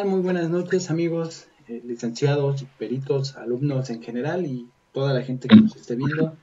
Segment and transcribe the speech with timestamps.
[0.00, 5.56] Muy buenas noches, amigos, eh, licenciados, peritos, alumnos en general y toda la gente que
[5.56, 6.34] nos esté viendo.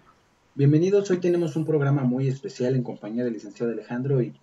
[0.53, 4.39] Bienvenidos, hoy tenemos un programa muy especial en compañía del licenciado Alejandro y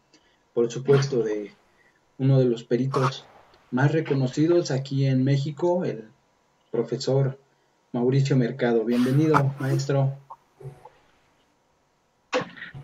[0.52, 1.52] por supuesto de
[2.18, 3.24] uno de los peritos
[3.70, 6.08] más reconocidos aquí en México, el
[6.72, 7.38] profesor
[7.92, 8.84] Mauricio Mercado.
[8.84, 10.14] Bienvenido, maestro.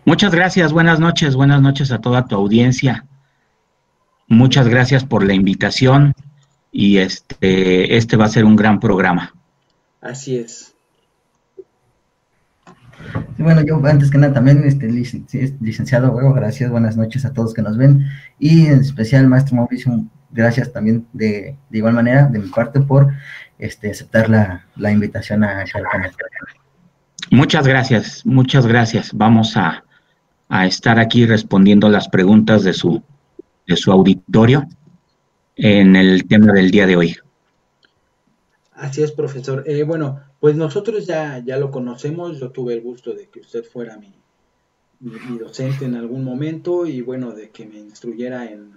[0.05, 3.05] Muchas gracias, buenas noches, buenas noches a toda tu audiencia.
[4.33, 6.13] Muchas gracias por la invitación
[6.71, 9.33] y este, este va a ser un gran programa.
[10.01, 10.73] Así es.
[13.37, 17.61] bueno, yo antes que nada también, este, licenciado Huevo, gracias, buenas noches a todos que
[17.61, 18.07] nos ven
[18.39, 23.13] y en especial, maestro Mauricio, gracias también de, de igual manera de mi parte por
[23.59, 26.11] este, aceptar la, la invitación a canal.
[27.29, 29.11] Muchas gracias, muchas gracias.
[29.13, 29.83] Vamos a,
[30.49, 33.03] a estar aquí respondiendo las preguntas de su,
[33.67, 34.67] de su auditorio
[35.55, 37.15] en el tema del día de hoy.
[38.73, 39.63] Así es, profesor.
[39.67, 42.39] Eh, bueno, pues nosotros ya, ya lo conocemos.
[42.39, 44.13] Yo tuve el gusto de que usted fuera mi,
[44.99, 48.73] mi, docente en algún momento y bueno, de que me instruyera en,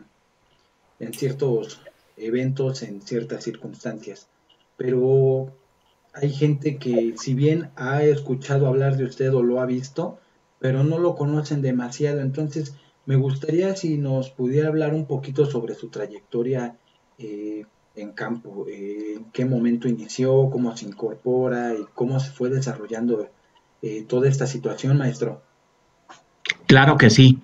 [1.00, 1.80] en ciertos
[2.16, 4.28] eventos, en ciertas circunstancias.
[4.76, 5.52] Pero
[6.12, 10.18] hay gente que si bien ha escuchado hablar de usted o lo ha visto,
[10.58, 12.20] pero no lo conocen demasiado.
[12.20, 12.74] Entonces,
[13.06, 16.76] me gustaría si nos pudiera hablar un poquito sobre su trayectoria
[17.18, 22.50] eh, en campo, eh, en qué momento inició, cómo se incorpora y cómo se fue
[22.50, 23.28] desarrollando
[23.80, 25.40] eh, toda esta situación, maestro.
[26.66, 27.38] Claro que sí.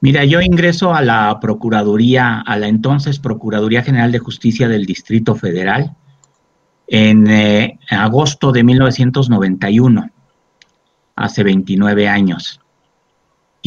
[0.00, 5.34] Mira, yo ingreso a la Procuraduría, a la entonces Procuraduría General de Justicia del Distrito
[5.34, 5.96] Federal
[6.86, 7.26] en
[7.88, 10.10] agosto de 1991
[11.16, 12.60] hace 29 años.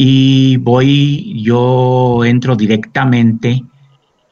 [0.00, 3.64] Y voy, yo entro directamente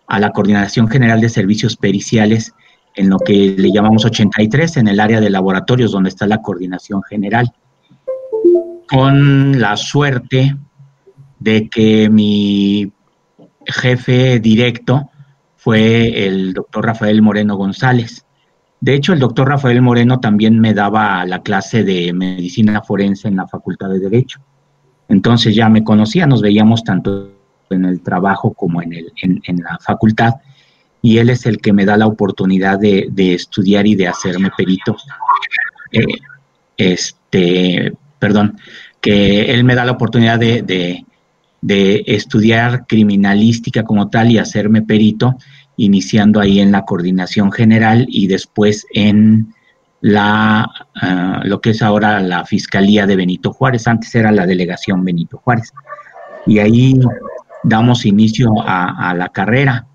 [0.06, 2.54] a la Coordinación General de Servicios Periciales
[2.94, 7.02] en lo que le llamamos 83, en el área de laboratorios donde está la coordinación
[7.02, 7.52] general,
[8.88, 10.56] con la suerte
[11.40, 12.92] de que mi
[13.66, 15.10] jefe directo
[15.56, 18.24] fue el doctor Rafael Moreno González.
[18.80, 23.34] De hecho, el doctor Rafael Moreno también me daba la clase de medicina forense en
[23.34, 24.45] la Facultad de Derecho.
[25.08, 27.30] Entonces ya me conocía, nos veíamos tanto
[27.70, 30.34] en el trabajo como en, el, en, la facultad,
[31.02, 34.96] y él es el que me da la oportunidad de, estudiar y de hacerme perito.
[35.92, 36.04] Eh,
[36.76, 38.58] este, perdón,
[39.00, 41.04] que él me da la oportunidad de,
[41.60, 45.36] de estudiar criminalística como tal y hacerme perito
[45.76, 49.54] iniciando ahí en la coordinación general y después en
[50.06, 50.70] la
[51.02, 55.38] ah, lo que es ahora la Fiscalía de Benito Juárez, antes era la delegación Benito
[55.38, 55.72] Juárez.
[56.46, 56.94] Y ahí
[57.64, 59.86] damos inicio a, la carrera.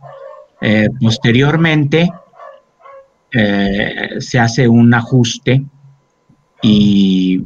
[0.59, 2.11] Eh, posteriormente
[3.31, 5.63] eh, se hace un ajuste
[6.61, 7.45] y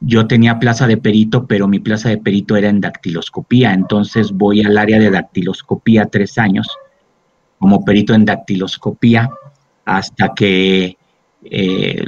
[0.00, 4.62] yo tenía plaza de perito, pero mi plaza de perito era en dactiloscopía, entonces voy
[4.62, 6.66] al área de dactiloscopía tres años
[7.60, 9.30] como perito en dactiloscopía
[9.84, 10.98] hasta que
[11.44, 12.04] eh,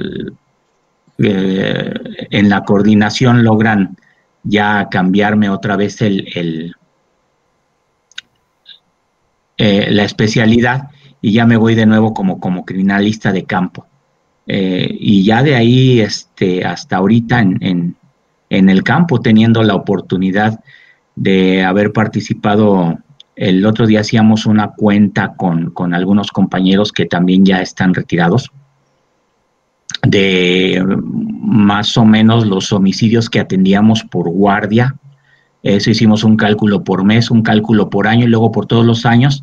[1.18, 1.94] eh,
[2.30, 3.96] en la coordinación logran
[4.42, 6.74] ya cambiarme otra vez el,
[9.56, 10.90] eh, la especialidad
[11.20, 13.86] y ya me voy de nuevo como, como criminalista de campo.
[14.46, 17.96] y ya de ahí este, hasta ahorita en,
[18.50, 20.60] en, el campo, teniendo la oportunidad
[21.16, 22.98] de haber participado
[23.36, 28.50] el otro día hacíamos una cuenta con, algunos compañeros que también ya están retirados
[30.10, 30.84] de
[31.42, 34.96] más o menos los homicidios que atendíamos por guardia.
[35.62, 39.06] Eso hicimos un cálculo por mes, un cálculo por año y luego por todos los
[39.06, 39.42] años.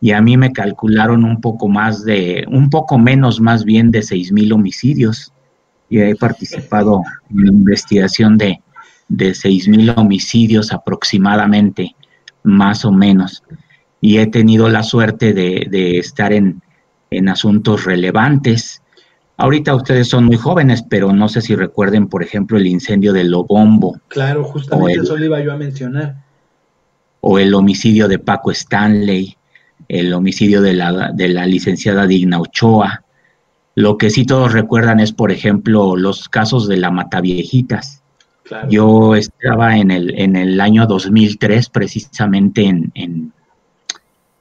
[0.00, 4.02] Y a mí me calcularon un poco más de, un poco menos más bien de
[4.02, 5.32] seis mil homicidios.
[5.88, 8.60] Y he participado en la investigación de,
[9.08, 11.94] de seis mil homicidios aproximadamente
[12.46, 13.42] más o menos.
[14.00, 16.62] Y he tenido la suerte de, estar en,
[17.28, 18.82] asuntos relevantes.
[19.36, 23.24] Ahorita ustedes son muy jóvenes, pero no sé si recuerden, por ejemplo, el incendio de
[23.24, 24.00] Lobombo.
[24.08, 26.16] Claro, justamente eso le iba yo a mencionar.
[27.20, 29.36] O el homicidio de Paco Stanley,
[29.88, 33.02] el homicidio de la, de la licenciada Digna Ochoa.
[33.74, 38.02] Lo que sí todos recuerdan es, por ejemplo, los casos de la Mataviejitas,
[38.68, 43.32] yo estaba en el, en el año 2003 precisamente en,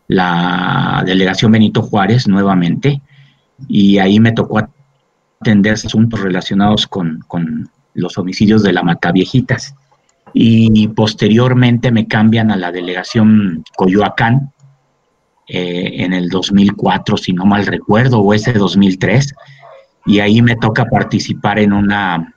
[0.07, 3.01] la delegación Benito Juárez nuevamente
[3.67, 4.59] y ahí me tocó
[5.45, 7.23] atender asuntos relacionados con,
[7.93, 9.73] los homicidios de la Mataviejitas
[10.33, 14.51] y posteriormente me cambian a la delegación Coyoacán
[15.47, 19.33] eh, en el 2004, si no mal recuerdo, o ese 2003,
[20.07, 22.33] y ahí me toca participar en una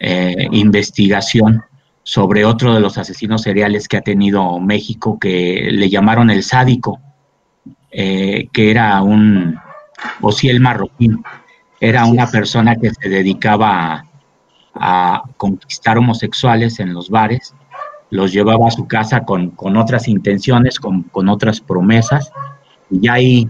[0.00, 1.62] eh, investigación
[2.02, 6.98] sobre otro de los asesinos seriales que ha tenido México, que le llamaron el sádico,
[7.92, 9.60] eh, que era un
[10.22, 11.22] Ociel Marroquín.
[11.86, 14.04] Era una persona que se dedicaba
[14.74, 17.54] a, conquistar homosexuales en los bares,
[18.10, 22.32] los llevaba a su casa con, otras intenciones, con, otras promesas,
[22.90, 23.48] y ahí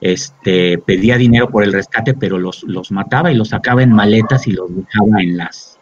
[0.00, 4.48] este, pedía dinero por el rescate, pero los, los mataba y los sacaba en maletas
[4.48, 5.78] y los dejaba en las,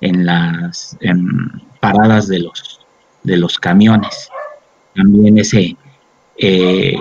[0.00, 0.98] en las
[1.78, 2.80] paradas de los,
[3.22, 4.28] de los camiones.
[4.96, 5.76] También ese,
[6.36, 6.96] eh,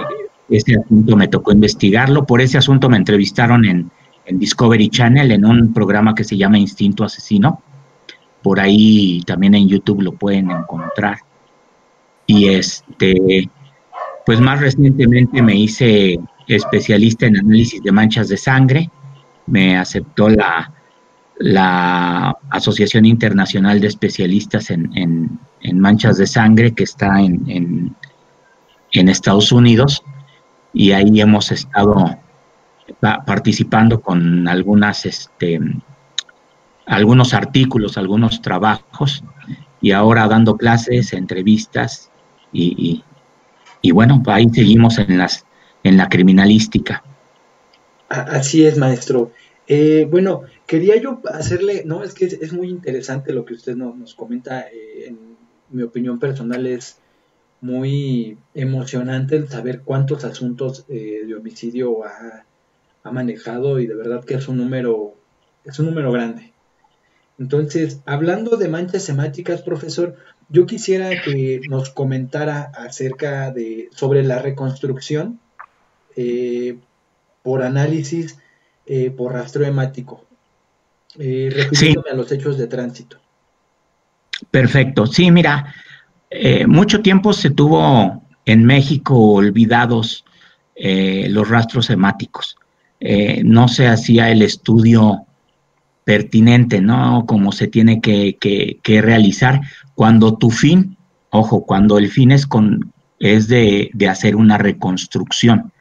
[0.47, 2.27] ese asunto me tocó investigarlo.
[2.27, 3.91] Por ese asunto me entrevistaron en,
[4.39, 7.61] Discovery Channel en un programa que se llama Instinto Asesino.
[8.41, 11.19] Por ahí también en YouTube lo pueden encontrar.
[12.25, 13.49] Y este,
[14.25, 18.89] pues más recientemente me hice especialista en análisis de manchas de sangre.
[19.47, 20.71] Me aceptó la,
[21.41, 25.39] la Asociación Internacional de Especialistas en,
[25.73, 27.95] Manchas de Sangre, que está en,
[28.91, 30.03] en, Estados Unidos,
[30.73, 32.17] y ahí hemos estado
[32.99, 35.59] participando con algunas, este,
[36.85, 39.23] algunos artículos, algunos trabajos,
[39.81, 42.11] y ahora dando clases, entrevistas,
[42.53, 43.03] y,
[43.81, 45.45] y bueno, ahí seguimos en, las,
[45.83, 47.03] en la criminalística.
[48.09, 49.31] Así es, maestro.
[49.67, 54.15] Eh, bueno, quería yo hacerle, no, es que es, muy interesante lo que usted nos,
[54.15, 55.37] comenta, eh, en
[55.69, 56.99] mi opinión personal es
[57.61, 62.43] muy emocionante saber cuántos asuntos eh, de homicidio ha,
[63.09, 65.15] manejado y de verdad que es un número,
[65.65, 66.53] es un número grande.
[67.39, 70.15] Entonces, hablando de manchas semánticas, profesor,
[70.49, 75.39] yo quisiera que nos comentara acerca de, sobre la reconstrucción
[77.41, 78.37] por análisis
[78.85, 80.25] eh, por rastreo hemático,
[81.17, 83.17] eh, refiriéndome a los hechos de tránsito.
[84.49, 85.73] Perfecto, sí, mira,
[86.29, 90.25] eh, mucho tiempo se tuvo en México olvidados
[90.75, 92.57] eh, los rastros hemáticos.
[93.43, 95.25] No se hacía el estudio
[96.03, 97.25] pertinente, ¿no?
[97.25, 99.61] Como se tiene que, que, realizar.
[99.95, 100.97] Cuando tu fin,
[101.29, 105.71] ojo, cuando el fin es, con, es de, de hacer una reconstrucción.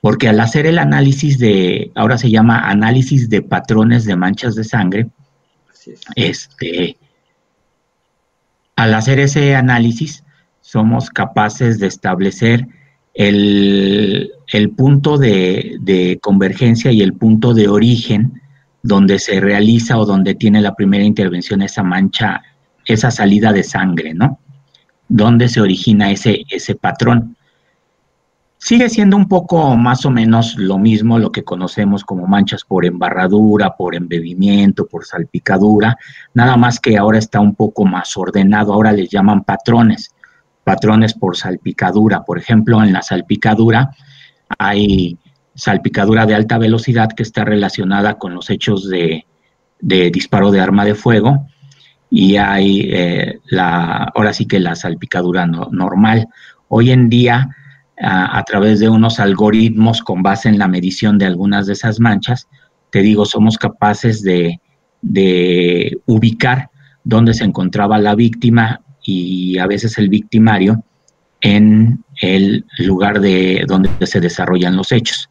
[0.00, 4.64] Porque al hacer el análisis de, ahora se llama análisis de patrones de manchas de
[4.64, 5.08] sangre,
[6.14, 6.96] este,
[8.76, 10.22] al hacer ese análisis
[10.60, 12.66] somos capaces de establecer
[13.14, 14.30] el,
[14.74, 18.40] punto de, de, convergencia y el punto de origen
[18.82, 22.42] donde se realiza o donde tiene la primera intervención esa mancha,
[22.84, 24.38] esa salida de sangre, ¿no?
[25.08, 27.36] Donde se origina ese, ese patrón.
[28.58, 32.84] Sigue siendo un poco más o menos lo mismo lo que conocemos como manchas por
[32.84, 35.96] embarradura, por embebimiento, por salpicadura,
[36.34, 40.14] nada más que ahora está un poco más ordenado, ahora les llaman patrones,
[40.64, 42.24] patrones por salpicadura.
[42.24, 43.90] Por ejemplo, en la salpicadura
[44.58, 45.18] hay
[45.54, 49.24] salpicadura de alta velocidad que está relacionada con los hechos de,
[49.80, 51.46] disparo de arma de fuego
[52.10, 56.28] y hay eh, la, ahora sí que la salpicadura normal.
[56.68, 57.48] Hoy en día
[57.98, 62.48] a, través de unos algoritmos con base en la medición de algunas de esas manchas,
[62.90, 64.60] te digo, somos capaces de,
[66.06, 66.70] ubicar
[67.04, 70.82] dónde se encontraba la víctima y a veces el victimario
[71.40, 75.28] en el lugar de donde se desarrollan los hechos.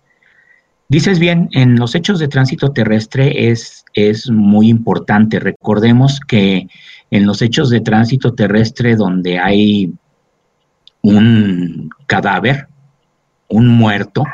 [0.87, 5.39] Dices bien, en los hechos de tránsito terrestre es, es muy importante.
[5.39, 6.67] Recordemos que
[7.09, 9.91] en los hechos de tránsito terrestre donde hay
[11.01, 12.67] un cadáver,
[13.47, 14.25] un muerto,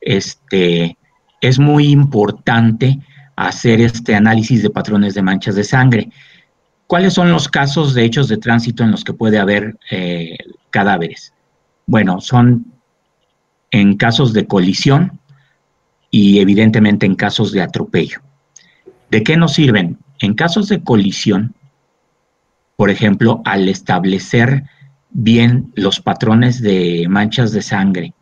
[0.00, 0.96] este,
[1.40, 2.98] es muy importante
[3.36, 6.10] hacer este análisis de patrones de manchas de sangre.
[6.86, 10.36] ¿Cuáles son los casos de hechos de tránsito en los que puede haber eh,
[10.70, 11.32] cadáveres?
[11.86, 12.66] Bueno, son
[13.70, 15.20] en casos de colisión
[16.10, 18.20] y evidentemente en casos de atropello.
[19.10, 19.98] ¿De qué nos sirven?
[20.18, 21.54] En casos de colisión,
[22.76, 24.64] por ejemplo, al establecer
[25.10, 28.14] bien los patrones de manchas de sangre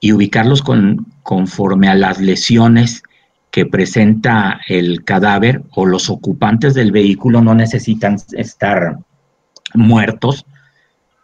[0.00, 3.02] y ubicarlos con, conforme a las lesiones
[3.50, 8.98] que presenta el cadáver o los ocupantes del vehículo no necesitan estar
[9.74, 10.46] muertos,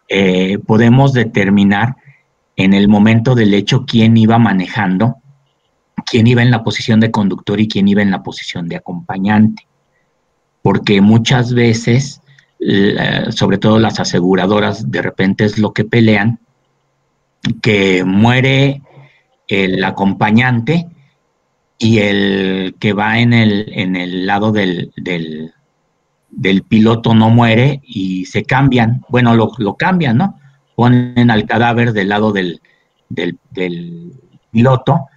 [0.07, 1.95] eh, podemos determinar
[2.55, 5.17] en el momento del hecho quién iba manejando,
[6.05, 9.67] quién iba en la posición de conductor y quién iba en la posición de acompañante.
[10.61, 12.21] Porque muchas veces
[13.29, 16.39] sobre todo las aseguradoras, de repente es lo que pelean,
[17.61, 18.81] que muere
[19.47, 20.87] el acompañante
[21.77, 25.53] y el que va en el, en el lado del, del,
[26.67, 30.39] piloto no muere y se cambian, bueno, lo, lo, cambian, ¿no?
[30.75, 32.61] Ponen al cadáver del lado del,
[33.09, 34.11] del, del
[34.51, 35.07] piloto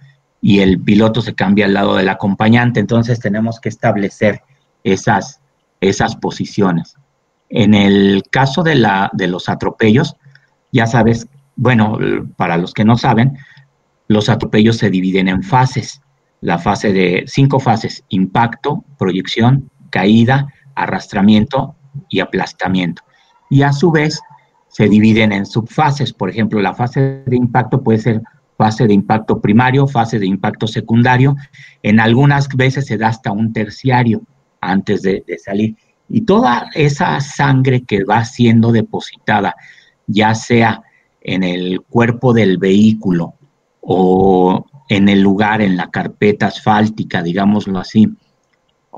[0.41, 4.41] y el piloto se cambia al lado del acompañante, entonces tenemos que establecer
[4.83, 5.41] esas,
[5.81, 6.95] esas posiciones.
[7.49, 10.15] En el caso de, la, de los atropellos,
[10.71, 11.97] ya sabes, bueno,
[12.37, 13.37] para los que no saben,
[14.07, 16.01] los atropellos se dividen en fases.
[16.41, 20.47] La fase de cinco fases, impacto, proyección, caída,
[20.83, 21.75] arrastramiento
[22.09, 23.03] y aplastamiento.
[23.49, 24.21] Y a su vez
[24.67, 26.13] se dividen en subfases.
[26.13, 28.21] Por ejemplo, la fase de impacto puede ser
[28.57, 31.35] fase de impacto primario, fase de impacto secundario.
[31.81, 34.21] En algunas veces se da hasta un terciario
[34.61, 35.75] antes de, de salir.
[36.09, 39.55] Y toda esa sangre que va siendo depositada,
[40.07, 40.81] ya sea
[41.21, 43.35] en el cuerpo del vehículo
[43.81, 48.09] o en el lugar, en la carpeta asfáltica, digámoslo así,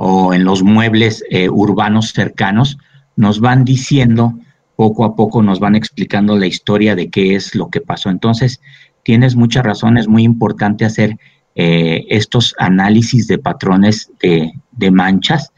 [0.03, 2.79] o en los muebles eh, urbanos cercanos,
[3.15, 4.33] nos van diciendo,
[4.75, 8.09] poco a poco nos van explicando la historia de qué es lo que pasó.
[8.09, 8.61] Entonces,
[9.03, 11.19] tienes mucha razón, es muy importante hacer
[11.53, 15.51] eh, estos análisis de patrones de, manchas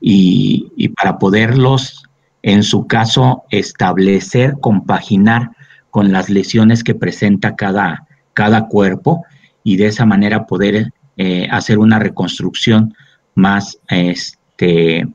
[0.00, 2.02] y, para poderlos,
[2.42, 5.52] en su caso, establecer, compaginar
[5.90, 9.22] con las lesiones que presenta cada, cada cuerpo
[9.62, 12.92] y de esa manera poder eh, hacer una reconstrucción
[13.34, 15.06] más este,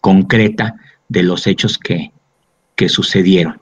[0.00, 0.76] concreta
[1.08, 2.12] de los hechos que,
[2.74, 3.60] que sucedieron.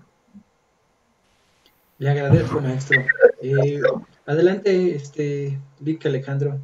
[1.98, 3.02] Le agradezco, maestro.
[3.42, 3.80] Eh,
[4.26, 6.58] adelante, este, Vic Alejandro.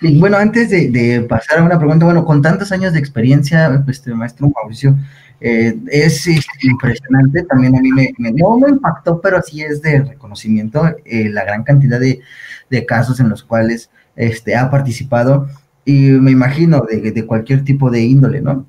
[0.00, 4.12] Y bueno, antes de, pasar a una pregunta, bueno, con tantos años de experiencia, este
[4.12, 4.96] maestro Mauricio,
[5.40, 6.26] eh, es,
[6.62, 11.44] impresionante, también a mí me, no me impactó, pero sí es de reconocimiento eh, la
[11.44, 12.20] gran cantidad de,
[12.86, 15.48] casos en los cuales este, ha participado
[15.86, 18.66] y me imagino de, de cualquier tipo de índole, ¿no?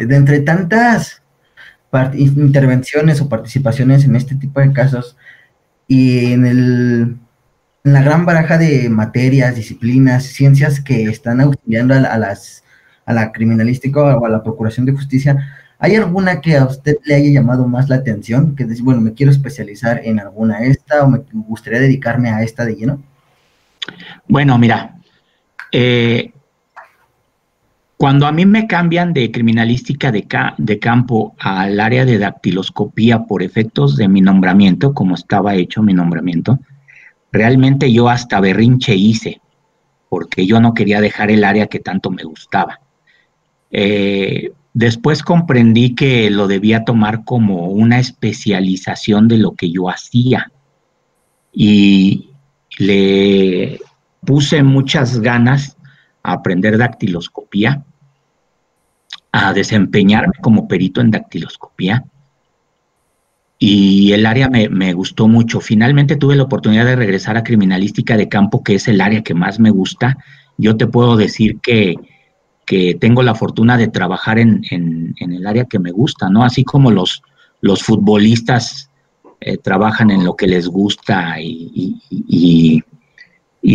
[0.00, 1.22] De entre tantas
[2.14, 5.16] intervenciones o participaciones en este tipo de casos
[5.86, 7.16] y en el
[7.84, 12.64] en la gran baraja de materias, disciplinas, ciencias que están auxiliando a, las,
[13.06, 17.14] a la criminalística o a la procuración de justicia, ¿hay alguna que a usted le
[17.14, 18.54] haya llamado más la atención?
[18.54, 22.64] Que decir, bueno, me quiero especializar en alguna esta o me gustaría dedicarme a esta
[22.64, 23.02] de lleno.
[24.26, 24.97] Bueno, mira,
[25.72, 26.32] eh,
[27.96, 33.96] cuando a mí me cambian de criminalística de, campo al área de dactiloscopía por efectos
[33.96, 36.60] de mi nombramiento, como estaba hecho mi nombramiento,
[37.30, 39.40] Realmente yo hasta berrinche hice,
[40.08, 42.80] porque yo no quería dejar el área que tanto me gustaba.
[43.70, 50.50] Eh, después comprendí que lo debía tomar como una especialización de lo que yo hacía
[51.52, 52.30] y
[52.78, 53.78] le
[54.24, 55.76] puse muchas ganas
[56.22, 57.84] a aprender dactiloscopía,
[59.32, 62.04] a desempeñarme como perito en dactiloscopía
[63.58, 65.60] y el área me, gustó mucho.
[65.60, 69.34] Finalmente tuve la oportunidad de regresar a criminalística de campo, que es el área que
[69.34, 70.16] más me gusta.
[70.56, 71.96] Yo te puedo decir que,
[73.00, 74.62] tengo la fortuna de trabajar en,
[75.18, 76.44] el área que me gusta, ¿no?
[76.44, 77.22] Así como los,
[77.62, 78.90] los futbolistas
[79.40, 82.84] eh, trabajan en lo que les gusta y,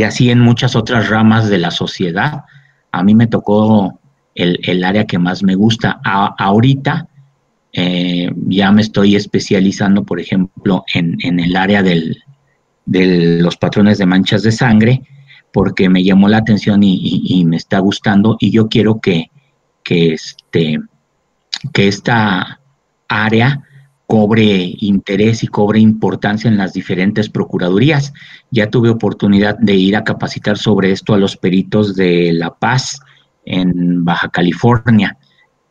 [0.03, 2.43] así en muchas otras ramas de la sociedad.
[2.91, 3.99] A mí me tocó
[4.35, 5.99] el, área que más me gusta.
[6.03, 7.07] ahorita
[7.73, 12.15] eh, ya me estoy especializando, por ejemplo, en, el área de
[12.85, 15.01] los patrones de manchas de sangre,
[15.51, 19.29] porque me llamó la atención y, me está gustando y yo quiero que,
[19.83, 20.79] que, este,
[21.71, 22.59] que esta
[23.07, 23.61] área
[24.13, 28.13] cobre interés y cobre importancia en las diferentes procuradurías.
[28.51, 32.99] Ya tuve oportunidad de ir a capacitar sobre esto a los peritos de La Paz
[33.43, 35.17] en Baja California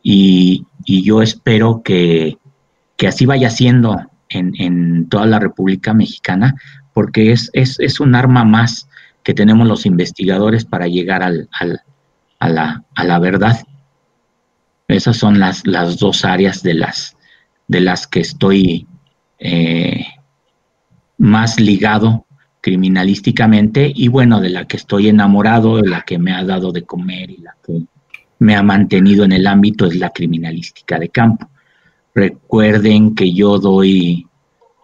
[0.03, 2.37] y, yo espero que,
[3.07, 3.97] así vaya siendo
[4.27, 6.55] en, toda la República Mexicana,
[6.91, 8.89] porque es, es, un arma más
[9.23, 11.47] que tenemos los investigadores para llegar al,
[12.41, 13.57] a, la, a, la, verdad.
[14.89, 17.15] Esas son las, las dos áreas de las,
[17.67, 18.87] de las que estoy
[19.39, 20.05] eh,
[21.17, 22.25] más ligado
[22.61, 26.83] criminalísticamente y bueno, de la que estoy enamorado, de la que me ha dado de
[26.83, 27.83] comer y la que
[28.39, 31.49] me ha mantenido en el ámbito es la criminalística de campo.
[32.15, 34.27] Recuerden que yo doy,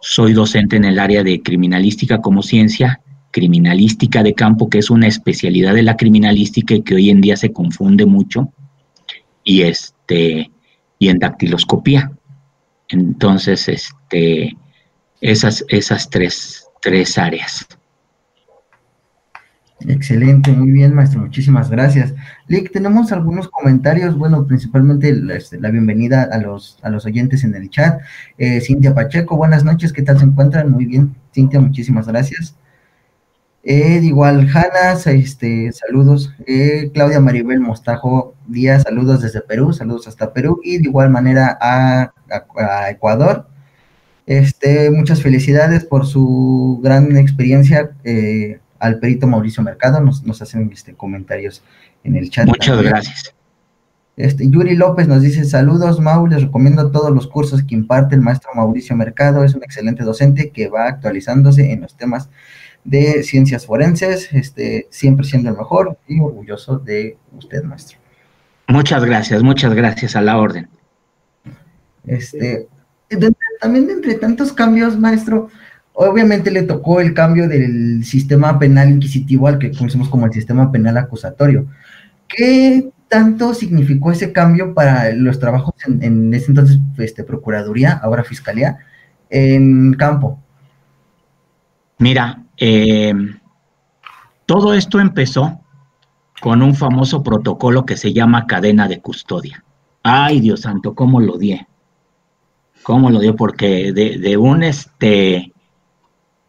[0.00, 5.06] soy docente en el área de criminalística como ciencia, criminalística de campo, que es una
[5.06, 8.52] especialidad de la criminalística y que hoy en día se confunde mucho,
[9.44, 10.50] y este,
[10.98, 12.12] y en dactiloscopía.
[12.90, 14.56] Entonces, este,
[15.20, 17.66] esas, esas tres, tres áreas.
[19.86, 22.14] Excelente, muy bien, maestro, muchísimas gracias.
[22.48, 27.54] Lick, tenemos algunos comentarios, bueno, principalmente la, este, bienvenida a los, a los oyentes en
[27.54, 28.00] el chat.
[28.36, 30.70] Eh, Cintia Pacheco, buenas noches, ¿qué tal se encuentran?
[30.70, 32.54] Muy bien, Cintia, muchísimas gracias.
[33.62, 36.32] Eh, igual, Hanna, este, saludos.
[36.46, 40.60] Eh, Claudia Maribel Mostajo Díaz, saludos desde Perú, saludos hasta Perú.
[40.64, 42.12] Y de igual manera a,
[42.56, 43.46] a Ecuador.
[44.26, 47.90] Este, muchas felicidades por su gran experiencia.
[48.04, 51.62] Eh, al perito Mauricio Mercado, nos, hacen este, comentarios
[52.02, 52.46] en el chat.
[52.46, 53.34] Muchas gracias.
[54.16, 58.20] Este, Yuri López nos dice, saludos Mau, les recomiendo todos los cursos que imparte el
[58.20, 62.28] maestro Mauricio Mercado, es un excelente docente que va actualizándose en los temas
[62.84, 67.98] de ciencias forenses, este, siempre siendo el mejor y orgulloso de usted, maestro.
[68.68, 70.68] Muchas gracias, muchas gracias a la orden.
[72.06, 72.68] Este,
[73.60, 75.50] también entre tantos cambios, maestro,
[76.02, 80.72] Obviamente le tocó el cambio del sistema penal inquisitivo al que conocemos como el sistema
[80.72, 81.66] penal acusatorio.
[82.26, 88.78] ¿Qué tanto significó ese cambio para los trabajos en, ese entonces este, Procuraduría, ahora Fiscalía,
[89.28, 90.40] en campo?
[91.98, 93.12] Mira, eh,
[94.46, 95.60] todo esto empezó
[96.40, 99.64] con un famoso protocolo que se llama cadena de custodia.
[100.02, 101.60] Ay, Dios santo, cómo lo di.
[102.82, 103.34] ¿Cómo lo dio?
[103.36, 105.52] Porque de, de un este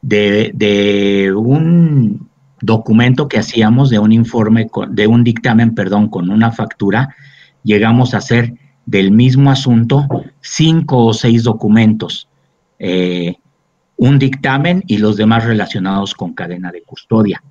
[0.02, 2.30] de, un
[2.62, 7.16] documento que hacíamos, de un informe, de un dictamen, perdón, con una factura,
[7.64, 8.54] llegamos a hacer
[8.86, 10.08] del mismo asunto
[10.42, 12.28] cinco o seis documentos,
[12.80, 13.36] eh,
[14.02, 17.44] un dictamen y los demás relacionados con cadena de custodia.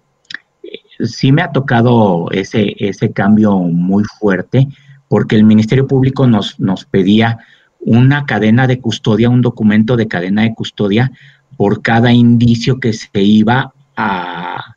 [0.64, 4.66] Eh, sí me ha tocado ese, ese cambio muy fuerte
[5.06, 7.38] porque el Ministerio Público nos, nos pedía
[7.78, 11.12] una cadena de custodia, un documento de cadena de custodia
[11.56, 14.74] por cada indicio que se iba a,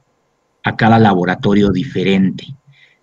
[0.78, 2.54] cada laboratorio diferente.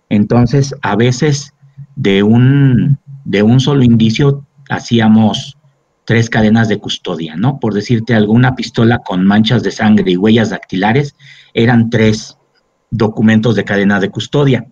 [0.07, 1.53] Entonces, a veces
[1.97, 5.57] de un, de un solo indicio hacíamos
[6.11, 7.57] tres cadenas de custodia, ¿no?
[7.57, 11.15] Por decirte alguna pistola con manchas de sangre y huellas dactilares,
[11.53, 12.37] eran tres
[12.89, 14.65] documentos de cadena de custodia.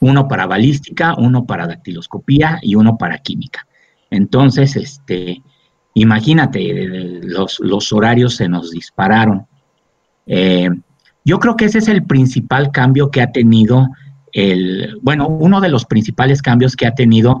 [0.00, 3.64] Uno para balística, uno para dactiloscopía y uno para química.
[4.10, 5.40] Entonces, este,
[5.94, 9.46] Imagínate, los, horarios se nos dispararon.
[10.26, 10.68] Eh,
[11.24, 13.88] yo creo que ese es el principal cambio que ha tenido
[14.32, 17.40] el, bueno, uno de los principales cambios que ha tenido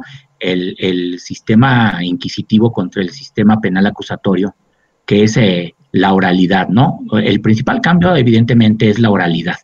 [0.52, 4.54] el, sistema inquisitivo contra el sistema penal acusatorio,
[5.06, 7.00] que es eh, la oralidad, ¿no?
[7.12, 9.56] El principal cambio, evidentemente, es la oralidad.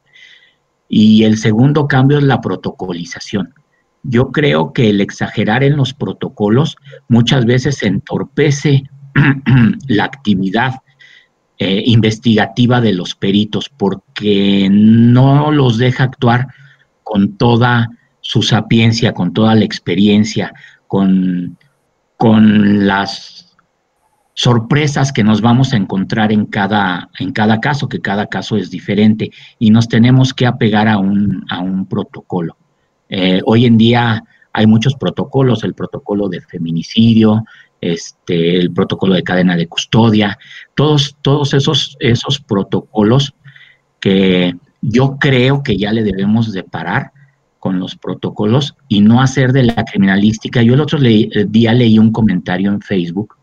[0.88, 3.55] Y el segundo cambio es la protocolización.
[4.03, 6.77] Yo creo que el exagerar en los protocolos
[7.09, 8.85] muchas veces entorpece
[9.88, 10.77] la actividad
[11.59, 16.49] eh, investigativa de los peritos porque no los deja actuar
[17.03, 17.90] con toda
[18.31, 20.55] su sapiencia, con toda la experiencia,
[20.87, 21.59] con,
[22.16, 23.57] con las
[24.35, 28.71] sorpresas que nos vamos a encontrar en cada, en cada caso, que cada caso es
[28.71, 32.57] diferente y nos tenemos que apegar a un, a un protocolo.
[33.09, 37.45] Eh, hoy en día hay muchos protocolos, el protocolo de feminicidio,
[37.81, 40.38] este, el protocolo de cadena de custodia,
[40.77, 43.35] todos, todos esos, esos protocolos
[43.99, 47.11] que yo creo que ya le debemos de parar
[47.61, 50.62] con los protocolos y no hacer de la criminalística.
[50.62, 53.37] Yo el otro día leí un comentario en Facebook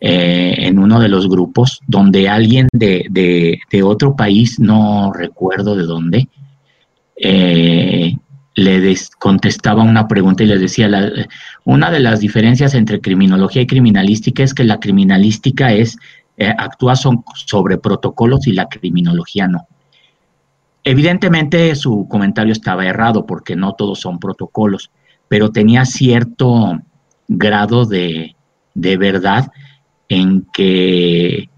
[0.00, 3.06] eh, en uno de los grupos donde alguien de,
[3.70, 6.28] de, otro país, no recuerdo de dónde,
[7.16, 8.16] eh,
[8.54, 10.90] le contestaba una pregunta y le decía,
[11.64, 15.96] una de las diferencias entre criminología y criminalística es que la criminalística es,
[16.36, 19.66] eh, actúa sobre protocolos y la criminología no.
[20.84, 24.90] Evidentemente su comentario estaba errado porque no todos son protocolos,
[25.28, 26.78] pero tenía cierto
[27.26, 28.36] grado de,
[28.74, 29.50] de verdad
[30.08, 31.48] en que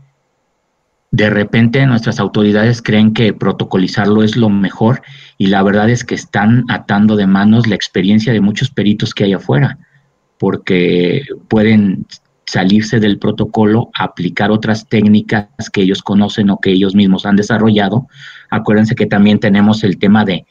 [1.10, 5.02] de repente nuestras autoridades creen que protocolizarlo es lo mejor
[5.38, 9.24] y la verdad es que están atando de manos la experiencia de muchos peritos que
[9.24, 9.78] hay afuera,
[10.38, 12.06] porque pueden
[12.46, 18.06] salirse del protocolo, aplicar otras técnicas que ellos conocen o que ellos mismos han desarrollado.
[18.50, 20.46] Acuérdense que también tenemos el tema de,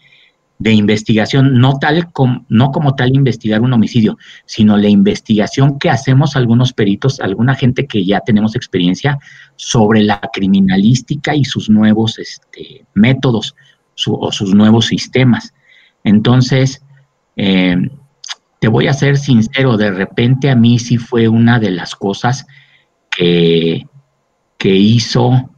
[0.60, 2.08] investigación, no, tal
[2.50, 7.88] no como tal investigar un homicidio, sino la investigación que hacemos algunos peritos, alguna gente
[7.88, 9.18] que ya tenemos experiencia
[9.56, 13.56] sobre la criminalística y sus nuevos este, métodos
[14.08, 15.54] o sus nuevos sistemas.
[16.04, 16.82] Entonces,
[17.38, 17.90] eh,
[18.66, 22.48] te voy a ser sincero, de repente a mí sí fue una de las cosas
[23.16, 23.86] que,
[24.58, 25.52] que hizo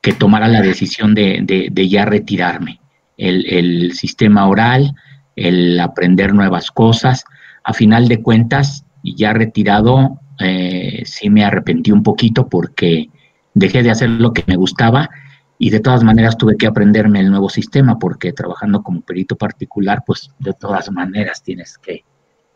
[0.00, 2.80] que tomara la decisión de, ya retirarme.
[3.16, 4.94] El, sistema oral,
[5.34, 7.24] el aprender nuevas cosas.
[7.64, 13.08] A final de cuentas, ya retirado, eh, sí me arrepentí un poquito porque
[13.52, 15.10] dejé de hacer lo que me gustaba
[15.58, 20.04] y de todas maneras tuve que aprenderme el nuevo sistema porque trabajando como perito particular,
[20.06, 22.04] pues de todas maneras tienes que,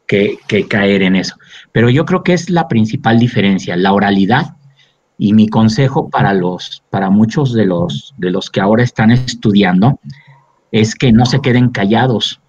[0.06, 0.38] que,
[0.68, 1.36] caer en eso.
[1.72, 4.56] Pero yo creo que es la principal diferencia, la oralidad
[5.18, 10.00] y mi consejo para los, para muchos de los, de los que ahora están estudiando,
[10.72, 12.40] es que no se queden callados.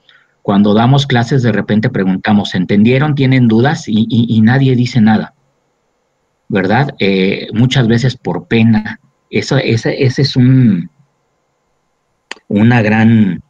[0.41, 3.15] Cuando damos clases, de repente preguntamos, ¿entendieron?
[3.15, 3.85] ¿Tienen dudas?
[3.87, 5.33] Y, nadie dice nada,
[6.47, 6.95] ¿verdad?
[6.99, 8.99] Eh, muchas veces por pena.
[9.29, 10.89] Eso, ese, ese es un,
[12.47, 13.43] una gran,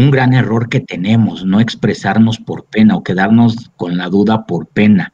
[0.00, 4.66] un gran error que tenemos, no expresarnos por pena o quedarnos con la duda por
[4.66, 5.12] pena.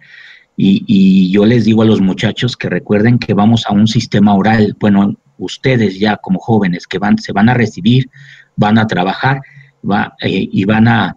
[0.57, 4.77] Y, yo les digo a los muchachos que recuerden que vamos a un sistema oral.
[4.79, 8.09] Bueno, ustedes ya como jóvenes que van, se van a recibir,
[8.55, 9.43] van a trabajar
[9.83, 11.17] va, eh, y van a,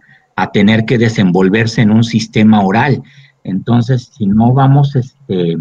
[0.54, 3.02] tener que desenvolverse en un sistema oral.
[3.44, 5.58] Entonces, si no vamos este,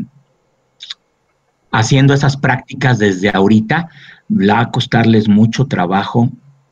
[1.69, 3.89] haciendo esas prácticas desde ahorita,
[4.31, 6.31] va a costarles mucho trabajo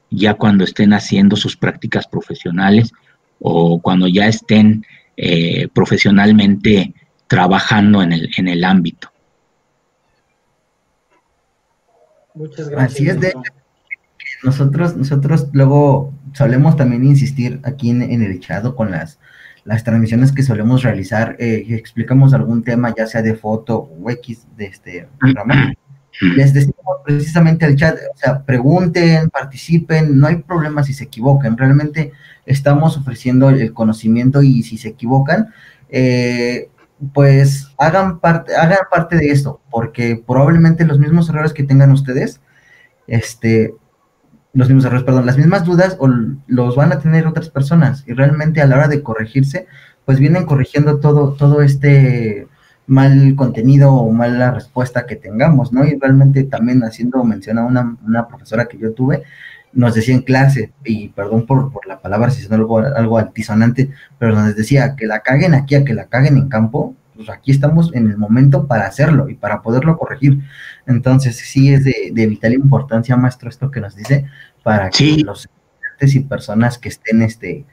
[0.09, 2.91] ya cuando estén haciendo sus prácticas profesionales
[3.39, 6.93] o cuando ya estén eh, profesionalmente
[7.27, 9.11] trabajando en el, en el ámbito.
[12.33, 12.93] Muchas gracias.
[12.93, 13.33] Así es, de
[14.43, 19.19] nosotros, nosotros luego solemos también insistir aquí en, el echado con las,
[19.63, 24.45] las transmisiones que solemos realizar, eh, explicamos algún tema, ya sea de foto o X
[24.55, 25.73] de este programa.
[26.21, 26.75] Les decimos
[27.05, 32.11] precisamente al chat, o sea, pregunten, participen, no hay problema si se equivocan, realmente
[32.45, 35.53] estamos ofreciendo el conocimiento y si se equivocan,
[35.89, 36.69] eh,
[37.13, 42.41] pues hagan parte, hagan parte de esto, porque probablemente los mismos errores que tengan ustedes,
[43.05, 43.75] este,
[44.53, 46.09] los mismos errores, perdón, las mismas dudas o
[46.47, 48.03] los van a tener otras personas.
[48.07, 49.67] Y realmente a la hora de corregirse,
[50.05, 52.47] pues vienen corrigiendo todo, todo este
[52.87, 55.85] mal contenido o mala respuesta que tengamos, ¿no?
[55.85, 59.23] Y realmente también haciendo mención a una, una profesora que yo tuve,
[59.73, 63.91] nos decía en clase, y perdón por, por la palabra si es algo, algo altisonante,
[64.17, 67.51] pero nos decía que la caguen aquí, a que la caguen en campo, pues aquí
[67.51, 70.39] estamos en el momento para hacerlo y para poderlo corregir.
[70.85, 74.25] Entonces, sí es de, vital importancia, maestro, esto que nos dice,
[74.63, 77.65] para que los estudiantes y personas que estén este.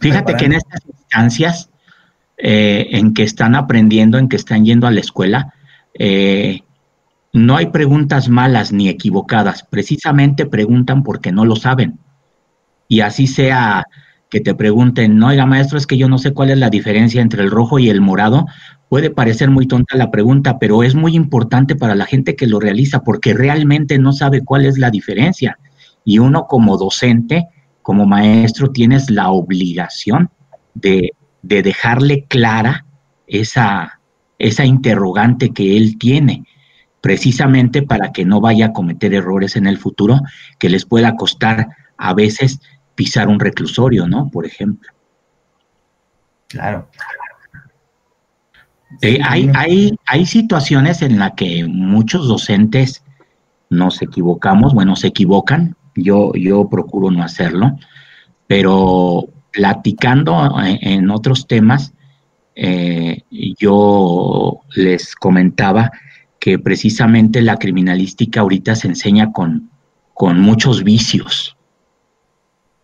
[0.00, 1.70] Fíjate que en estas instancias
[2.40, 5.54] eh, en que están aprendiendo, en que están yendo a la escuela,
[5.98, 6.60] eh,
[7.32, 11.98] no hay preguntas malas ni equivocadas, precisamente preguntan porque no lo saben.
[12.86, 13.86] Y así sea
[14.30, 17.22] que te pregunten, no, oiga maestro, es que yo no sé cuál es la diferencia
[17.22, 18.46] entre el rojo y el morado,
[18.88, 22.60] puede parecer muy tonta la pregunta, pero es muy importante para la gente que lo
[22.60, 25.58] realiza porque realmente no sabe cuál es la diferencia.
[26.04, 27.48] Y uno como docente,
[27.82, 30.30] como maestro, tienes la obligación
[30.74, 31.12] de,
[31.48, 32.84] de dejarle clara
[33.26, 34.00] esa,
[34.38, 36.44] esa interrogante que él tiene
[37.00, 40.20] precisamente para que no vaya a cometer errores en el futuro
[40.58, 42.60] que les pueda costar a veces
[42.94, 44.28] pisar un reclusorio, ¿no?
[44.28, 44.92] Por ejemplo.
[46.48, 46.88] Claro.
[49.00, 53.02] Eh, hay, hay, hay situaciones en las que muchos docentes
[53.70, 57.76] nos equivocamos, bueno, se equivocan, yo, yo procuro no hacerlo,
[58.46, 61.92] pero platicando en, otros temas,
[62.54, 63.22] eh,
[63.58, 65.90] yo les comentaba
[66.40, 69.70] que precisamente la criminalística ahorita se enseña con,
[70.14, 71.56] con muchos vicios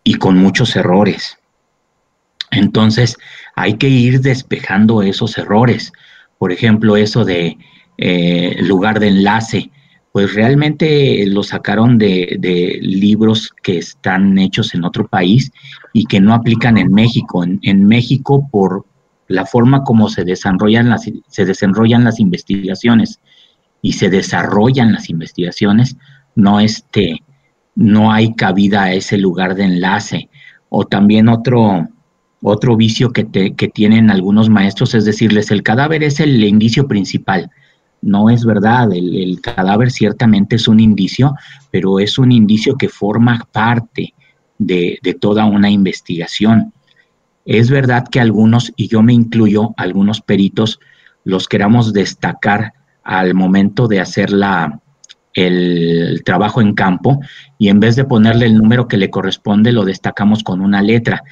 [0.03, 1.37] y con muchos errores.
[2.51, 3.17] Entonces,
[3.55, 5.91] hay que ir despejando esos errores.
[6.37, 7.57] Por ejemplo, eso de
[7.97, 9.71] eh, lugar de enlace,
[10.15, 15.51] pues realmente lo sacaron de, de, libros que están hechos en otro país
[15.91, 17.43] y que no aplican en México.
[17.43, 18.85] En, en México, por
[19.27, 23.19] la forma como se desarrollan las, se desarrollan las investigaciones
[23.81, 25.97] y se desarrollan las investigaciones,
[26.33, 27.21] no, este,
[27.75, 30.29] no hay cabida a ese lugar de enlace.
[30.69, 31.89] O también otro,
[32.41, 37.51] otro vicio que, que tienen algunos maestros es decirles, el cadáver es el indicio principal.
[38.05, 41.33] No es verdad, el, cadáver ciertamente es un indicio,
[41.71, 44.13] pero es un indicio que forma parte
[44.59, 46.71] de, toda una investigación.
[47.45, 50.79] Es verdad que algunos, y yo me incluyo, algunos peritos,
[51.23, 54.79] los queramos destacar al momento de hacer la,
[55.33, 57.21] el trabajo en campo
[57.57, 61.23] y en vez de ponerle el número que le corresponde, lo destacamos con una letra.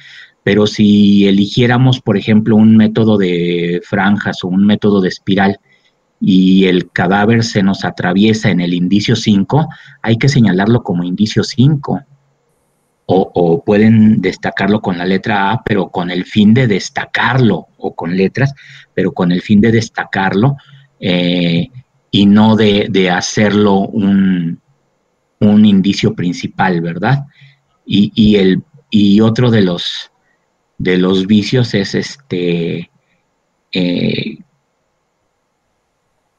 [0.42, 5.60] Pero si eligiéramos, por ejemplo, un método de franjas o un método de espiral
[6.20, 9.68] y el cadáver se nos atraviesa en el indicio 5,
[10.02, 12.02] hay que señalarlo como indicio 5.
[13.06, 18.16] O, pueden destacarlo con la letra A, pero con el fin de destacarlo, o con
[18.16, 18.54] letras,
[18.94, 20.56] pero con el fin de destacarlo
[20.98, 21.68] eh,
[22.10, 24.58] y no de, hacerlo un,
[25.40, 27.26] un, indicio principal, ¿verdad?
[27.84, 30.10] Y, y, el, y otro de los,
[30.78, 32.90] de los vicios es este
[33.72, 34.38] eh,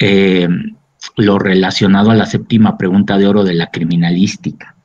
[0.06, 0.48] eh,
[1.18, 4.76] lo relacionado a la séptima pregunta de oro de la criminalística,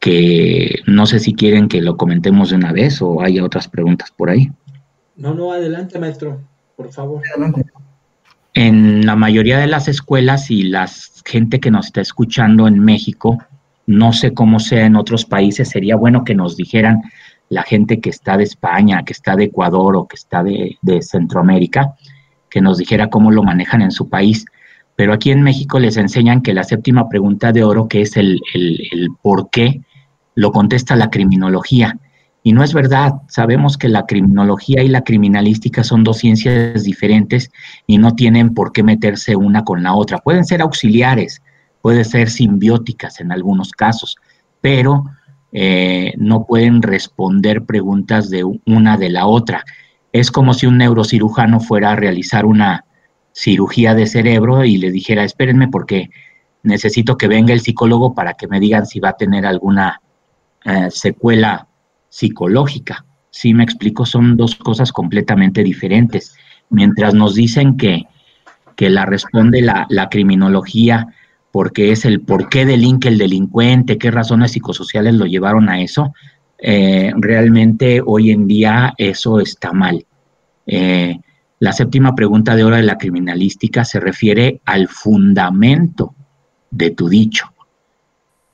[0.00, 4.12] que no sé si quieren que lo comentemos de una vez o haya otras preguntas
[4.16, 4.50] por ahí.
[5.16, 6.40] No, no, adelante, maestro,
[6.76, 7.22] por favor.
[8.54, 10.88] En la mayoría de las escuelas y la
[11.24, 13.38] gente que nos está escuchando en México,
[13.86, 17.02] no sé cómo sea en otros países, sería bueno que nos dijeran
[17.48, 21.94] la gente que está de España, que está de Ecuador o que está de, Centroamérica,
[22.50, 24.44] que nos dijera cómo lo manejan en su país.
[24.96, 28.40] Pero aquí en México les enseñan que la séptima pregunta de oro, que es el,
[28.52, 29.82] el por qué,
[30.34, 31.98] lo contesta la criminología.
[32.42, 37.50] Y no es verdad, sabemos que la criminología y la criminalística son dos ciencias diferentes
[37.86, 40.18] y no tienen por qué meterse una con la otra.
[40.18, 41.42] Pueden ser auxiliares,
[41.82, 44.16] pueden ser simbióticas en algunos casos,
[44.60, 45.04] pero
[45.52, 49.64] eh, no pueden responder preguntas de una de la otra.
[50.18, 52.84] Es como si un neurocirujano fuera a realizar una
[53.32, 56.10] cirugía de cerebro y le dijera, espérenme porque
[56.62, 60.00] necesito que venga el psicólogo para que me digan si va a tener alguna
[60.64, 61.68] eh, secuela
[62.08, 63.04] psicológica.
[63.30, 66.34] Si me explico, son dos cosas completamente diferentes.
[66.68, 68.06] Mientras nos dicen que,
[68.74, 71.06] que la responde la, la criminología
[71.52, 76.12] porque es el por qué delinque el delincuente, qué razones psicosociales lo llevaron a eso,
[76.58, 80.04] eh, realmente hoy en día eso está mal.
[80.68, 81.18] Eh,
[81.58, 86.14] la séptima pregunta de hora de la criminalística se refiere al fundamento
[86.70, 87.52] de tu dicho.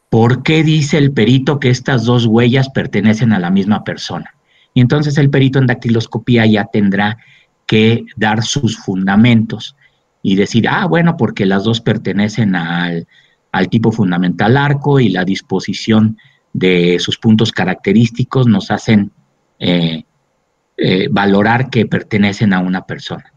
[0.09, 4.33] ¿Por qué dice el perito que estas dos huellas pertenecen a la misma persona?
[4.73, 7.19] Y entonces el perito en dactiloscopía ya tendrá
[7.67, 9.77] que dar sus fundamentos
[10.23, 13.07] y decir, ah, bueno, porque las dos pertenecen al,
[13.71, 16.17] tipo fundamental arco y la disposición
[16.53, 19.11] de sus puntos característicos nos hacen
[19.59, 20.05] eh,
[20.77, 23.33] eh, valorar que pertenecen a una persona.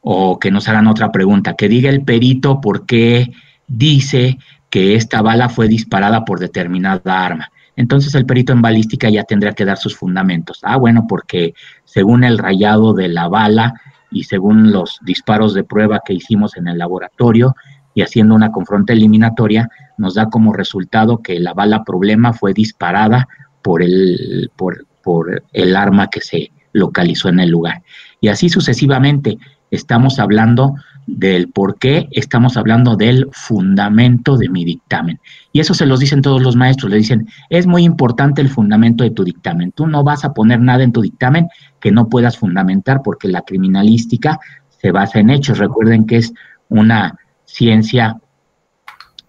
[0.00, 3.32] O que nos hagan otra pregunta, que diga el perito por qué
[3.66, 7.50] dice que esta bala fue disparada por determinada arma.
[7.76, 10.60] Entonces el perito en balística ya tendrá que dar sus fundamentos.
[10.62, 13.74] Ah, bueno, porque según el rayado de la bala,
[14.14, 17.56] y según los disparos de prueba que hicimos en el laboratorio
[17.94, 19.68] y haciendo una confronta eliminatoria,
[19.98, 23.28] nos da como resultado que la bala problema fue disparada
[23.60, 27.82] por el, por, por el arma que se localizó en el lugar.
[28.20, 29.38] Y así sucesivamente,
[29.70, 30.74] estamos hablando
[31.06, 35.20] del por qué, estamos hablando del fundamento de mi dictamen.
[35.52, 39.04] Y eso se los dicen todos los maestros, le dicen, es muy importante el fundamento
[39.04, 39.72] de tu dictamen.
[39.72, 41.48] Tú no vas a poner nada en tu dictamen
[41.80, 44.40] que no puedas fundamentar porque la criminalística
[44.80, 45.58] se basa en hechos.
[45.58, 46.32] Recuerden que es
[46.68, 48.16] una ciencia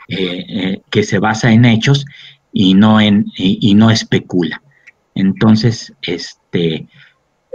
[0.08, 2.06] eh, eh, que se basa en hechos
[2.54, 4.62] y no, en, y no especula.
[5.16, 6.88] Entonces, este,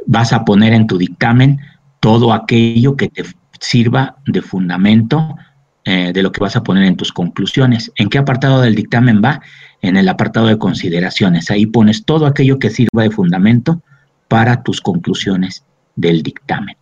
[0.07, 1.61] vas a poner en tu dictamen
[2.01, 3.25] todo aquello que te
[3.61, 5.37] sirva de fundamento
[5.85, 7.93] eh, de lo que vas a poner en tus conclusiones.
[7.97, 9.41] ¿En qué apartado del dictamen va?
[9.83, 11.51] En el apartado de consideraciones.
[11.51, 13.83] Ahí pones todo aquello que sirva de fundamento
[14.29, 15.65] para tus conclusiones
[15.97, 16.77] del dictamen.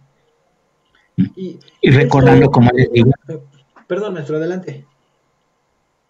[1.16, 3.10] Y, recordando, como les digo.
[3.86, 4.84] Perdón, maestro, adelante.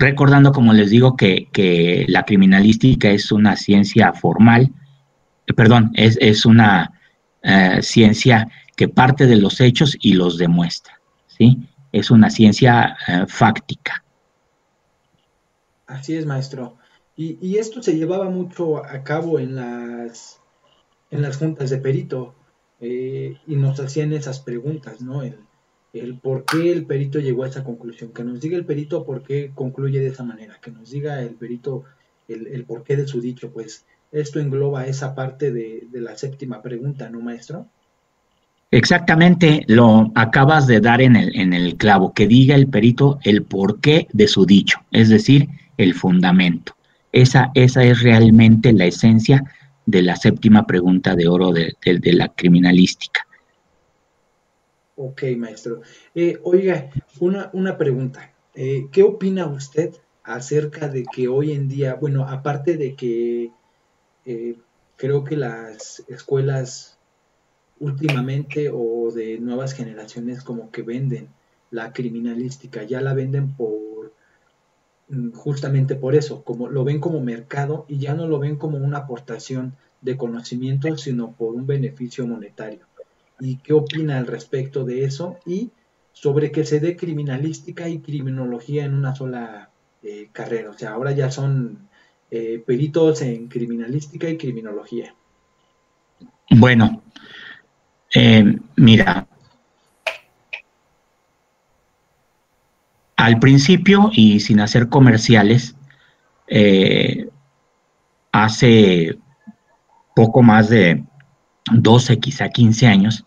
[0.00, 4.72] Recordando, como les digo, que, la criminalística es una ciencia formal,
[5.46, 6.92] eh, perdón, es, es una
[7.42, 11.66] eh, ciencia que parte de los hechos y los demuestra, ¿sí?
[11.90, 14.04] Es una ciencia eh, fáctica.
[15.88, 16.76] Así es, maestro.
[17.16, 20.38] Y, esto se llevaba mucho a cabo en las,
[21.10, 22.36] en las juntas de perito
[22.80, 25.22] y nos hacían esas preguntas, ¿no?
[25.22, 25.40] El,
[26.20, 29.52] por qué el perito llegó a esa conclusión, que nos diga el perito por qué
[29.54, 31.84] concluye de esa manera, que nos diga el perito
[32.28, 36.62] el, el porqué de su dicho, pues esto engloba esa parte de, de la séptima
[36.62, 37.66] pregunta, ¿no, maestro?
[38.70, 43.42] Exactamente, lo acabas de dar en el, en el clavo, que diga el perito el
[43.42, 45.48] porqué de su dicho, es decir,
[45.78, 46.76] el fundamento.
[47.12, 49.42] Esa, esa es realmente la esencia
[49.86, 51.74] de la séptima pregunta de oro de,
[52.12, 53.26] la criminalística.
[55.00, 55.82] Ok, maestro.
[56.12, 58.32] Eh, oiga, una, una pregunta.
[58.56, 63.52] Eh, ¿Qué opina usted acerca de que hoy en día, bueno, aparte de que
[64.24, 64.56] eh,
[64.96, 66.98] creo que las escuelas
[67.78, 71.28] últimamente o de nuevas generaciones como que venden
[71.70, 74.12] la criminalística, ya la venden por
[75.10, 78.78] mm, justamente por eso, como lo ven como mercado y ya no lo ven como
[78.78, 82.88] una aportación de conocimiento, sino por un beneficio monetario.
[83.40, 85.38] ¿Y qué opina al respecto de eso?
[85.46, 85.70] Y
[86.12, 89.70] sobre que se dé criminalística y criminología en una sola
[90.02, 90.70] eh, carrera.
[90.70, 91.88] O sea, ahora ya son
[92.30, 95.14] eh, peritos en criminalística y criminología.
[96.50, 97.02] Bueno,
[98.14, 99.28] eh, mira,
[103.14, 105.76] al principio y sin hacer comerciales,
[108.32, 109.18] hace
[110.16, 111.04] poco más de
[111.70, 113.26] 12, quizá 15 años,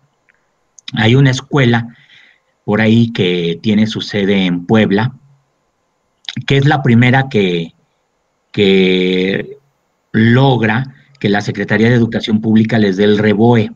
[0.93, 1.88] hay una escuela
[2.63, 5.15] por ahí que tiene su sede en Puebla,
[6.47, 7.73] que es la primera que,
[8.51, 9.58] que
[10.12, 13.71] logra que la Secretaría de Educación Pública les dé el reboe.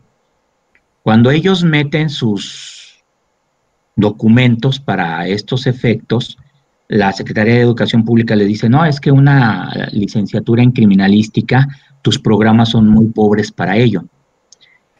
[1.04, 3.04] Cuando ellos meten sus
[3.96, 6.38] documentos para estos efectos,
[6.88, 11.68] la Secretaría de Educación Pública le dice, no, es que una licenciatura en criminalística,
[12.02, 14.06] tus programas son muy pobres para ello.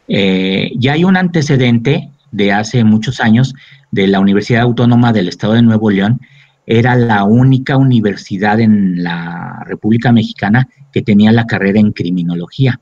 [0.08, 3.54] Eh, ya hay un antecedente de hace muchos años
[3.92, 6.20] de la Universidad Autónoma del Estado de Nuevo León,
[6.68, 12.80] era la única universidad en la República Mexicana que tenía la carrera en criminología.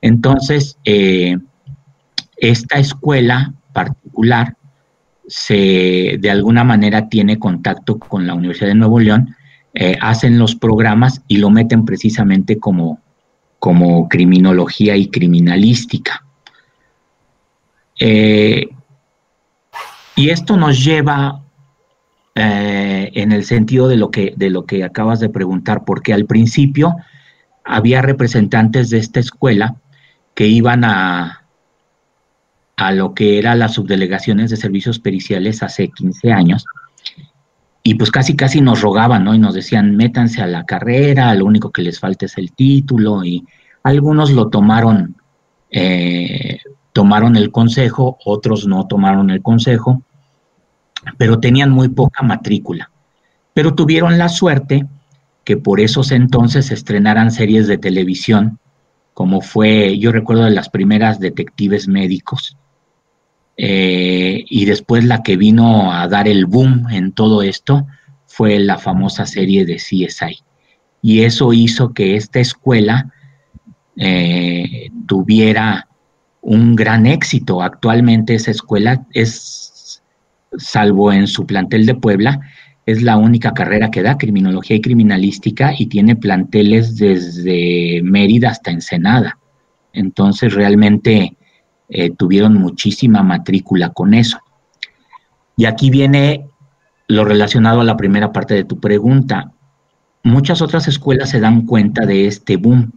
[0.00, 1.38] Entonces, eh,
[2.36, 4.56] esta escuela particular
[5.28, 9.36] se de alguna manera tiene contacto con la Universidad de Nuevo León,
[9.74, 13.00] eh, hacen los programas y lo meten precisamente como,
[13.58, 16.26] como criminología y criminalística.
[18.04, 18.68] Eh,
[20.16, 21.40] y esto nos lleva
[22.34, 26.26] eh, en el sentido de lo, que, de lo que acabas de preguntar, porque al
[26.26, 26.96] principio
[27.64, 29.76] había representantes de esta escuela
[30.34, 31.46] que iban a,
[32.74, 36.64] a lo que eran las subdelegaciones de servicios periciales hace 15 años,
[37.84, 39.32] y pues casi casi nos rogaban, ¿no?
[39.32, 43.24] Y nos decían, métanse a la carrera, lo único que les falta es el título,
[43.24, 43.46] y
[43.84, 45.14] algunos lo tomaron
[45.70, 46.58] eh,
[46.92, 50.02] tomaron el consejo, otros no tomaron el consejo,
[51.18, 52.90] pero tenían muy poca matrícula.
[53.54, 54.86] Pero tuvieron la suerte
[55.44, 58.58] que por esos entonces estrenaran series de televisión,
[59.14, 62.56] como fue, yo recuerdo de las primeras detectives médicos,
[63.56, 67.86] eh, y después la que vino a dar el boom en todo esto
[68.26, 70.42] fue la famosa serie de CSI.
[71.02, 73.12] Y eso hizo que esta escuela
[73.96, 75.88] eh, tuviera
[76.42, 77.62] un gran éxito.
[77.62, 80.02] Actualmente esa escuela es,
[80.58, 82.40] salvo en su plantel de Puebla,
[82.84, 88.72] es la única carrera que da criminología y criminalística y tiene planteles desde Mérida hasta
[88.72, 89.38] Ensenada.
[89.92, 91.36] Entonces realmente
[91.88, 94.38] eh, tuvieron muchísima matrícula con eso.
[95.56, 96.46] Y aquí viene
[97.06, 99.52] lo relacionado a la primera parte de tu pregunta.
[100.24, 102.92] Muchas otras escuelas se dan cuenta de este boom,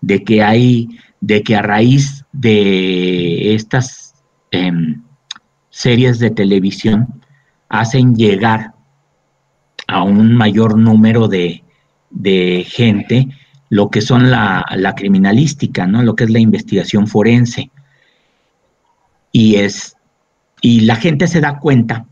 [0.00, 0.88] de que hay
[1.20, 4.14] de que a raíz de estas
[4.50, 5.02] em,
[5.70, 7.22] series de televisión
[7.68, 8.72] hacen llegar
[9.86, 11.62] a un mayor número de,
[12.66, 13.28] gente
[13.70, 16.02] lo que son la, criminalística, ¿no?
[16.02, 17.70] Lo que es la investigación forense.
[19.30, 19.96] Y es,
[20.62, 22.06] y la gente se da cuenta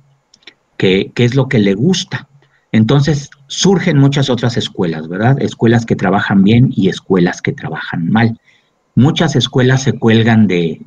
[0.76, 2.28] que, que es lo que le gusta.
[2.76, 5.40] Entonces surgen muchas otras escuelas, ¿verdad?
[5.40, 8.38] Escuelas que trabajan bien y escuelas que trabajan mal.
[8.94, 10.80] Muchas escuelas se cuelgan de,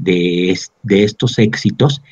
[0.88, 2.04] estos éxitos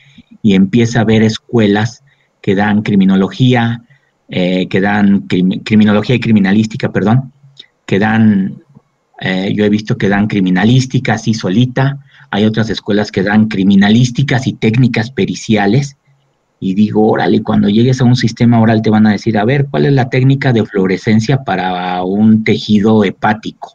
[0.41, 2.03] y empieza a haber escuelas
[2.41, 3.83] que dan criminología,
[4.29, 7.31] eh, que dan criminología y criminalística, perdón,
[7.85, 8.63] que dan,
[9.21, 11.99] eh, yo he visto que dan criminalística así solita,
[12.31, 15.97] hay otras escuelas que dan criminalísticas y técnicas periciales,
[16.59, 19.67] y digo, órale, cuando llegues a un sistema oral te van a decir, a ver,
[19.69, 23.73] ¿cuál es la técnica de fluorescencia para un tejido hepático?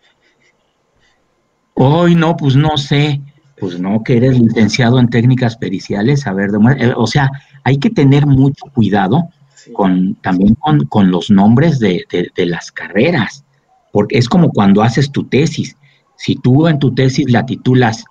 [1.74, 3.20] Hoy no, pues no sé,
[3.58, 7.30] pues no, que eres licenciado en técnicas periciales, a ver, eh, o sea,
[7.64, 9.28] hay que tener mucho cuidado
[9.72, 10.56] con también
[10.88, 12.04] con, los nombres de,
[12.36, 13.44] las carreras,
[13.92, 15.76] porque es como cuando haces tu tesis.
[16.16, 18.04] Si tú en tu tesis la titulas,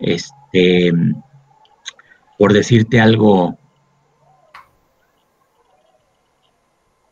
[0.00, 0.92] este,
[2.36, 3.56] por decirte algo,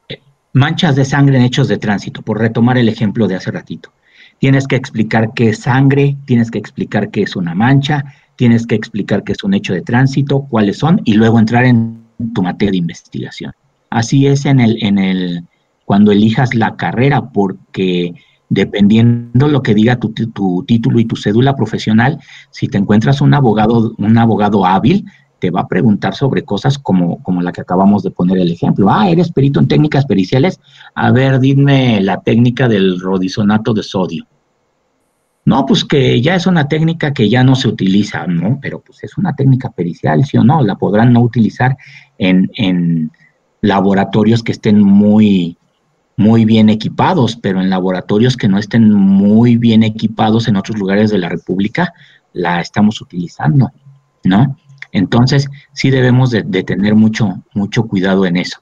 [0.08, 0.20] eh,
[0.56, 3.92] manchas de sangre en hechos de tránsito, por retomar el ejemplo de hace ratito.
[4.38, 8.04] Tienes que explicar qué es sangre, tienes que explicar qué es una mancha,
[8.36, 12.00] tienes que explicar qué es un hecho de tránsito, cuáles son, y luego entrar en
[12.34, 13.52] tu materia de investigación.
[13.90, 15.44] Así es en el, en el,
[15.84, 18.14] cuando elijas la carrera, porque
[18.48, 22.18] dependiendo lo que diga tu, tu, título y tu cédula profesional,
[22.50, 25.04] si te encuentras un abogado, un abogado hábil,
[25.38, 28.90] te va a preguntar sobre cosas como, como la que acabamos de poner el ejemplo.
[28.90, 30.60] Ah, eres perito en técnicas periciales.
[30.94, 34.26] A ver, dime la técnica del rodisonato de sodio.
[35.44, 38.58] No, pues que ya es una técnica que ya no se utiliza, ¿no?
[38.60, 40.60] Pero pues es una técnica pericial, ¿sí o no?
[40.62, 41.76] La podrán no utilizar
[42.18, 43.12] en, en
[43.60, 45.56] laboratorios que estén muy,
[46.16, 51.10] muy bien equipados, pero en laboratorios que no estén muy bien equipados en otros lugares
[51.10, 51.92] de la República,
[52.32, 53.70] la estamos utilizando,
[54.24, 54.56] ¿no?
[54.92, 58.60] Entonces, sí debemos de, tener mucho, mucho cuidado en eso.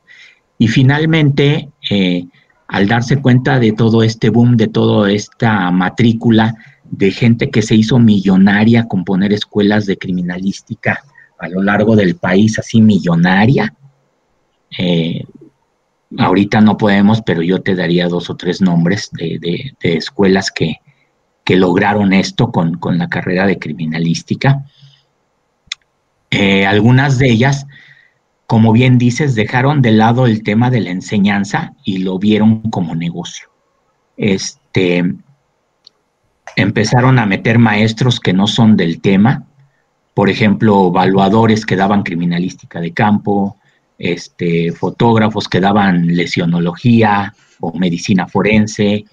[0.59, 2.27] Y finalmente, eh,
[2.69, 6.55] al darse cuenta de todo este boom, de toda esta matrícula
[6.85, 11.03] de gente que se hizo millonaria con poner escuelas de criminalística
[11.39, 13.75] a lo largo del país, así millonaria,
[14.79, 15.25] eh,
[16.19, 20.81] ahorita no podemos, pero yo te daría dos o tres nombres de, escuelas que,
[21.47, 24.65] lograron esto con, con, la carrera de criminalística.
[26.37, 27.65] Eh, algunas de ellas,
[28.49, 32.97] como bien dices, dejaron de lado el tema de la enseñanza y lo vieron como
[32.97, 33.47] negocio.
[34.17, 35.15] Este,
[36.57, 39.45] empezaron a meter maestros que no son del tema,
[40.13, 43.57] por ejemplo, evaluadores que daban criminalística de campo,
[43.97, 49.05] este, fotógrafos que daban lesionología o medicina forense,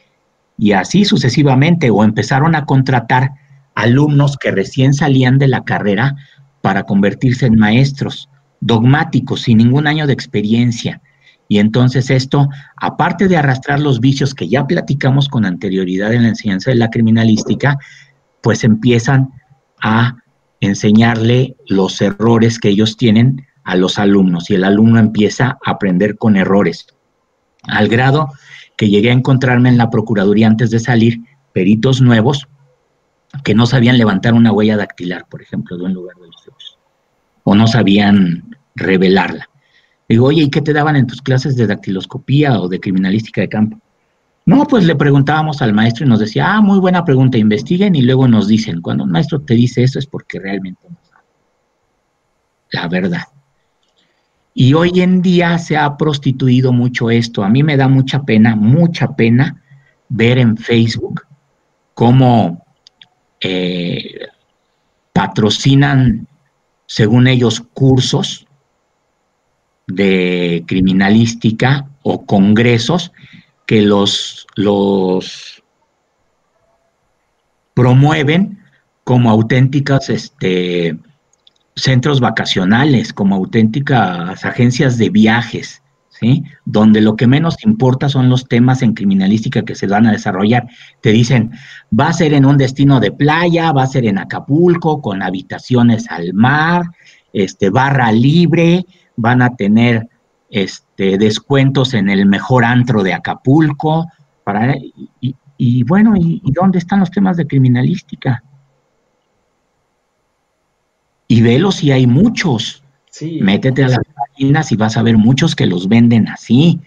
[0.58, 3.30] y así sucesivamente, o empezaron a contratar
[3.76, 6.16] alumnos que recién salían de la carrera
[6.62, 11.02] para convertirse en maestros dogmáticos, sin ningún año de experiencia.
[11.48, 12.48] Y entonces esto,
[12.78, 16.90] aparte de arrastrar los vicios que ya platicamos con anterioridad en la enseñanza de la
[16.90, 17.78] criminalística,
[18.42, 19.32] pues empiezan
[19.82, 20.16] a
[20.62, 26.18] enseñarle los errores que ellos tienen a los alumnos y el alumno empieza a aprender
[26.18, 26.88] con errores,
[27.64, 28.30] al grado
[28.78, 31.20] que llegué a encontrarme en la Procuraduría antes de salir
[31.54, 32.48] peritos nuevos
[33.44, 36.78] que no sabían levantar una huella dactilar, por ejemplo, de un lugar de los
[37.44, 39.50] o no sabían revelarla.
[40.08, 43.50] Digo, oye, ¿y qué te daban en tus clases de dactiloscopía o de criminalística de
[43.50, 43.80] campo?
[44.46, 48.02] No, pues le preguntábamos al maestro y nos decía, ah, muy buena pregunta, investiguen y
[48.02, 51.24] luego nos dicen, cuando un maestro te dice eso es porque realmente no sabe.
[52.72, 53.24] La verdad.
[54.54, 57.44] Y hoy en día se ha prostituido mucho esto.
[57.44, 59.62] A mí me da mucha pena, mucha pena
[60.10, 61.26] ver en Facebook
[61.94, 62.66] cómo
[63.42, 64.28] eh,
[65.14, 66.28] patrocinan
[66.92, 68.46] según ellos, cursos
[69.88, 73.14] de criminalística o congresos
[73.66, 75.64] que los, los
[77.74, 78.60] promueven
[79.06, 80.98] como auténticas este,
[81.78, 85.81] centros vacacionales, como auténticas agencias de viajes,
[86.66, 90.68] donde lo que menos importa son los temas en criminalística que se van a desarrollar.
[91.02, 91.52] Te dicen,
[91.98, 96.10] va a ser en un destino de playa, va a ser en Acapulco, con habitaciones
[96.10, 96.84] al mar,
[97.34, 100.08] este, barra libre, van a tener
[100.50, 104.08] este, descuentos en el mejor antro de Acapulco,
[104.44, 104.76] para,
[105.58, 108.44] y, bueno, ¿y, ¿y dónde están los temas de criminalística?
[111.28, 112.84] Y velos si hay muchos.
[113.42, 114.00] Métete a las
[114.38, 116.80] y vas a ver muchos que los venden así.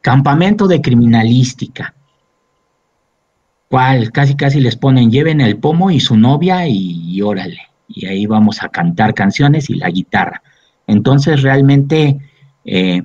[0.00, 1.94] Campamento de criminalística.
[3.68, 4.12] ¿Cuál?
[4.12, 7.60] Casi casi les ponen, lleven el pomo y su novia y, órale.
[7.88, 10.42] Y ahí vamos a cantar canciones y la guitarra.
[10.86, 12.18] Entonces realmente
[12.64, 13.02] eh,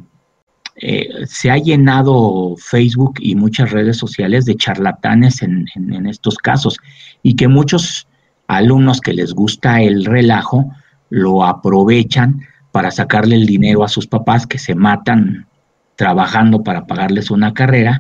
[0.80, 5.66] eh, se ha llenado Facebook y muchas redes sociales de charlatanes en,
[6.06, 6.78] estos casos
[7.24, 8.08] y que muchos
[8.48, 10.72] alumnos que les gusta el relajo
[11.10, 12.42] lo aprovechan
[12.72, 15.48] para sacarle el dinero a sus papás que se matan
[15.96, 18.00] trabajando para pagarles una carrera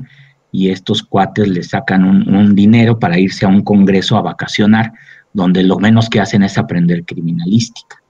[0.51, 4.93] y estos cuates le sacan un, dinero para irse a un congreso a vacacionar,
[5.34, 8.01] donde lo menos que hacen es aprender criminalística.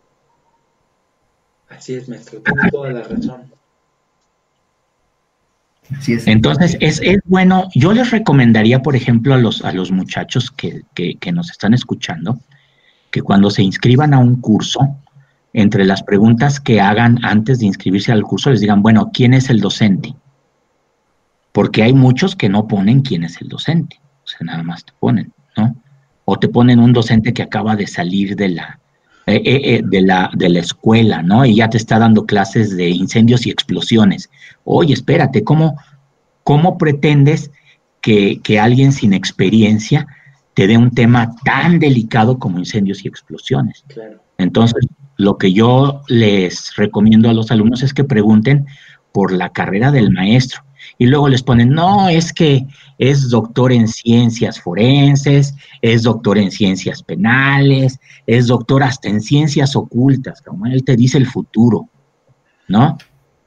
[1.69, 3.51] Así es, maestro, tiene toda la razón.
[5.97, 6.27] Así es.
[6.27, 11.31] Entonces, es, bueno, yo les recomendaría, por ejemplo, a los, a los muchachos que, que
[11.31, 12.39] nos están escuchando,
[13.09, 14.97] que cuando se inscriban a un curso,
[15.53, 19.49] entre las preguntas que hagan antes de inscribirse al curso les digan, bueno, ¿quién es
[19.49, 20.15] el docente?
[21.51, 24.93] Porque hay muchos que no ponen quién es el docente, o sea, nada más te
[24.99, 25.75] ponen, ¿no?
[26.25, 28.79] O te ponen un docente que acaba de salir de la,
[29.25, 31.45] eh, eh, eh, de, la, de la escuela, ¿no?
[31.45, 34.29] Y ya te está dando clases de incendios y explosiones.
[34.63, 35.77] Oye, espérate, ¿cómo,
[36.43, 37.51] cómo pretendes
[37.99, 40.07] que, que alguien sin experiencia
[40.53, 43.83] te dé un tema tan delicado como incendios y explosiones?
[43.87, 44.21] Claro.
[44.37, 44.85] Entonces,
[45.17, 48.65] lo que yo les recomiendo a los alumnos es que pregunten
[49.11, 50.61] por la carrera del maestro
[50.97, 52.65] y luego les ponen, no, es que
[52.97, 59.75] es doctor en ciencias forenses, es doctor en ciencias penales, es doctor hasta en ciencias
[59.75, 61.89] ocultas, como él te dice el futuro,
[62.67, 62.97] ¿no?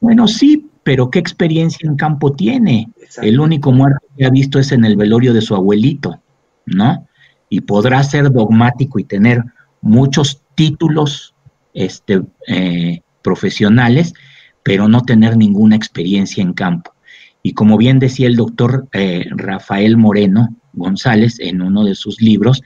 [0.01, 2.89] Bueno, sí, pero ¿qué experiencia en campo tiene?
[3.23, 6.21] El único muerto que ha visto es en el velorio de su abuelito,
[6.67, 7.07] ¿no?
[7.49, 9.43] Y podrá ser dogmático y tener
[9.83, 11.35] muchos títulos
[11.75, 14.15] este, eh, profesionales,
[14.63, 16.95] pero no tener ninguna experiencia en campo.
[17.43, 22.63] Y como bien decía el doctor eh, Rafael Moreno González en uno de sus libros,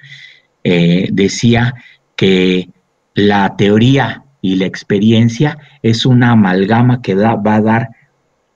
[0.64, 1.74] eh, decía
[2.16, 2.70] que
[3.14, 7.90] la teoría y la experiencia es una amalgama que va a dar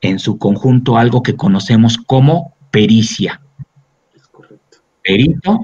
[0.00, 3.40] en su conjunto algo que conocemos como pericia.
[5.02, 5.60] Perito,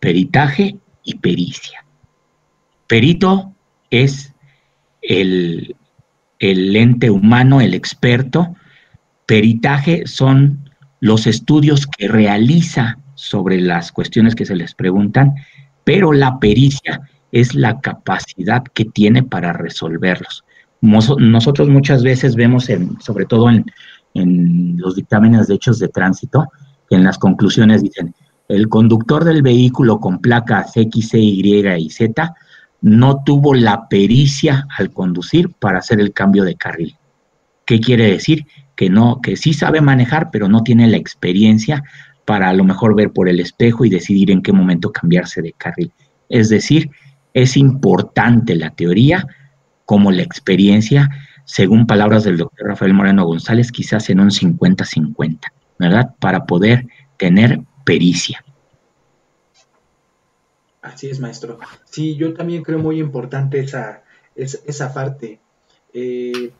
[0.00, 1.84] peritaje y pericia.
[2.86, 3.55] Perito
[3.90, 4.32] es
[5.02, 5.76] el,
[6.38, 8.54] el ente humano, el experto.
[9.26, 10.70] Peritaje son
[11.00, 15.34] los estudios que realiza sobre las cuestiones que se les preguntan,
[15.84, 17.00] pero la pericia
[17.32, 20.44] es la capacidad que tiene para resolverlos.
[20.80, 23.64] Nosotros muchas veces vemos, en, sobre todo en,
[24.78, 26.48] los dictámenes de hechos de tránsito,
[26.88, 28.14] que en las conclusiones dicen,
[28.48, 32.34] el conductor del vehículo con placas X, Y y Z
[32.86, 36.94] no tuvo la pericia al conducir para hacer el cambio de carril.
[37.64, 38.46] ¿Qué quiere decir?
[38.76, 41.82] Que no, que sí sabe manejar, pero no tiene la experiencia
[42.24, 45.52] para a lo mejor ver por el espejo y decidir en qué momento cambiarse de
[45.52, 45.90] carril.
[46.28, 46.88] Es decir,
[47.34, 49.26] es importante la teoría
[49.84, 51.10] como la experiencia,
[51.44, 55.40] según palabras del doctor Rafael Moreno González, quizás en un 50-50,
[55.80, 56.14] ¿verdad?
[56.20, 58.44] Para poder tener pericia.
[60.86, 61.58] Así es, maestro.
[61.84, 64.04] Sí, yo también creo muy importante esa,
[64.36, 65.40] esa, parte.
[65.92, 66.52] Eh,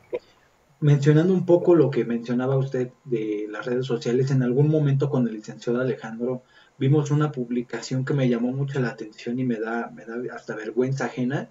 [0.80, 5.28] mencionando un poco lo que mencionaba usted de las redes sociales, en algún momento con
[5.28, 6.42] el licenciado Alejandro
[6.76, 10.56] vimos una publicación que me llamó mucho la atención y me da, me da hasta
[10.56, 11.48] vergüenza ajena,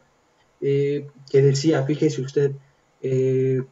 [0.60, 2.52] eh, que decía, fíjese usted,
[3.02, 3.64] eh,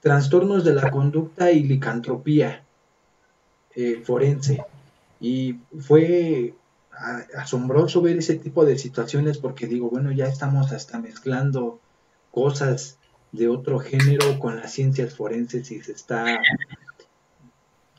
[0.00, 2.62] trastornos de la conducta y licantropía
[3.74, 4.64] eh, forense.
[5.20, 6.54] Y fue
[7.36, 11.80] asombroso ver ese tipo de situaciones porque digo, bueno, ya estamos hasta mezclando
[12.30, 12.98] cosas
[13.32, 16.40] de otro género con las ciencias forenses y se está,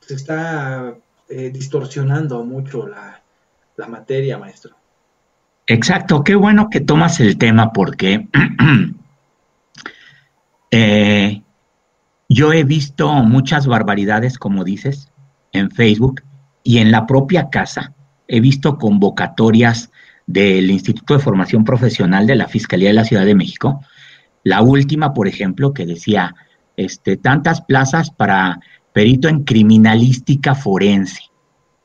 [0.02, 0.95] se está
[1.30, 3.22] eh, distorsionando mucho la,
[3.88, 4.76] materia, maestro.
[5.68, 8.28] Exacto, qué bueno que tomas el tema porque
[10.72, 11.43] eh,
[12.28, 15.12] yo he visto muchas barbaridades, como dices,
[15.52, 16.24] en Facebook
[16.64, 17.93] y en la propia casa.
[18.28, 19.91] He visto convocatorias
[20.25, 23.82] del Instituto de Formación Profesional de la Fiscalía de la Ciudad de México.
[24.43, 26.36] La última, por ejemplo, que decía,
[26.75, 28.59] este, tantas plazas para
[28.93, 31.21] perito en criminalística forense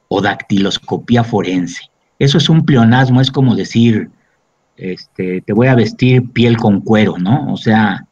[0.08, 1.84] o dactiloscopía forense.
[2.18, 4.10] Eso es un pleonasmo, es como decir,
[4.76, 7.52] este, te voy a vestir piel con cuero, ¿no?
[7.52, 8.06] O sea,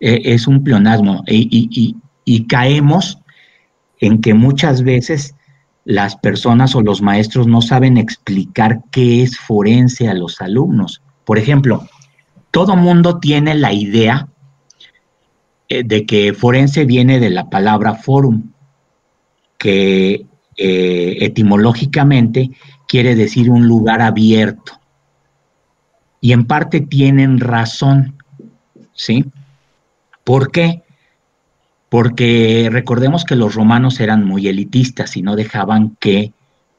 [0.00, 1.24] e, es un pleonasmo.
[1.26, 3.18] Y, y caemos
[4.00, 5.34] en que muchas veces
[5.84, 11.02] las personas o los maestros no saben explicar qué es forense a los alumnos.
[11.24, 11.86] Por ejemplo,
[12.50, 14.28] todo mundo tiene la idea
[15.68, 18.50] eh, de que forense viene de la palabra forum,
[19.58, 20.26] que
[20.56, 22.50] eh, etimológicamente
[22.86, 24.80] quiere decir un lugar abierto.
[26.20, 28.16] Y en parte tienen razón,
[28.92, 29.24] ¿sí?
[30.22, 30.83] ¿Por qué?
[31.94, 36.32] Porque recordemos que los romanos eran muy elitistas y no dejaban que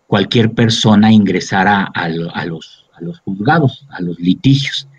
[0.07, 2.83] cualquier persona ingresara a, los,
[3.23, 4.89] juzgados, a los litigios.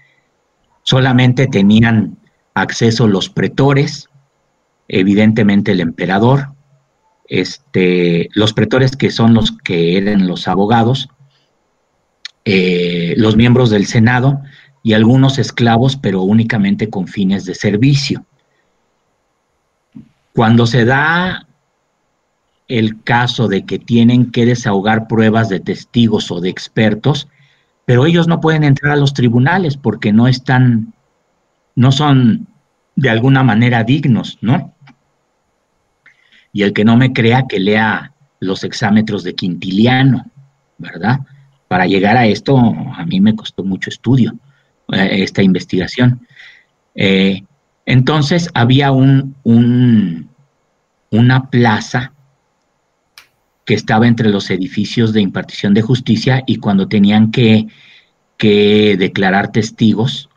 [0.84, 2.16] Solamente tenían
[2.54, 4.08] acceso los pretores,
[4.88, 6.54] evidentemente el emperador,
[7.28, 11.10] este, los pretores que son los que eran los abogados,
[12.46, 14.40] eh, los miembros del Senado
[14.82, 18.24] y algunos esclavos, pero únicamente con fines de servicio.
[20.36, 21.46] Cuando se da
[22.68, 27.26] el caso de que tienen que desahogar pruebas de testigos o de expertos,
[27.86, 30.92] pero ellos no pueden entrar a los tribunales porque no están
[31.74, 32.48] no son
[32.96, 34.74] de alguna manera dignos, ¿no?
[36.52, 40.26] Y el que no me crea que lea los exámetros de Quintiliano,
[40.76, 41.20] ¿verdad?
[41.66, 44.36] Para llegar a esto, a mí me costó mucho estudio,
[44.92, 46.26] eh, esta investigación.
[46.94, 47.42] Eh,
[47.86, 49.36] entonces había un,
[51.10, 52.12] una plaza
[53.64, 57.66] que estaba entre los edificios de impartición de justicia y cuando tenían que,
[58.36, 60.28] que declarar testigos,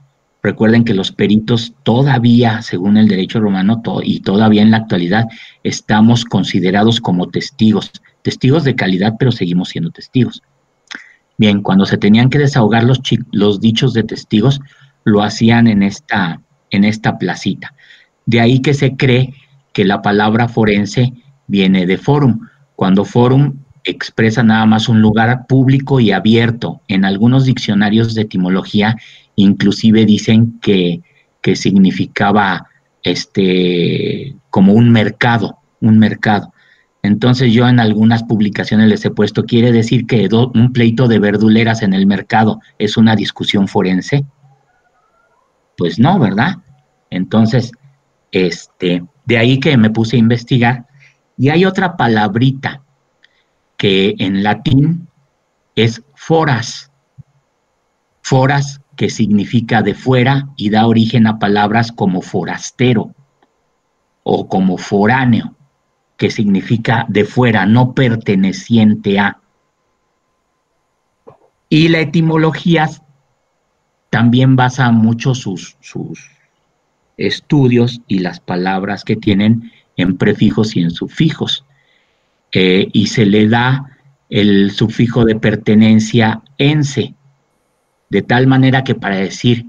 [0.42, 5.28] Recuerden que los peritos todavía, según el derecho romano y todavía en la actualidad,
[5.64, 7.92] estamos considerados como testigos,
[8.22, 10.42] testigos de calidad, pero seguimos siendo testigos.
[11.38, 14.62] Bien, cuando se tenían que desahogar los, los dichos de testigos,
[15.04, 16.42] lo hacían en esta,
[16.72, 17.74] en esta placita.
[18.26, 19.34] De ahí que se cree
[19.74, 21.14] que la palabra forense
[21.48, 26.82] viene de forum, cuando forum expresa nada más un lugar público y abierto.
[26.88, 28.96] En algunos diccionarios de etimología
[29.36, 31.02] inclusive dicen que,
[31.56, 32.68] significaba
[33.02, 36.54] este como un mercado, un mercado.
[37.02, 41.82] Entonces yo en algunas publicaciones les he puesto, ¿quiere decir que un pleito de verduleras
[41.82, 44.26] en el mercado es una discusión forense?
[45.80, 46.58] Pues no, ¿verdad?
[47.10, 47.72] Entonces,
[48.32, 50.86] este, de ahí que me puse a investigar.
[51.38, 52.82] Y hay otra palabrita
[53.78, 55.08] que en latín
[55.76, 56.92] es foras.
[58.22, 63.16] Foras que significa de fuera y da origen a palabras como forastero
[64.24, 65.56] o como foráneo,
[66.18, 69.40] que significa de fuera, no perteneciente a.
[71.70, 72.90] Y la etimología
[74.10, 76.20] también basa mucho sus, sus
[77.18, 81.66] estudios y las palabras que tienen en prefijos y en sufijos.
[82.52, 83.98] Eh, y se le da
[84.30, 87.14] el sufijo de pertenencia ense,
[88.10, 89.66] de tal manera que para decir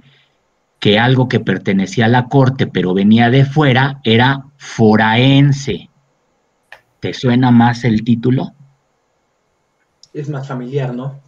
[0.78, 5.90] que algo que pertenecía a la corte pero venía de fuera era foraense.
[7.00, 8.52] ¿Te suena más el título?
[10.12, 11.20] Es más familiar, ¿no?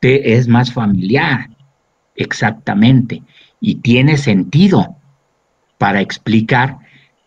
[0.00, 1.48] Te, es más familiar,
[2.16, 3.22] exactamente.
[3.60, 4.96] Y tiene sentido
[5.78, 6.78] para explicar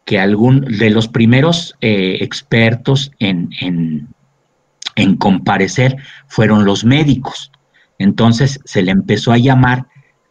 [0.05, 7.51] que algún de los primeros eh, expertos en, en, comparecer fueron los médicos.
[7.99, 9.85] Entonces se le empezó a llamar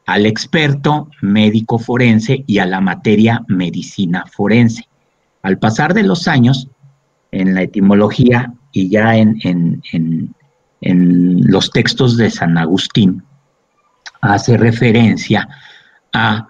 [0.06, 4.88] al experto médico forense y a la materia medicina forense.
[5.42, 6.68] Al pasar de los años,
[7.32, 10.34] en la etimología y ya en, en,
[10.80, 13.22] los textos de San Agustín,
[14.20, 15.48] hace referencia
[16.12, 16.48] a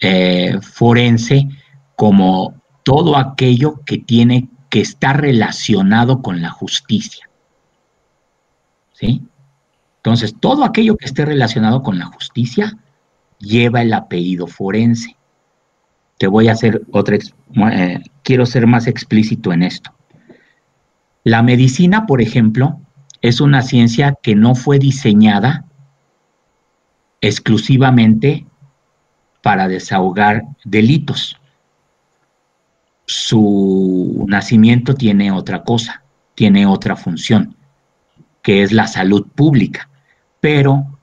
[0.00, 1.48] eh, forense
[1.96, 2.54] como
[2.84, 7.28] todo aquello que tiene que estar relacionado con la justicia.
[8.92, 9.22] ¿Sí?
[9.96, 12.76] Entonces, todo aquello que esté relacionado con la justicia
[13.38, 15.16] lleva el apellido forense.
[16.18, 19.92] Te voy a hacer otra, eh, quiero ser más explícito en esto.
[21.24, 22.80] La medicina, por ejemplo,
[23.20, 25.64] es una ciencia que no fue diseñada
[27.20, 28.46] exclusivamente
[29.42, 31.38] para desahogar delitos
[33.08, 36.02] su nacimiento tiene otra cosa,
[36.34, 37.56] tiene otra función,
[38.42, 39.88] que es la salud pública.
[40.40, 40.98] Pero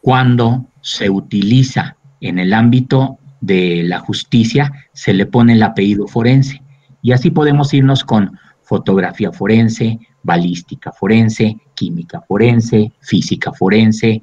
[0.00, 6.62] cuando se utiliza en el ámbito de la justicia, se le pone el apellido forense.
[7.02, 14.22] Y así podemos irnos con fotografía forense, balística forense, química forense, física forense,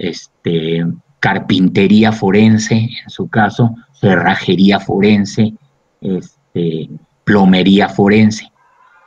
[0.00, 0.84] este,
[1.20, 5.54] carpintería forense, en su caso, cerrajería forense,
[6.00, 6.88] este,
[7.24, 8.50] plomería forense.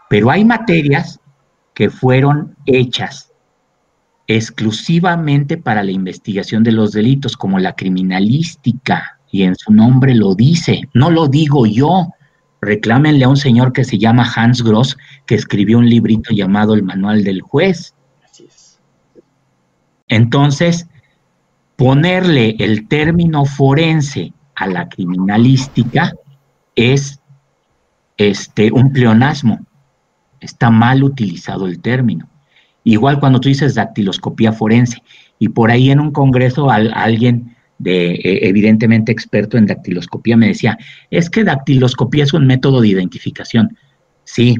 [0.10, 1.20] Pero hay materias
[1.74, 3.32] que fueron hechas
[4.28, 10.36] exclusivamente para la investigación de los delitos, como la criminalística, y en su nombre lo
[10.36, 12.10] dice, no lo digo yo.
[12.62, 16.84] Reclámenle a un señor que se llama Hans Gross, que escribió un librito llamado El
[16.84, 17.96] Manual del Juez.
[20.14, 20.88] Entonces,
[21.76, 26.14] ponerle el término forense a la criminalística
[26.76, 27.20] es
[28.18, 29.66] este, un pleonasmo.
[30.40, 32.30] Está mal utilizado el término.
[32.84, 35.02] Igual cuando tú dices dactiloscopía forense,
[35.40, 40.78] y por ahí en un congreso alguien de e, evidentemente experto en dactiloscopía me decía,
[41.10, 43.76] es que dactiloscopía es un método de identificación.
[44.26, 44.58] Sí,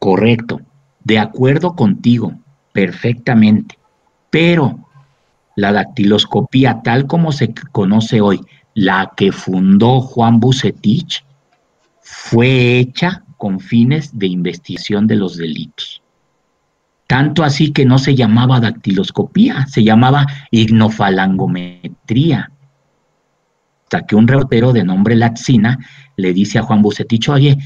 [0.00, 0.60] correcto,
[1.04, 2.34] de acuerdo contigo,
[2.72, 3.78] perfectamente.
[4.36, 4.78] Pero
[5.54, 8.42] la dactiloscopía tal como se conoce hoy,
[8.74, 11.24] la que fundó Juan Bucetich,
[12.02, 16.02] fue hecha con fines de investigación de los delitos.
[17.06, 22.52] Tanto así que no se llamaba dactiloscopía, se llamaba ignofalangometría.
[23.84, 25.78] Hasta que un reportero de nombre Latzina
[26.16, 27.56] le dice a Juan Bucetich, oye,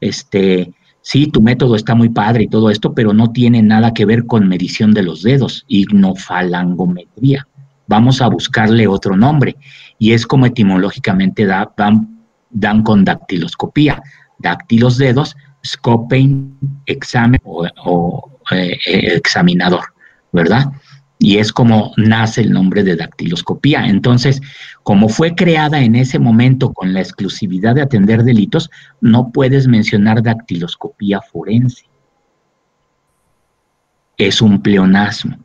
[0.00, 0.72] este,
[1.02, 4.26] sí, tu método está muy padre y todo esto, pero no tiene nada que ver
[4.26, 7.46] con medición de los dedos, ignofalangometría.
[7.86, 9.56] Vamos a buscarle otro nombre.
[9.98, 11.72] Y es como etimológicamente da,
[12.50, 14.02] dan con dactiloscopía,
[14.38, 19.84] dáctilos dedos, scoping, examen o, eh, eh, examinador,
[20.32, 20.72] ¿verdad?
[21.22, 23.86] Y es como nace el nombre de dactiloscopía.
[23.86, 24.40] Entonces,
[24.82, 28.70] como fue creada en ese momento con la exclusividad de atender delitos,
[29.02, 31.84] no puedes mencionar dactiloscopía forense.
[34.16, 35.36] Es un pleonasmo.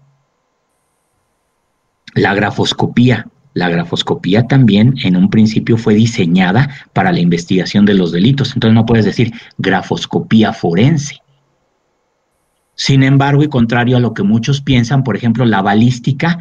[2.14, 3.28] La grafoscopía.
[3.54, 8.54] La grafoscopía también en un principio fue diseñada para la investigación de los delitos.
[8.54, 11.18] Entonces no puedes decir grafoscopía forense.
[12.76, 16.40] Sin embargo, y contrario a lo que muchos piensan, por ejemplo, la balística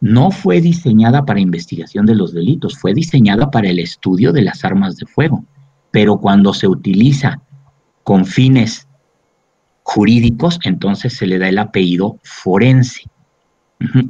[0.00, 4.64] no fue diseñada para investigación de los delitos, fue diseñada para el estudio de las
[4.64, 5.44] armas de fuego.
[5.90, 7.40] Pero cuando se utiliza
[8.02, 8.88] con fines
[9.82, 13.02] jurídicos, entonces se le da el apellido forense.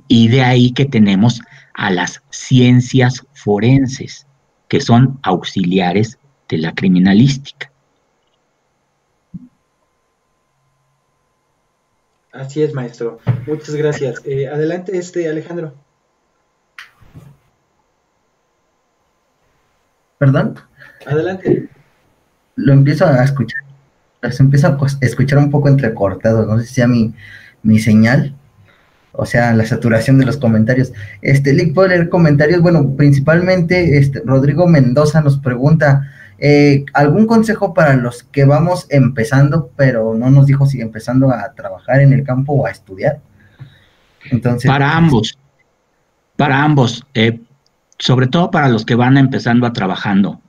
[0.08, 1.40] Y de ahí que tenemos
[1.74, 4.26] a las ciencias forenses,
[4.68, 6.18] que son auxiliares
[6.48, 7.70] de la criminalística.
[12.34, 13.20] Así es, maestro.
[13.46, 14.20] Muchas gracias.
[14.24, 15.72] Eh, adelante, este Alejandro.
[20.18, 20.56] ¿Perdón?
[21.06, 21.68] Adelante.
[22.56, 23.62] Lo empiezo a escuchar.
[24.30, 26.44] Se empieza a escuchar un poco entrecortado.
[26.44, 27.14] No sé si sea mi,
[27.62, 28.34] mi señal.
[29.12, 30.92] O sea, la saturación de los comentarios.
[31.22, 32.60] Este, Lick, ¿puedo leer comentarios?
[32.60, 39.70] Bueno, principalmente este, Rodrigo Mendoza nos pregunta, eh, ¿Algún consejo para los que vamos empezando,
[39.76, 43.20] pero no nos dijo si empezando a trabajar en el campo o a estudiar?
[44.30, 45.38] Entonces, para ambos,
[46.36, 47.40] para ambos, eh,
[47.98, 50.40] sobre todo para los que van empezando a trabajando,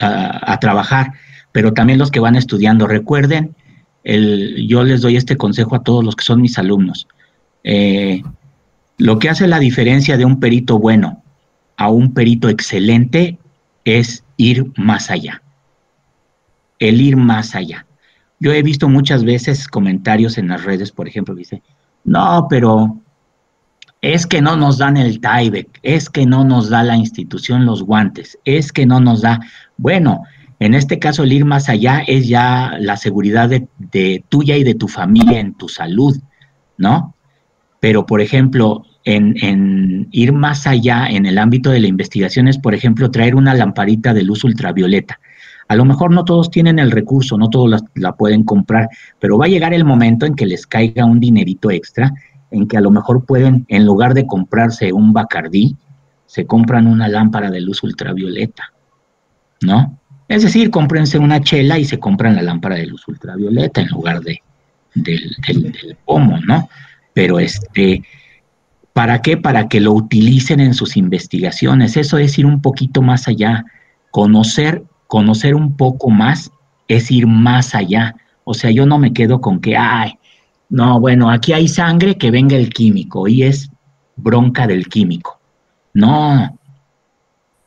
[0.00, 1.12] a, trabajar,
[1.52, 2.86] pero también los que van estudiando.
[2.86, 3.54] Recuerden,
[4.02, 7.06] el, yo les doy este consejo a todos los que son mis alumnos.
[7.64, 8.22] Eh,
[8.98, 11.22] lo que hace la diferencia de un perito bueno
[11.76, 13.38] a un perito excelente
[13.84, 15.42] es ir más allá.
[16.78, 17.86] El ir más allá.
[18.40, 21.62] Yo he visto muchas veces comentarios en las redes, por ejemplo, dice,
[22.04, 23.00] no, pero
[24.00, 27.82] es que no nos dan el TIBEC, es que no nos da la institución los
[27.82, 29.40] guantes, es que no nos da,
[29.78, 30.24] bueno,
[30.58, 34.74] en este caso el ir más allá es ya la seguridad de tuya y de
[34.74, 36.16] tu familia en tu salud,
[36.76, 37.14] ¿no?
[37.80, 42.74] Pero, por ejemplo, en, ir más allá en el ámbito de la investigación es, por
[42.74, 45.20] ejemplo, traer una lamparita de luz ultravioleta.
[45.68, 48.88] A lo mejor no todos tienen el recurso, no todos la, pueden comprar,
[49.18, 52.12] pero va a llegar el momento en que les caiga un dinerito extra,
[52.50, 55.76] en que a lo mejor pueden, en lugar de comprarse un Bacardí,
[56.26, 58.72] se compran una lámpara de luz ultravioleta,
[59.62, 59.98] ¿no?
[60.28, 64.20] Es decir, cómprense una chela y se compran la lámpara de luz ultravioleta en lugar
[64.20, 64.42] de,
[64.94, 66.68] del, del, del pomo, ¿no?
[67.12, 68.02] Pero este,
[68.94, 69.36] ¿Para qué?
[69.36, 71.96] Para que lo utilicen en sus investigaciones.
[71.96, 73.64] Eso es ir un poquito más allá.
[74.12, 76.52] Conocer, conocer un poco más
[76.86, 78.14] es ir más allá.
[78.44, 80.16] O sea, yo no me quedo con que, ay,
[80.68, 83.68] no, bueno, aquí hay sangre, que venga el químico y es
[84.14, 85.40] bronca del químico.
[85.92, 86.56] No,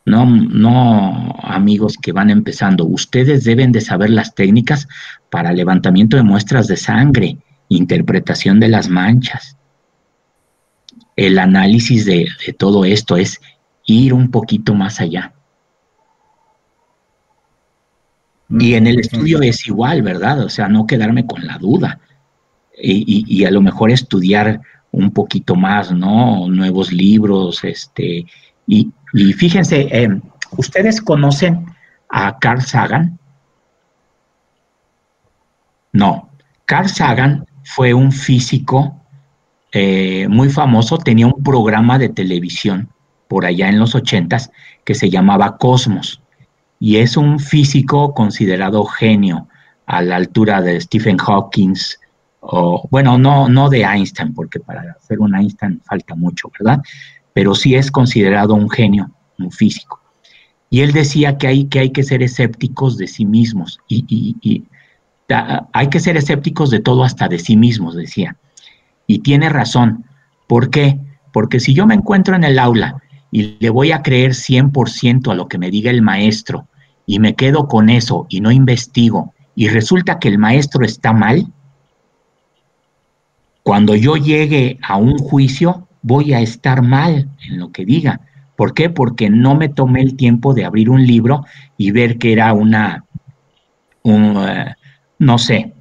[0.06, 2.86] no, no, amigos que van empezando.
[2.86, 4.88] Ustedes deben de saber las técnicas
[5.30, 9.58] para levantamiento de muestras de sangre, interpretación de las manchas,
[11.18, 13.42] el análisis de, todo esto es
[13.86, 15.34] ir un poquito más allá.
[18.50, 20.46] Y en el estudio es igual, ¿verdad?
[20.46, 22.00] O sea, no quedarme con la duda.
[22.80, 24.62] Y, a lo mejor estudiar
[24.92, 26.48] un poquito más, ¿no?
[26.48, 28.26] Nuevos libros, este.
[28.68, 28.94] Y,
[29.34, 30.22] fíjense, em,
[30.56, 31.66] ¿ustedes conocen
[32.10, 33.18] a Carl Sagan?
[35.92, 36.30] No.
[36.66, 39.02] Carl Sagan fue un físico
[39.72, 42.90] eh, muy famoso, tenía un programa de televisión
[43.28, 44.52] por allá en los ochentas
[44.86, 46.22] que se llamaba Cosmos
[46.80, 49.48] y es un físico considerado genio
[49.86, 51.74] a la altura de Stephen Hawking
[52.40, 56.82] o bueno, no, no de Einstein, porque para ser un Einstein falta mucho, ¿verdad?
[57.34, 60.00] Pero sí es considerado un genio, un físico.
[60.70, 64.06] Y él decía que hay que, hay que ser escépticos de sí mismos y,
[64.42, 64.64] y
[65.74, 68.38] hay que ser escépticos de todo hasta de sí mismos, decía.
[69.08, 70.06] Y tiene razón.
[70.46, 71.00] ¿Por qué?
[71.34, 73.02] Porque si yo me encuentro en el aula
[73.32, 76.68] y le voy a creer 100% a lo que me diga el maestro
[77.06, 81.48] y me quedo con eso y no investigo y resulta que el maestro está mal,
[83.64, 88.22] cuando yo llegue a un juicio voy a estar mal en lo que diga.
[88.56, 88.92] ¿Por qué?
[88.92, 91.44] Porque no me tomé el tiempo de abrir un libro
[91.76, 93.06] y ver que era una,
[94.04, 94.76] un, eh,
[95.18, 95.74] no sé,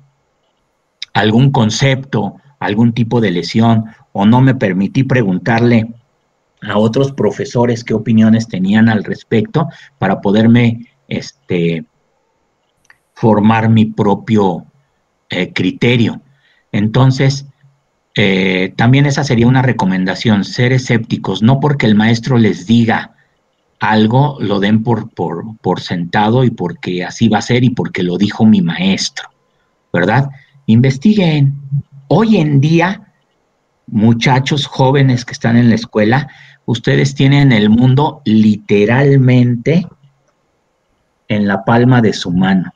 [1.12, 5.88] algún concepto algún tipo de lesión o no me permití preguntarle
[6.62, 11.84] a otros profesores qué opiniones tenían al respecto para poderme este,
[13.14, 14.66] formar mi propio
[15.30, 16.20] eh, criterio.
[16.72, 17.46] Entonces,
[18.14, 23.14] eh, también esa sería una recomendación, ser escépticos, no porque el maestro les diga
[23.78, 28.02] algo, lo den por, por, por sentado y porque así va a ser y porque
[28.02, 29.28] lo dijo mi maestro,
[29.92, 30.30] ¿verdad?
[30.66, 31.54] Investiguen.
[32.08, 33.12] Hoy en día,
[33.88, 36.28] muchachos jóvenes que están en la escuela,
[36.64, 39.88] ustedes tienen el mundo literalmente
[41.26, 42.72] en la palma de su mano.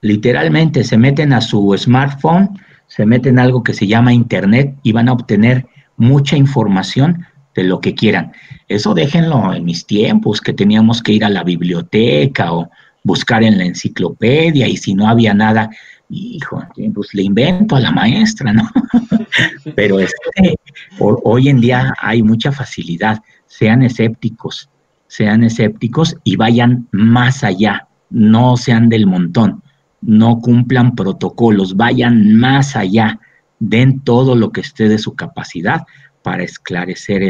[0.00, 4.92] Literalmente se meten a su smartphone, se meten a algo que se llama Internet y
[4.92, 5.66] van a obtener
[5.98, 8.32] mucha información de lo que quieran.
[8.66, 12.70] Eso déjenlo en mis tiempos, que teníamos que ir a la biblioteca o
[13.02, 15.70] buscar en la enciclopedia y si no había nada,
[16.08, 16.62] hijo,
[16.94, 18.68] pues le invento a la maestra, ¿no?
[19.76, 20.56] Pero este,
[20.98, 24.68] hoy en día hay mucha facilidad, sean escépticos,
[25.06, 29.62] sean escépticos y vayan más allá, no sean del montón,
[30.00, 33.18] no cumplan protocolos, vayan más allá,
[33.58, 35.82] den todo lo que esté de su capacidad
[36.22, 37.22] para esclarecer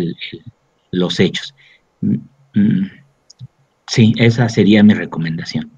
[0.90, 1.54] los hechos.
[2.00, 2.16] Mm,
[2.54, 2.90] mm,
[3.86, 5.73] sí, esa sería mi recomendación.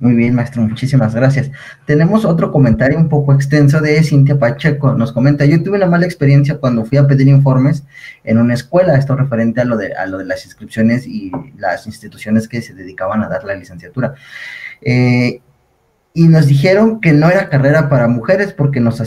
[0.00, 1.50] Muy bien, maestro, muchísimas gracias.
[1.86, 4.94] Tenemos otro comentario un poco extenso de Cintia Pacheco.
[4.94, 7.84] Nos comenta, yo tuve una mala experiencia cuando fui a pedir informes
[8.24, 11.86] en una escuela, esto referente a lo de, a lo de las inscripciones y las
[11.86, 14.14] instituciones que se dedicaban a dar la licenciatura.
[14.80, 15.40] Eh,
[16.14, 19.00] y nos dijeron que no era carrera para mujeres porque nos,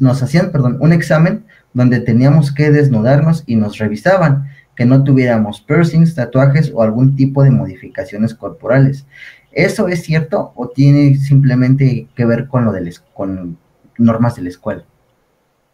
[0.00, 5.62] nos hacían perdón, un examen donde teníamos que desnudarnos y nos revisaban que no tuviéramos
[5.62, 9.06] piercings, tatuajes o algún tipo de modificaciones corporales.
[9.56, 13.56] ¿Eso es cierto o tiene simplemente que ver con lo de con
[13.96, 14.84] normas de la escuela?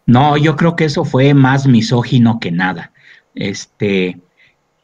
[0.05, 2.93] No, yo creo que eso fue más misógino que nada.
[3.35, 4.21] Este,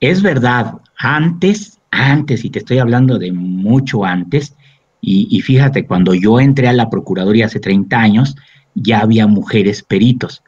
[0.01, 4.53] es verdad, antes, antes, y te estoy hablando de mucho antes,
[4.99, 8.35] y, y, fíjate, cuando yo entré a la Procuraduría hace 30 años,
[8.75, 10.43] ya había mujeres peritos,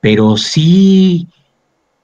[0.00, 1.28] pero sí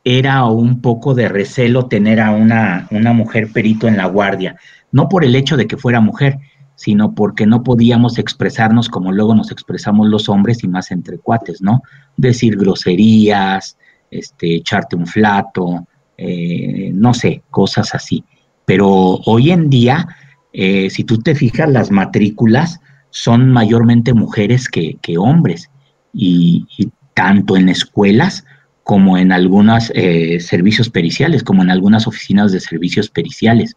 [0.04, 4.56] era un poco de recelo tener a una, una mujer perito en la guardia
[4.92, 6.38] no por el hecho de que fuera mujer,
[6.74, 11.60] sino porque no podíamos expresarnos como luego nos expresamos los hombres y más entre cuates,
[11.60, 11.82] ¿no?
[12.16, 13.76] Decir groserías,
[14.10, 15.86] este, echarte un flato,
[16.16, 18.24] eh, no sé, cosas así.
[18.64, 20.06] Pero hoy en día,
[20.52, 22.80] eh, si tú te fijas, las matrículas
[23.10, 25.70] son mayormente mujeres que, hombres,
[26.12, 26.66] y,
[27.14, 28.44] tanto en escuelas
[28.88, 33.76] como en algunos eh, servicios periciales, como en algunas oficinas de servicios periciales.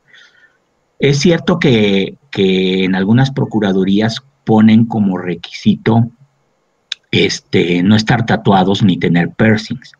[0.99, 6.09] Es cierto que, en algunas procuradurías ponen como requisito
[7.12, 9.91] este, no estar tatuados ni tener piercings,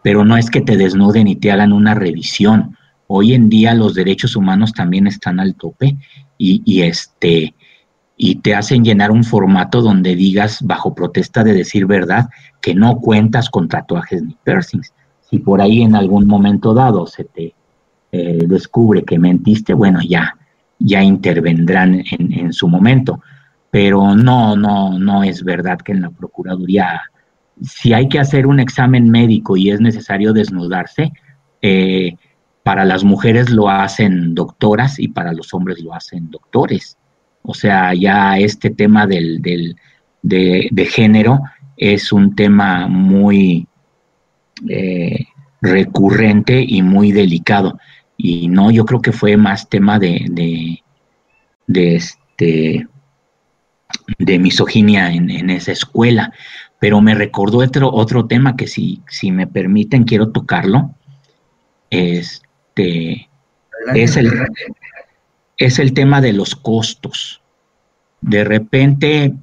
[0.00, 2.78] pero no es que te desnuden y te hagan una revisión.
[3.08, 5.96] Hoy en día los derechos humanos también están al tope
[6.38, 7.52] y, este,
[8.24, 12.28] y te hacen llenar un formato donde digas bajo protesta de decir verdad
[12.60, 14.92] que no cuentas con tatuajes ni piercings.
[15.28, 17.52] Si por ahí en algún momento dado se te
[18.12, 20.36] eh, descubre que mentiste, bueno, ya,
[20.78, 23.20] ya intervendrán en, su momento.
[23.72, 27.00] Pero no, no, no es verdad que en la Procuraduría,
[27.60, 31.10] si hay que hacer un examen médico y es necesario desnudarse,
[31.60, 32.14] eh,
[32.62, 36.96] para las mujeres lo hacen doctoras y para los hombres lo hacen doctores.
[37.42, 39.76] O sea, ya este tema del, del
[40.22, 41.40] de, género
[41.76, 43.66] es un tema muy
[44.68, 45.26] eh,
[45.60, 47.78] recurrente y muy delicado.
[48.16, 50.80] Y no, yo creo que fue más tema de,
[51.66, 52.86] de, este,
[54.18, 56.32] de misoginia en, esa escuela.
[56.78, 60.94] Pero me recordó otro, otro tema que si, si me permiten quiero tocarlo.
[61.90, 63.28] Este,
[63.94, 64.30] es el,
[65.56, 67.40] es el tema de los costos.
[68.20, 69.34] De repente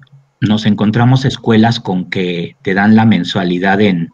[0.42, 4.10] nos encontramos escuelas con que te dan la mensualidad en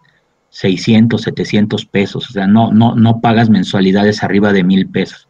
[0.49, 5.27] 600, 700 pesos, o sea, no, no, no pagas mensualidades arriba de mil pesos,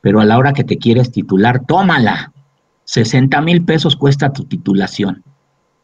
[0.00, 2.32] pero a la hora que te quieres titular, tómala,
[2.84, 5.22] 60 mil pesos cuesta tu titulación.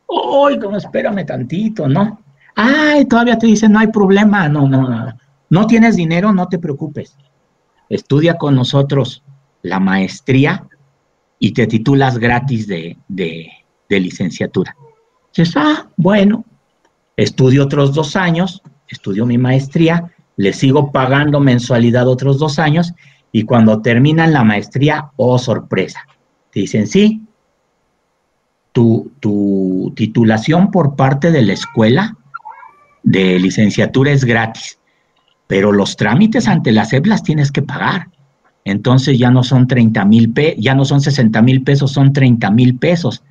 [0.08, 2.20] ¡Ay, como espérame tantito, ¿no?
[2.56, 5.14] Ay, todavía te dicen, no hay problema, no, no, no,
[5.50, 7.14] no tienes dinero, no te preocupes,
[7.90, 9.22] estudia con nosotros
[9.68, 10.66] la maestría
[11.38, 13.50] y te titulas gratis de, de,
[13.88, 14.76] licenciatura.
[15.34, 16.44] Dices, ah, bueno,
[17.16, 22.92] estudio otros dos años, estudio mi maestría, le sigo pagando mensualidad otros dos años
[23.32, 26.00] y cuando terminan la maestría, oh sorpresa,
[26.52, 27.22] te dicen, sí,
[28.72, 32.16] tu, tu titulación por parte de la escuela
[33.02, 34.78] de licenciatura es gratis,
[35.46, 38.08] pero los trámites ante la SEP las tienes que pagar.
[38.64, 42.78] Entonces ya no son 30 mil, ya no son 60 mil pesos, son 30 mil
[42.78, 43.22] pesos.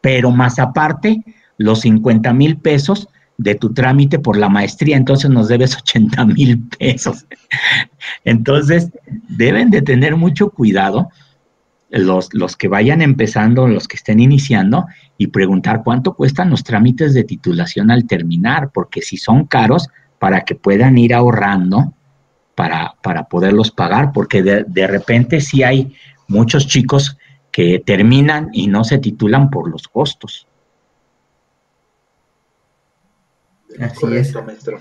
[0.00, 1.22] Pero más aparte,
[1.56, 3.08] los 50 mil pesos
[3.38, 7.26] de tu trámite por la maestría, entonces nos debes 80 mil pesos.
[8.24, 8.90] Entonces,
[9.28, 11.08] deben de tener mucho cuidado
[11.90, 17.14] los, los que vayan empezando, los que estén iniciando, y preguntar cuánto cuestan los trámites
[17.14, 21.93] de titulación al terminar, porque si son caros, para que puedan ir ahorrando
[22.54, 25.94] para, para poderlos pagar, porque de, de repente sí hay
[26.28, 27.16] muchos chicos
[27.50, 30.46] que terminan y no se titulan por los costos.
[33.80, 34.34] Así es.
[34.34, 34.80] Maestro.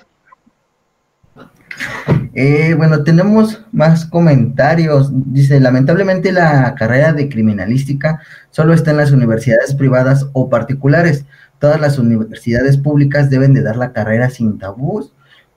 [2.33, 5.09] Eh, bueno, tenemos más comentarios.
[5.11, 11.25] Dice, lamentablemente la carrera de criminalística solo está en las universidades privadas o particulares.
[11.59, 15.13] Todas las universidades públicas deben de dar la carrera sin tabús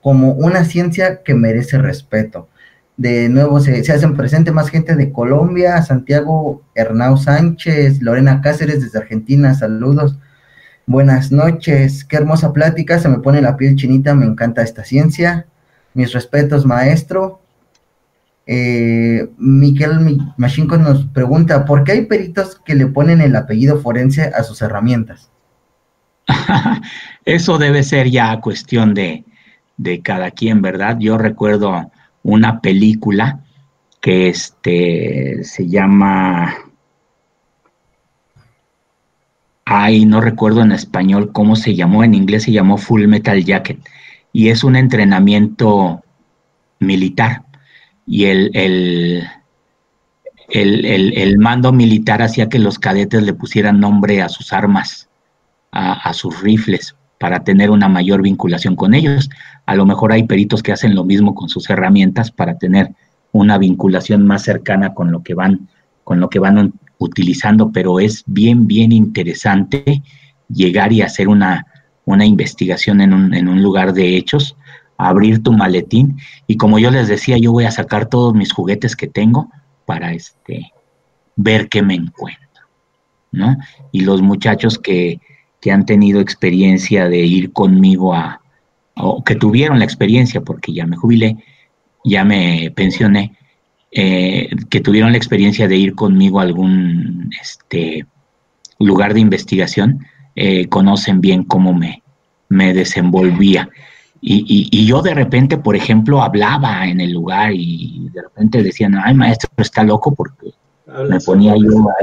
[0.07, 2.49] como una ciencia que merece respeto.
[2.97, 9.01] De nuevo se, hacen presente más gente de Colombia, Santiago Hernán Sánchez, Lorena Cáceres desde
[9.01, 10.17] Argentina, saludos.
[10.87, 15.47] Buenas noches, qué hermosa plática, se me pone la piel chinita, me encanta esta ciencia.
[15.93, 17.43] Mis respetos, maestro.
[18.47, 24.23] Eh, Miquel Machinco nos pregunta, ¿por qué hay peritos que le ponen el apellido forense
[24.23, 25.33] a sus herramientas?
[27.25, 29.25] Eso debe ser ya cuestión de,
[29.77, 30.99] de cada quien, ¿verdad?
[30.99, 31.91] Yo recuerdo
[32.23, 33.41] una película
[34.01, 36.55] que este, se llama
[39.69, 43.81] Ay, no recuerdo en español cómo se llamó, en inglés se llamó Full Metal Jacket,
[44.33, 46.05] y es un entrenamiento
[46.79, 47.43] militar.
[48.07, 49.29] Y el, el,
[50.49, 55.09] el, mando militar hacía que los cadetes le pusieran nombre a sus armas,
[55.73, 59.31] a, sus rifles, para tener una mayor vinculación con ellos.
[59.65, 62.91] A lo mejor hay peritos que hacen lo mismo con sus herramientas para tener
[63.33, 65.69] una vinculación más cercana con lo que van,
[66.05, 70.03] con lo que van utilizando, pero es bien, bien interesante
[70.49, 71.67] llegar y hacer una,
[72.05, 74.57] una investigación en un, en un lugar de hechos,
[74.97, 78.97] abrir tu maletín y como yo les decía, yo voy a sacar todos mis juguetes
[78.97, 79.51] que tengo
[79.85, 80.73] para este,
[81.35, 82.63] ver qué me encuentro,
[83.31, 83.57] ¿no?
[83.93, 85.21] Y los muchachos que,
[85.67, 88.41] que han tenido experiencia de ir conmigo a,
[88.95, 91.39] o que tuvieron la experiencia, porque ya me jubilé,
[92.05, 93.35] ya me pensioné,
[93.91, 98.07] eh, que tuvieron la experiencia de ir conmigo a algún este,
[98.79, 100.07] lugar de investigación,
[100.37, 102.05] eh, conocen bien cómo me,
[102.49, 103.69] me desenvolvía.
[104.21, 109.15] Y, yo de repente, por ejemplo, hablaba en el lugar y de repente decían, ay
[109.15, 110.53] maestro, está loco porque
[111.11, 111.95] me ponía yo a,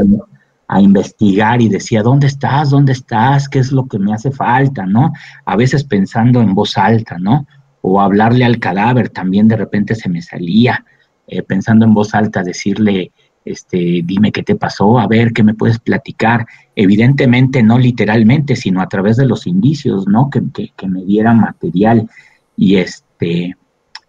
[0.68, 2.70] a, investigar y decía, ¿dónde estás?
[2.70, 3.48] ¿Dónde estás?
[3.48, 4.86] ¿Qué es lo que me hace falta?
[4.86, 5.14] ¿No?
[5.46, 7.46] A veces pensando en voz alta, ¿no?
[7.82, 10.84] O hablarle al cadáver también de repente se me salía.
[11.28, 13.12] Eh, pensando en voz alta, decirle,
[13.46, 16.46] este, dime qué te pasó, a ver qué me puedes platicar.
[16.76, 20.30] Evidentemente no literalmente, sino a través de los indicios, ¿no?
[20.30, 20.42] Que,
[20.88, 22.10] me diera material.
[22.56, 23.56] Y este,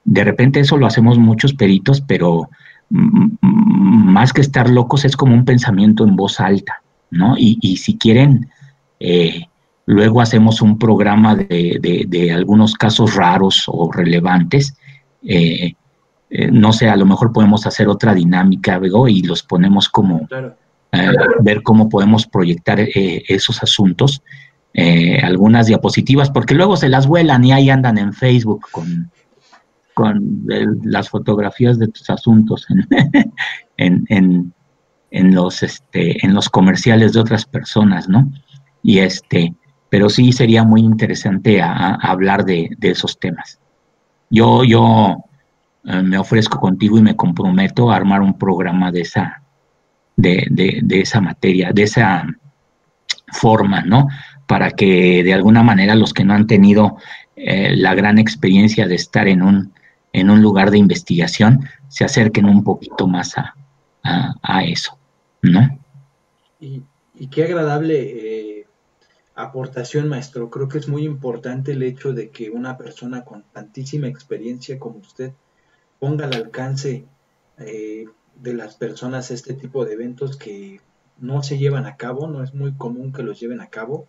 [0.05, 2.49] de repente eso lo hacemos muchos peritos, pero
[2.91, 7.35] más que estar locos es como un pensamiento en voz alta, ¿no?
[7.37, 8.49] Y, si quieren,
[9.01, 9.47] eh,
[9.87, 14.77] luego hacemos un programa de, de, algunos casos raros o relevantes.
[15.23, 15.75] Eh,
[16.31, 20.29] eh, no sé, a lo mejor podemos hacer otra dinámica y los ponemos como,
[21.41, 24.23] ver cómo podemos proyectar esos asuntos,
[25.23, 29.11] algunas diapositivas, porque luego se las vuelan y ahí andan en Facebook con,
[29.95, 30.45] con
[30.83, 32.67] las fotografías de tus asuntos
[33.77, 34.53] en, en,
[35.11, 38.31] en, los, este, en los comerciales de otras personas, ¿no?
[38.83, 39.55] Y este,
[39.89, 43.59] pero sí sería muy interesante hablar de, de esos temas.
[44.29, 45.25] Yo, yo,
[45.85, 49.43] eh, me ofrezco contigo y me comprometo a armar un programa de esa,
[50.17, 52.27] de, de, esa materia, de esa
[53.33, 54.09] forma, ¿no?
[54.47, 56.97] Para que de alguna manera los que no han tenido
[57.37, 59.73] eh, la gran experiencia de estar en un,
[60.15, 63.55] en un lugar de investigación se acerquen un poquito más a,
[64.03, 64.97] a, eso,
[65.43, 65.79] ¿no?
[66.61, 66.83] Y,
[67.31, 68.67] qué agradable eh,
[69.35, 70.51] aportación, maestro.
[70.51, 74.99] Creo que es muy importante el hecho de que una persona con tantísima experiencia como
[74.99, 75.33] usted
[75.99, 77.07] ponga al alcance
[77.59, 78.07] eh,
[78.37, 80.81] de las personas este tipo de eventos que
[81.19, 84.07] no se llevan a cabo, no es muy común que los lleven a cabo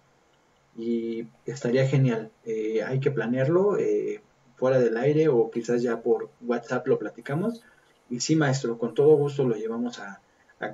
[0.78, 2.32] y estaría genial.
[2.44, 4.22] Eh, hay que planearlo eh,
[4.56, 7.64] fuera del aire o quizás ya por WhatsApp lo platicamos.
[8.10, 10.22] Y sí, maestro, con todo gusto lo llevamos a,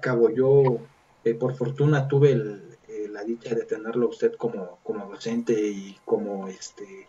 [0.02, 0.30] cabo.
[0.30, 0.80] Yo,
[1.40, 2.36] por fortuna, tuve
[3.10, 7.08] la dicha de tenerlo usted como, como docente y como este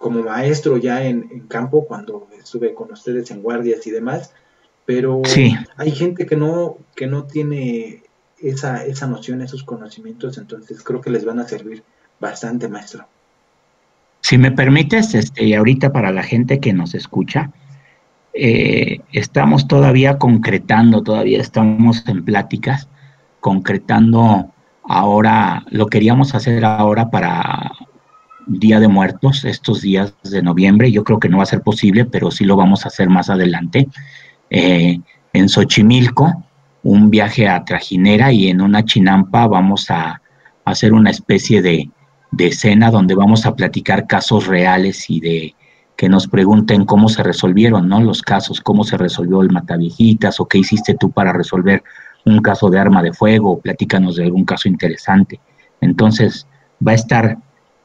[0.00, 4.32] como maestro ya en, campo cuando estuve con ustedes en guardias y demás,
[4.86, 5.20] pero
[5.76, 8.02] hay gente que no, que no tiene
[8.38, 11.84] esa, esa noción, esos conocimientos, entonces creo que les van a servir
[12.18, 13.06] bastante, maestro.
[14.30, 17.50] Si me permites, este, ahorita para la gente que nos escucha,
[18.32, 22.88] eh, estamos todavía concretando, todavía estamos en pláticas,
[23.40, 24.52] concretando
[24.84, 27.72] ahora, lo queríamos hacer ahora para
[28.46, 32.04] Día de Muertos, estos días de noviembre, yo creo que no va a ser posible,
[32.04, 33.88] pero sí lo vamos a hacer más adelante.
[34.48, 35.00] Eh,
[35.32, 36.44] en Xochimilco,
[36.84, 40.22] un viaje a Trajinera y en una chinampa vamos a
[40.64, 41.90] hacer una especie de,
[42.30, 45.54] de escena donde vamos a platicar casos reales y de
[45.96, 48.00] que nos pregunten cómo se resolvieron, ¿no?
[48.00, 51.82] Los casos, cómo se resolvió el Mataviejitas o qué hiciste tú para resolver
[52.24, 55.40] un caso de arma de fuego, platícanos de algún caso interesante.
[55.80, 56.46] Entonces,
[56.86, 57.36] va a estar,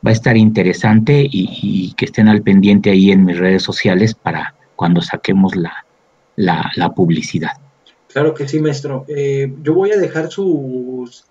[0.05, 4.55] va a estar interesante y, que estén al pendiente ahí en mis redes sociales para
[4.75, 5.85] cuando saquemos la,
[6.37, 7.51] la, publicidad.
[8.07, 9.05] Claro que sí, maestro.
[9.09, 11.25] Eh, yo voy a dejar sus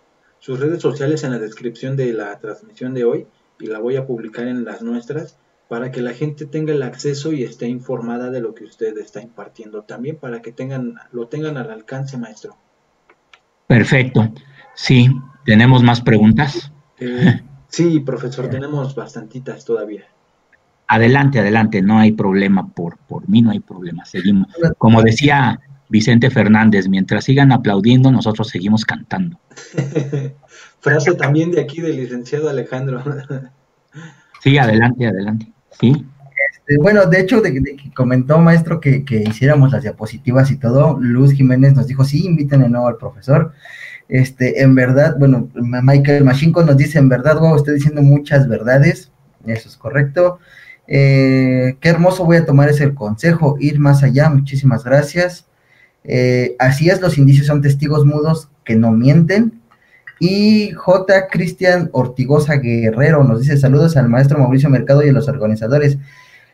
[0.45, 3.27] sus redes sociales en la descripción de la transmisión de hoy
[3.59, 5.39] y la voy a publicar en las nuestras
[5.69, 9.23] para que la gente tenga el acceso y esté informada de lo que usted está
[9.23, 12.59] impartiendo también para que tengan lo tengan al alcance, maestro.
[13.67, 14.35] Perfecto.
[14.75, 15.09] Sí,
[15.47, 16.71] tenemos más preguntas.
[16.99, 20.05] Eh, sí, profesor, tenemos bastantitas todavía.
[20.89, 24.05] Adelante, adelante, no hay problema por por mí, no hay problema.
[24.05, 24.49] Seguimos.
[24.77, 25.59] Como decía
[25.95, 29.39] Vicente Fernández, mientras sigan aplaudiendo, nosotros seguimos cantando.
[30.81, 33.01] Frase también de aquí del licenciado Alejandro.
[34.43, 35.53] sí, adelante, adelante.
[35.81, 36.05] Sí.
[36.51, 41.33] Este, bueno, de hecho, de, que comentó maestro que, hiciéramos las diapositivas y todo, Luz
[41.33, 43.53] Jiménez nos dijo, sí, inviten de nuevo al profesor.
[44.09, 49.13] Este, en verdad, bueno, Michael Machinko nos dice, en verdad, wow, estoy diciendo muchas verdades,
[49.47, 50.41] eso es correcto.
[50.89, 55.47] Eh, qué hermoso voy a tomar ese consejo, ir más allá, muchísimas gracias.
[56.05, 59.61] Eh, así es, los indicios son testigos mudos que no mienten.
[60.21, 61.29] Y J.
[61.29, 65.99] Cristian Ortigosa Guerrero nos dice saludos al maestro Mauricio Mercado y a los organizadores.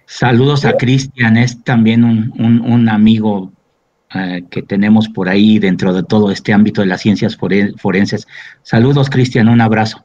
[0.07, 3.53] Saludos a Cristian, es también un, amigo
[4.13, 8.27] eh, que tenemos por ahí dentro de todo este ámbito de las ciencias forenses.
[8.63, 10.05] Saludos, Cristian, un abrazo.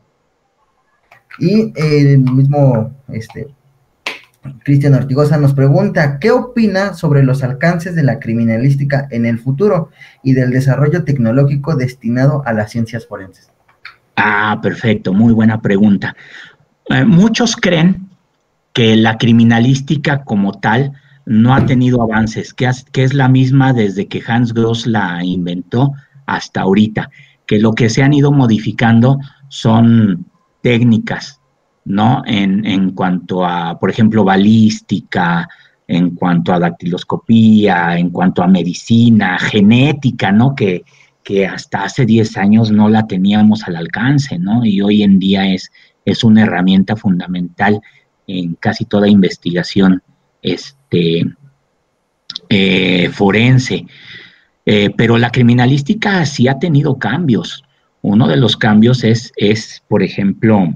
[1.40, 3.48] Y el mismo este,
[4.64, 9.90] Cristian Ortigosa nos pregunta, ¿qué opina sobre los alcances de la criminalística en el futuro
[10.24, 13.50] y del desarrollo tecnológico destinado a las ciencias forenses?
[14.16, 16.16] Ah, perfecto, muy buena pregunta.
[16.90, 18.10] Eh, muchos creen
[18.74, 20.94] que la criminalística como tal
[21.26, 25.94] no ha tenido avances, que, que es la misma desde que Hans Gross la inventó
[26.26, 27.10] hasta ahorita,
[27.48, 29.20] que lo que se han ido modificando
[29.50, 30.26] son
[30.62, 31.40] técnicas,
[31.86, 32.24] ¿no?
[32.26, 35.48] En, en cuanto a, por ejemplo, balística,
[35.88, 40.56] en cuanto a dactiloscopía, en cuanto a medicina, genética, ¿no?
[40.56, 40.84] Que,
[41.24, 44.66] que hasta hace 10 años no la teníamos al alcance, ¿no?
[44.66, 45.72] Y hoy en día es,
[46.06, 47.82] es una herramienta fundamental
[48.28, 50.02] en casi toda investigación
[50.42, 51.26] este,
[52.50, 53.86] eh, forense.
[54.68, 57.64] Eh, pero la criminalística sí ha tenido cambios.
[58.02, 60.74] Uno de los cambios es, es por ejemplo,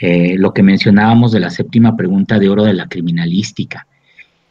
[0.00, 3.86] eh, lo que mencionábamos de la séptima pregunta de oro de la criminalística.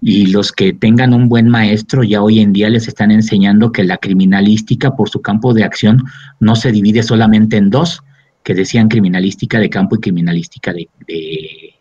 [0.02, 3.84] Y los que tengan un buen maestro ya hoy en día les están enseñando que
[3.84, 6.04] la criminalística por su campo de acción
[6.40, 8.04] no se divide solamente en dos,
[8.44, 11.74] que decían criminalística de campo y criminalística de, de,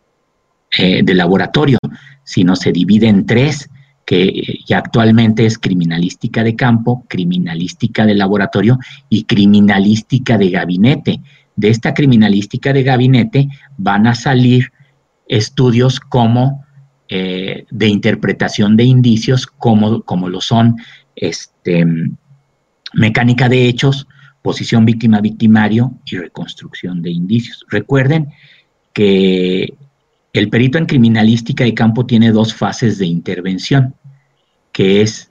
[0.77, 1.77] eh, de laboratorio,
[2.23, 3.69] sino se divide en tres,
[4.03, 11.21] que ya actualmente es criminalística de campo, criminalística de laboratorio y criminalística de gabinete
[11.59, 14.71] de esta criminalística de gabinete van a salir
[15.27, 16.63] estudios como
[17.09, 20.77] eh, de interpretación de indicios, como, como lo son
[21.17, 21.85] este,
[22.93, 24.07] mecánica de hechos,
[24.41, 27.65] posición víctima-victimario y reconstrucción de indicios.
[27.67, 28.29] Recuerden
[28.93, 29.73] que
[30.31, 33.95] el perito en criminalística de campo tiene dos fases de intervención,
[34.71, 35.29] que es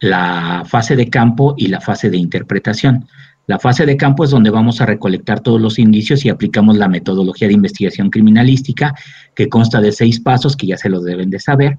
[0.00, 3.06] la fase de campo y la fase de interpretación.
[3.52, 6.88] La fase de campo es donde vamos a recolectar todos los indicios y aplicamos la
[6.88, 8.94] metodología de investigación criminalística,
[9.34, 11.78] que consta de seis pasos que ya se los deben de saber.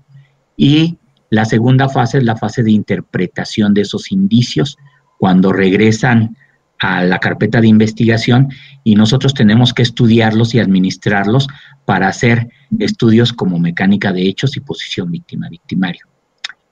[0.55, 0.99] Y
[1.31, 4.77] la segunda fase es la fase de interpretación de esos indicios,
[5.17, 6.37] cuando regresan
[6.77, 8.49] a la carpeta de investigación
[8.83, 11.47] y nosotros tenemos que estudiarlos y administrarlos
[11.85, 16.05] para hacer estudios como mecánica de hechos y posición víctima-victimario.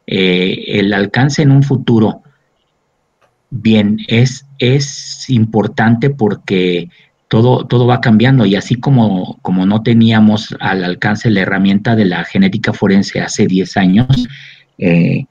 [0.05, 2.21] Eh, el alcance en un futuro
[3.51, 6.89] bien, es, es importante porque
[7.27, 12.05] todo, todo va cambiando y así como, como no teníamos al alcance la herramienta de
[12.05, 14.27] la genética forense hace 10 años,
[14.79, 15.25] eh,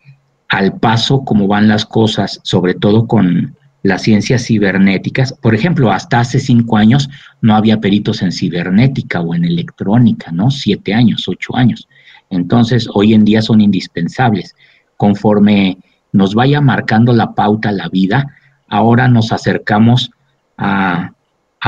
[0.48, 5.32] al paso como van las cosas, sobre todo con, las ciencias cibernéticas.
[5.32, 7.08] Por ejemplo, hasta hace cinco años
[7.40, 10.50] no había peritos en cibernética o en electrónica, ¿no?
[10.50, 11.88] Siete años, ocho años.
[12.28, 14.54] Entonces, hoy en día son indispensables.
[14.96, 15.78] Conforme
[16.12, 18.34] nos vaya marcando la pauta la vida,
[18.68, 20.10] ahora nos acercamos
[20.56, 21.12] a,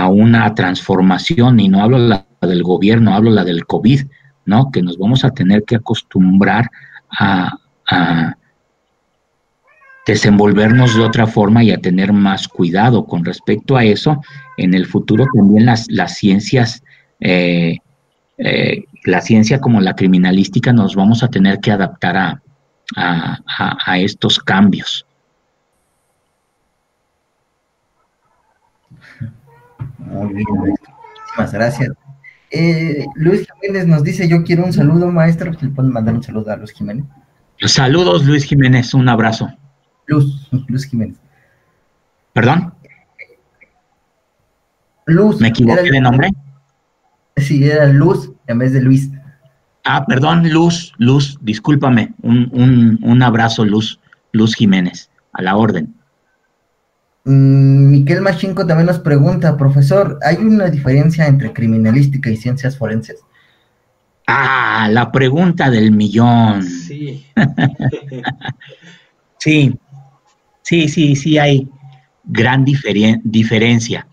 [0.08, 4.06] una transformación, y no hablo la del gobierno, hablo la del COVID,
[4.46, 4.70] ¿no?
[4.70, 6.70] Que nos vamos a tener que acostumbrar
[7.10, 7.58] a,
[7.90, 8.36] a
[10.06, 14.20] desenvolvernos de otra forma y a tener más cuidado con respecto a eso.
[14.56, 16.82] En el futuro también las, las ciencias,
[17.20, 17.78] eh,
[18.38, 22.42] eh, la ciencia como la criminalística, nos vamos a tener que adaptar a,
[22.96, 25.06] a, estos cambios.
[29.98, 31.90] Muy bien, muchísimas gracias.
[32.50, 35.52] Eh, Luis Jiménez nos dice, yo quiero un saludo, maestro.
[35.52, 37.06] ¿Le pueden mandar un saludo a Luis Jiménez?
[37.66, 39.48] Saludos, Luis Jiménez, un abrazo.
[40.06, 41.16] Luz, Luz Jiménez.
[42.32, 42.74] ¿Perdón?
[45.06, 45.40] Luz.
[45.40, 46.30] ¿Me equivoqué de nombre?
[47.36, 49.10] Sí, era Luz en vez de Luis.
[49.84, 52.14] Ah, perdón, Luz, Luz, discúlpame.
[52.22, 53.98] Un, un, abrazo, Luz,
[54.32, 55.94] Luz Jiménez, a la orden.
[57.24, 63.20] Mm, Miquel Machinco también nos pregunta, profesor, ¿hay una diferencia entre criminalística y ciencias forenses?
[64.26, 66.62] Ah, la pregunta del millón.
[66.62, 67.26] Sí.
[69.38, 69.78] sí,
[70.62, 71.68] Sí, sí, sí hay
[72.24, 74.06] gran diferencia.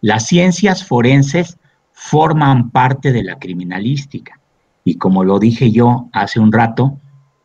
[0.00, 1.58] Las ciencias forenses
[1.92, 4.38] forman parte de la criminalística.
[4.86, 7.00] Y como lo dije yo hace un rato,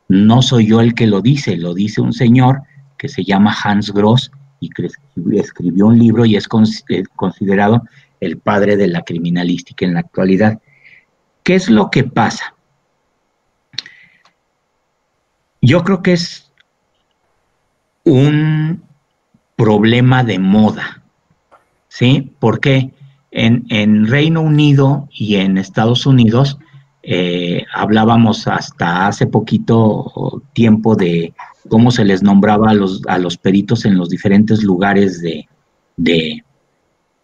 [0.07, 2.61] no soy yo el que lo dice, lo dice un señor
[2.99, 4.87] que se llama Hans Gross y que
[5.33, 7.81] escribió un libro y es considerado
[8.19, 10.61] el padre de la criminalística en la actualidad.
[11.41, 12.53] ¿Qué es lo que pasa?
[15.63, 16.51] Yo creo que es
[18.03, 18.83] un
[19.55, 21.01] problema de moda,
[21.87, 22.31] ¿sí?
[22.39, 22.93] Porque
[23.31, 26.59] en, en Reino Unido y en Estados Unidos
[27.03, 31.33] eh, hablábamos hasta hace poquito tiempo de
[31.69, 35.47] cómo se les nombraba a los, a los peritos en los diferentes lugares de,
[35.97, 36.43] de,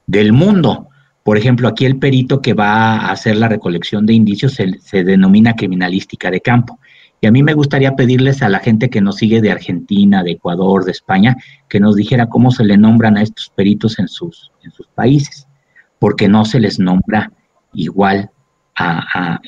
[0.07, 0.87] del mundo.
[1.23, 5.03] Por ejemplo, aquí el perito que va a hacer la recolección de indicios se, se
[5.03, 6.79] denomina criminalística de campo.
[7.19, 10.31] Y a mí me gustaría pedirles a la gente que nos sigue de Argentina, de
[10.31, 11.35] Ecuador, de España,
[11.67, 15.47] que nos dijera cómo se le nombran a estos peritos en sus, en sus países,
[15.99, 17.31] porque no se les nombra
[17.73, 18.29] igual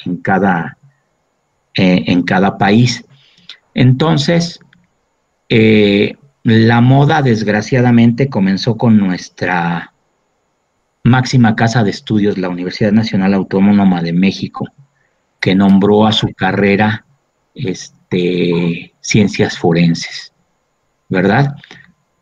[0.06, 0.78] en, cada,
[1.76, 3.06] eh, en cada país.
[3.74, 4.60] Entonces,
[5.50, 9.94] eh, la moda desgraciadamente comenzó con nuestra
[11.04, 14.68] máxima casa de estudios, la Universidad Nacional Autónoma de México,
[15.40, 17.06] que nombró a su carrera
[17.54, 20.34] este, ciencias forenses,
[21.08, 21.56] ¿verdad?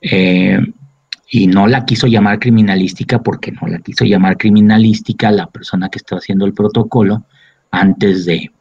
[0.02, 0.60] Eh,
[1.30, 6.00] y no la quiso llamar criminalística porque no la quiso llamar criminalística la persona que
[6.00, 7.26] estaba haciendo el protocolo
[7.72, 8.52] antes de,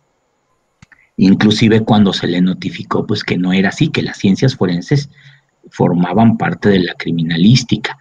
[1.17, 5.09] inclusive cuando se le notificó pues que no era así, que las ciencias forenses
[5.71, 7.99] formaban parte de la criminalística.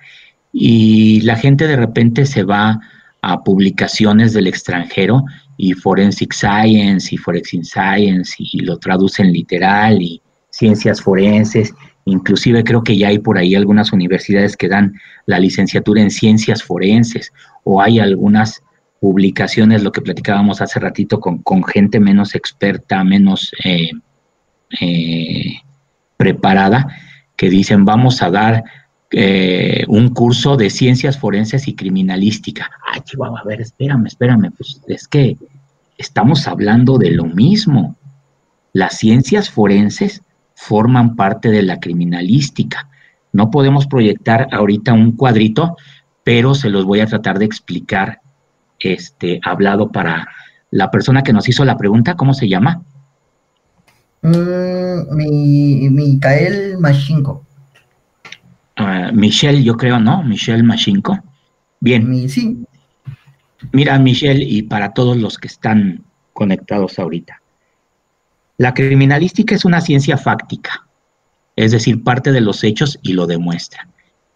[0.51, 2.79] Y la gente de repente se va
[3.21, 5.25] a publicaciones del extranero
[5.57, 11.73] y Forensic Science y Forensic Science y, lo traducen literal y ciencias forenses.
[12.05, 14.93] Inclusive creo que ya hay por ahí algunas universidades que dan
[15.25, 17.33] la licenciatura en ciencias forenses
[17.63, 18.61] o hay algunas
[18.99, 23.91] publicaciones, lo que platicábamos hace ratito, con, con gente menos experta, menos eh,
[24.79, 25.55] eh,
[26.17, 26.87] preparada,
[27.35, 28.63] que dicen vamos a dar
[29.11, 32.69] eh, un curso de ciencias forenses y criminalística.
[32.91, 35.37] Ay, Chihuahua, a ver, espérame, espérame, pues es que
[35.97, 37.95] estamos hablando de lo mismo.
[38.73, 40.21] Las ciencias forenses
[40.55, 42.89] forman parte de la criminalística.
[43.33, 45.75] No podemos proyectar ahorita un cuadrito,
[46.23, 48.21] pero se los voy a tratar de explicar,
[48.79, 50.27] este, hablado para
[50.71, 52.81] la persona que nos hizo la pregunta, ¿cómo se llama?
[54.21, 57.43] Mm, mi, Micael Machinko.
[59.13, 60.23] Michelle, yo creo, ¿no?
[60.23, 61.19] Michelle Machinko.
[61.79, 62.27] Bien.
[62.29, 62.65] Sí.
[63.71, 66.03] Mira, Michelle, y para todos los que están
[66.33, 67.41] conectados ahorita.
[68.57, 70.87] La criminalística es una ciencia fáctica,
[71.55, 73.87] es decir, parte de los hechos y lo demuestra.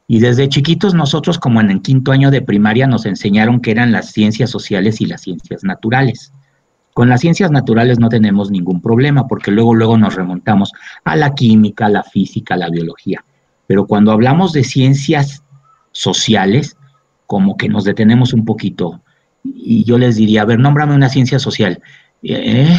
[0.07, 3.91] Y desde chiquitos nosotros, como en el quinto año de primaria, nos enseñaron que eran
[3.91, 6.33] las ciencias sociales y las ciencias naturales.
[6.93, 10.73] Con las ciencias naturales no tenemos ningún problema porque luego, luego nos remontamos
[11.03, 13.23] a la química, a la física, a la biología.
[13.67, 15.43] Pero cuando hablamos de ciencias
[15.91, 16.75] sociales,
[17.27, 19.01] como que nos detenemos un poquito.
[19.43, 21.81] Y yo les diría, a ver, nómbrame una ciencia social.
[22.23, 22.75] ¿Eh?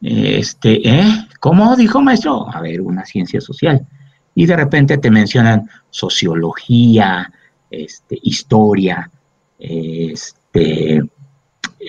[0.00, 1.26] Este, ¿eh?
[1.40, 2.48] ¿Cómo dijo maestro?
[2.54, 3.86] A ver, una ciencia social.
[4.34, 7.32] y de repente te mencionan sociología,
[7.72, 9.10] este, historia,
[9.58, 11.02] este,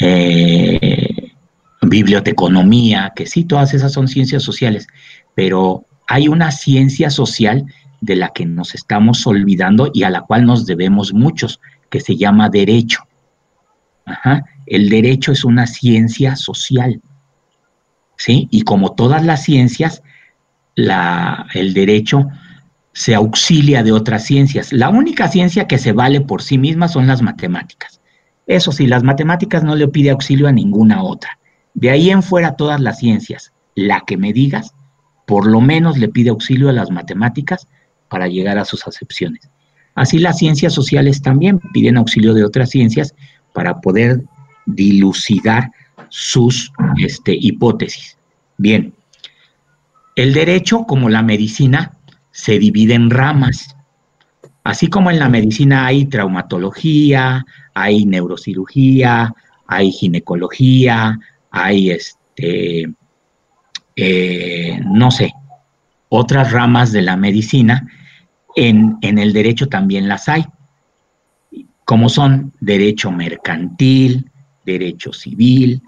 [0.01, 1.31] eh,
[1.81, 4.87] biblioteconomía, que sí, todas esas son ciencias sociales,
[5.35, 7.65] pero hay una ciencia social
[8.01, 11.59] de la que nos estamos olvidando y a la cual nos debemos muchos,
[11.89, 13.03] que se llama derecho.
[14.65, 16.99] El derecho es una ciencia social.
[18.19, 18.49] ¿Sí?
[18.51, 20.03] Y como todas las ciencias,
[20.75, 22.27] la, el derecho
[22.91, 24.73] se auxilia de otras ciencias.
[24.73, 28.01] La única ciencia que se vale por sí misma son las matemáticas.
[28.45, 31.39] Eso sí, las matemáticas no le pide auxilio a ninguna otra.
[31.73, 34.73] De ahí en fuera todas las ciencias, la que me digas,
[35.25, 37.67] por lo menos le pide auxilio a las matemáticas
[38.09, 39.49] para llegar a sus acepciones.
[39.95, 43.15] Así las ciencias sociales también piden auxilio de otras ciencias
[43.53, 44.23] para poder
[44.65, 45.71] dilucidar
[46.09, 48.17] sus este, hipótesis.
[48.57, 48.93] Bien,
[50.15, 51.93] el derecho, como la medicina,
[52.31, 53.75] se divide en ramas.
[54.63, 59.33] Así como en la medicina hay traumatología, hay neurocirugía,
[59.67, 61.19] hay ginecología,
[61.51, 62.91] hay este,
[63.95, 65.33] eh, no sé,
[66.09, 67.87] otras ramas de la medicina,
[68.55, 70.45] en, en el derecho también las hay,
[71.85, 74.29] como son derecho mercantil,
[74.65, 75.81] derecho civil,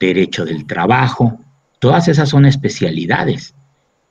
[0.00, 1.40] derecho del trabajo,
[1.78, 3.54] todas esas son especialidades,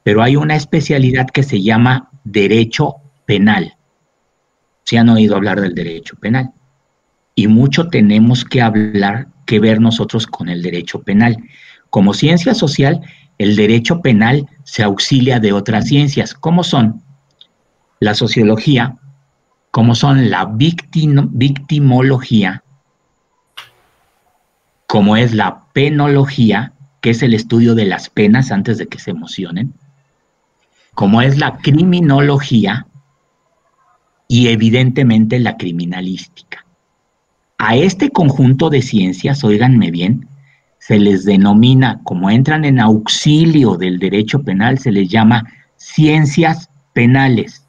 [0.03, 2.95] pero hay una especialidad que se llama derecho
[3.26, 3.76] penal.
[4.84, 6.51] Se han oído hablar del derecho penal.
[7.35, 11.38] Y mucho tenemos que hablar, que ver nosotros con el derecho penal.
[11.89, 13.01] Como ciencia social,
[13.38, 17.03] el derecho penal se auxilia de otras ciencias, como son
[17.99, 18.95] la sociología,
[19.72, 22.64] como son la victimología,
[24.88, 29.11] como es la penología, que es el estudio de las penas antes de que se
[29.11, 29.73] emocionen,
[30.95, 32.88] como es la criminología
[34.27, 36.65] y evidentemente la criminalística.
[37.59, 40.27] A este conjunto de ciencias, oíganme bien,
[40.80, 45.43] se les denomina, como entran en auxilio del derecho penal, se les llama
[45.76, 47.68] ciencias penales.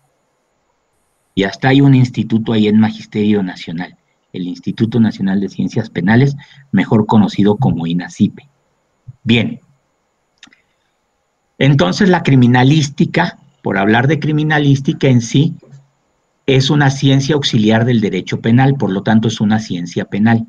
[1.35, 3.98] Y hasta hay un instituto ahí en Magisterio Nacional,
[4.32, 6.36] el Instituto Nacional de Ciencias Penales,
[6.72, 8.48] mejor conocido como INACIPE.
[9.24, 9.60] Bien.
[11.59, 15.55] Entonces la criminalística, por hablar de criminalística en sí,
[16.46, 20.46] es una ciencia auxiliar del derecho penal, por lo tanto es una ciencia penal.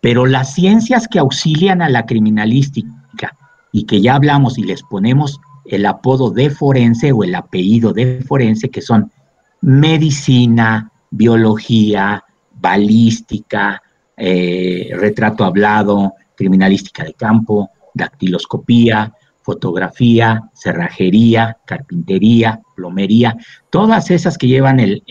[0.00, 3.36] Pero las ciencias que auxilian a la criminalística
[3.72, 8.22] y que ya hablamos y les ponemos el apodo de forense o el apellido de
[8.26, 9.12] forense, que son
[9.60, 12.24] medicina, biología,
[12.60, 13.82] balística,
[14.16, 19.12] eh, retrato hablado, criminalística de campo, dactiloscopía,
[19.42, 23.36] fotografía, cerrajería, carpintería, plomería,
[23.70, 25.02] todas esas que llevan el,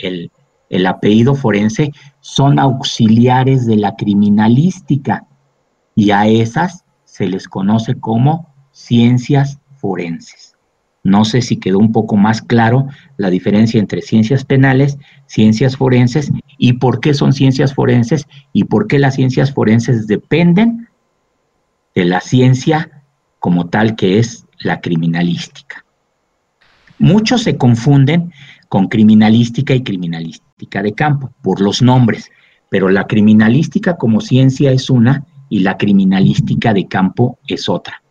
[0.70, 5.26] el apellido forense son auxiliares de la criminalística
[5.96, 10.49] y a esas se les conoce como ciencias forenses.
[11.04, 14.98] No sé si quedó un poco más claro la diferencia entre ciencias penales,
[15.28, 20.90] ciencias forenses y por qué son ciencias forenses y por qué las ciencias forenses dependen
[21.96, 23.04] de la ciencia
[23.40, 25.86] como tal que es la criminalística.
[26.98, 28.34] Muchos se confunden
[28.68, 32.30] con criminalística y criminalística de campo, por los nombres,
[32.70, 38.04] pero la criminalística como ciencia es una y la criminalística de campo es otra.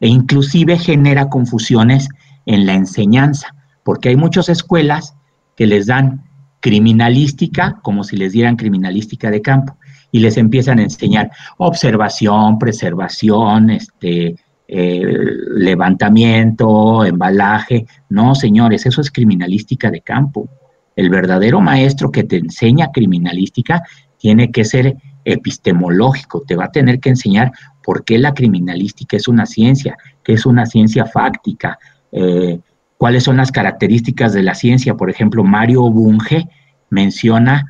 [0.00, 2.08] E inclusive genera confusiones
[2.46, 5.16] en la enseñanza, porque hay muchas escuelas
[5.56, 6.24] que les dan
[6.60, 9.76] criminalística como si les dieran criminalística de campo
[10.10, 15.14] y les empiezan a enseñar observación, preservación, este, eh,
[15.56, 17.86] levantamiento, embalaje.
[18.08, 20.48] No, señores, eso es criminalística de campo.
[20.96, 23.82] El verdadero maestro que te enseña criminalística
[24.16, 27.52] tiene que ser epistemológico, te va a tener que enseñar
[27.82, 31.78] por qué la criminalística es una ciencia, que es una ciencia fáctica,
[32.14, 32.60] eh,
[32.96, 34.94] cuáles son las características de la ciencia.
[34.94, 36.48] Por ejemplo, Mario Bunge
[36.88, 37.66] menciona,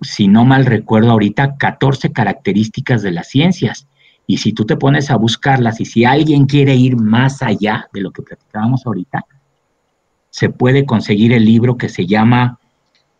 [0.00, 3.86] si no mal recuerdo ahorita, 14 características de las ciencias.
[4.26, 8.00] Y si tú te pones a buscarlas y si alguien quiere ir más allá de
[8.00, 9.24] lo que platicábamos ahorita,
[10.30, 12.58] se puede conseguir el libro que se llama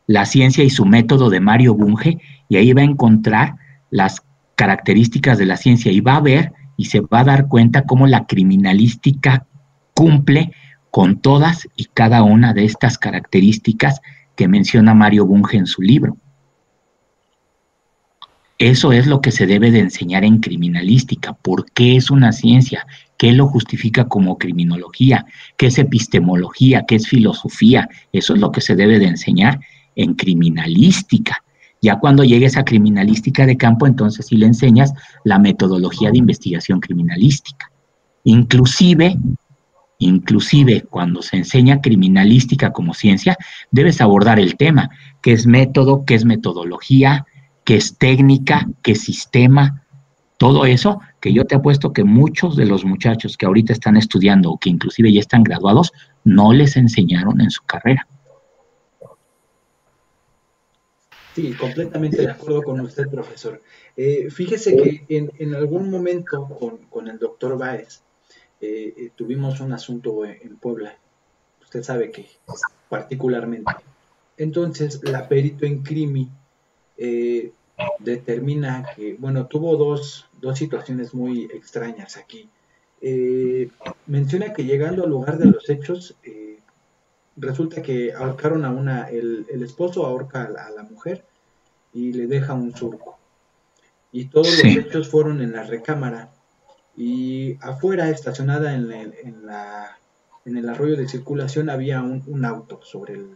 [0.07, 3.57] La ciencia y su método de Mario Bunge y ahí va a encontrar
[3.91, 4.23] las
[4.57, 8.07] características de la ciencia y va a ver y se va a dar cuenta cómo
[8.07, 9.47] la criminalística
[10.03, 10.51] cumple
[10.91, 14.01] con todas y cada una de estas características
[14.35, 16.17] que menciona Mario Bunge en su libro.
[18.59, 21.35] Eso es lo que se debe de enseñar en criminalística.
[21.35, 22.85] ¿Por qué es una ciencia?
[23.17, 25.27] qué lo justifica como criminología,
[25.57, 27.89] qué es epistemología, qué es filosofía.
[28.13, 29.61] Eso es lo que se debe de enseñar
[29.95, 31.45] en criminalística.
[31.81, 34.93] Ya cuando llegues a criminalística de campo, entonces sí le enseñas
[35.23, 37.71] la metodología de investigación criminalística.
[38.25, 39.17] Inclusive,
[40.05, 43.37] inclusive cuando se enseña criminalística como ciencia,
[43.71, 44.91] debes abordar el tema,
[45.23, 47.27] qué es método, qué es metodología,
[47.65, 49.83] qué es técnica, qué sistema,
[50.43, 54.51] todo eso que yo te apuesto que muchos de los muchachos que ahorita están estudiando
[54.51, 55.93] o que inclusive ya están graduados,
[56.25, 58.09] no les enseñaron en su carrera.
[61.35, 63.63] Sí, completamente de acuerdo con usted, profesor.
[63.97, 65.05] Eh, fíjese que
[65.39, 66.49] en, algún momento
[66.91, 68.03] con, el doctor Báez
[68.63, 70.97] eh, eh, tuvimos un asunto en, Puebla.
[71.63, 72.27] Usted sabe que
[72.89, 73.73] particularmente.
[74.39, 76.31] Entonces, la perito en crimi
[77.99, 82.49] determina que, bueno, tuvo dos, dos situaciones muy extrañas aquí.
[84.07, 86.17] menciona que llegando al lugar de los hechos,
[87.37, 91.25] resulta que ahorcaron a una, el, esposo ahorca a la, mujer
[91.93, 93.19] y le deja un surco.
[94.13, 96.31] Y todos los hechos fueron en la recámara.
[96.97, 99.99] Y afuera, estacionada en, el, en, la,
[100.45, 102.81] en el arroyo de circulación, había un, auto.
[102.83, 103.31] Sobre, el,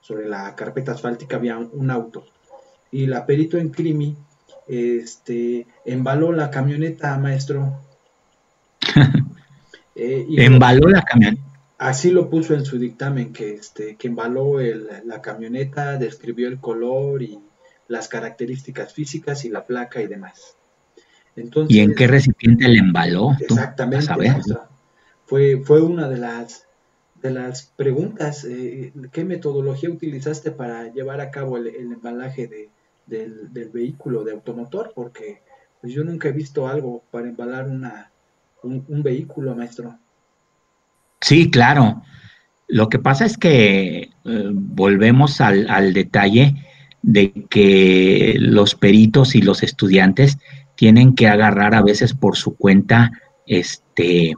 [0.00, 2.24] sobre la carpeta asfáltica había un, auto.
[2.90, 4.16] Y la perito en crimi
[4.66, 7.80] este, embaló la camioneta, maestro.
[10.00, 11.42] Eh, embaló la camioneta
[11.78, 17.22] así lo puso en su dictamen, que, este, que embaló la camioneta, describió el color
[17.22, 17.40] y
[17.86, 20.57] las características físicas y la placa y demás.
[21.36, 23.32] Entonces, ¿Y en qué recipiente le embaló?
[23.40, 24.12] Exactamente.
[25.26, 26.66] Fue, fue una de las,
[27.22, 28.44] de las preguntas.
[28.44, 32.70] Eh, ¿Qué metodología utilizaste para llevar a cabo el, embalaje de,
[33.06, 34.92] del, vehículo de automotor?
[34.94, 35.42] Porque
[35.80, 38.10] pues, yo nunca he visto algo para embalar una,
[38.62, 39.98] un vehículo, maestro.
[41.20, 42.02] Sí, claro.
[42.68, 46.54] Lo que pasa es que eh, volvemos al, detalle
[47.02, 50.38] de que los peritos y los estudiantes
[50.78, 53.10] tienen que agarrar a veces por su cuenta
[53.46, 54.34] este,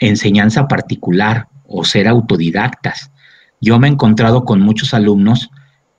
[0.00, 3.12] enseñanza particular o ser autodidactas.
[3.60, 5.50] Yo me he encontrado con muchos alumnos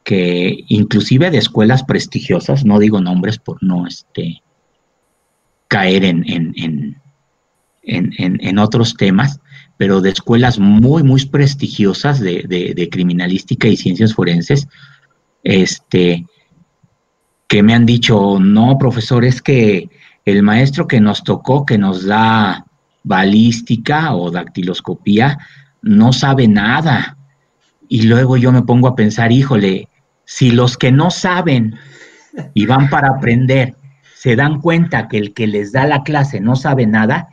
[0.04, 4.42] que inclusive de escuelas prestigiosas, no digo nombres por no este,
[5.68, 6.98] caer en, en,
[7.84, 9.40] en otros temas,
[9.80, 14.68] pero de escuelas muy, muy prestigiosas de, criminalística y ciencias forenses,
[15.44, 16.26] este,
[17.50, 19.90] que me han dicho, no, profesor, es que
[20.24, 22.66] el maestro que nos tocó, que nos da
[23.04, 25.38] balística o dactiloscopía,
[25.82, 27.18] no sabe nada.
[27.88, 29.90] Y luego yo me pongo a pensar, híjole,
[30.26, 31.76] si los que no saben
[32.54, 33.76] y van para aprender
[34.14, 37.30] se dan cuenta que el que les da la clase no sabe nada,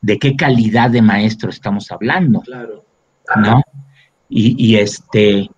[0.00, 2.40] de qué calidad de maestro estamos hablando.
[2.40, 2.84] Claro.
[3.36, 3.62] ¿No?
[4.30, 5.50] Y, este,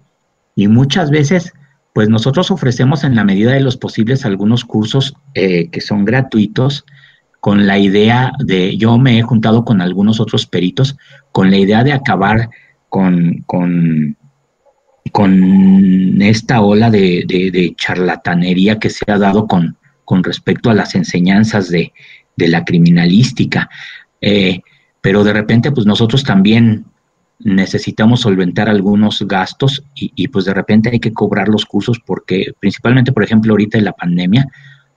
[0.56, 1.52] y muchas veces,
[1.92, 6.84] pues nosotros ofrecemos en la medida de los posibles algunos cursos eh, que son gratuitos
[7.40, 10.96] con la idea de, yo me he juntado con algunos otros peritos,
[11.32, 12.50] con la idea de acabar
[12.88, 14.16] con, con,
[15.10, 21.70] con esta ola de, charlatanería que se ha dado con, con respecto a las enseñanzas
[21.70, 21.92] de,
[22.36, 23.70] de la criminalística.
[24.20, 24.60] Eh,
[25.00, 26.84] pero de repente, pues nosotros también
[27.42, 33.12] necesitamos solventar algunos gastos y, pues de repente hay que cobrar los cursos porque principalmente,
[33.12, 34.46] por ejemplo, ahorita en la pandemia,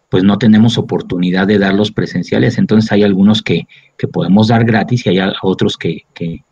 [0.10, 3.68] pues no tenemos oportunidad de dar los presenciales, entonces hay algunos que,
[3.98, 6.44] que podemos dar gratis y hay otros que, que,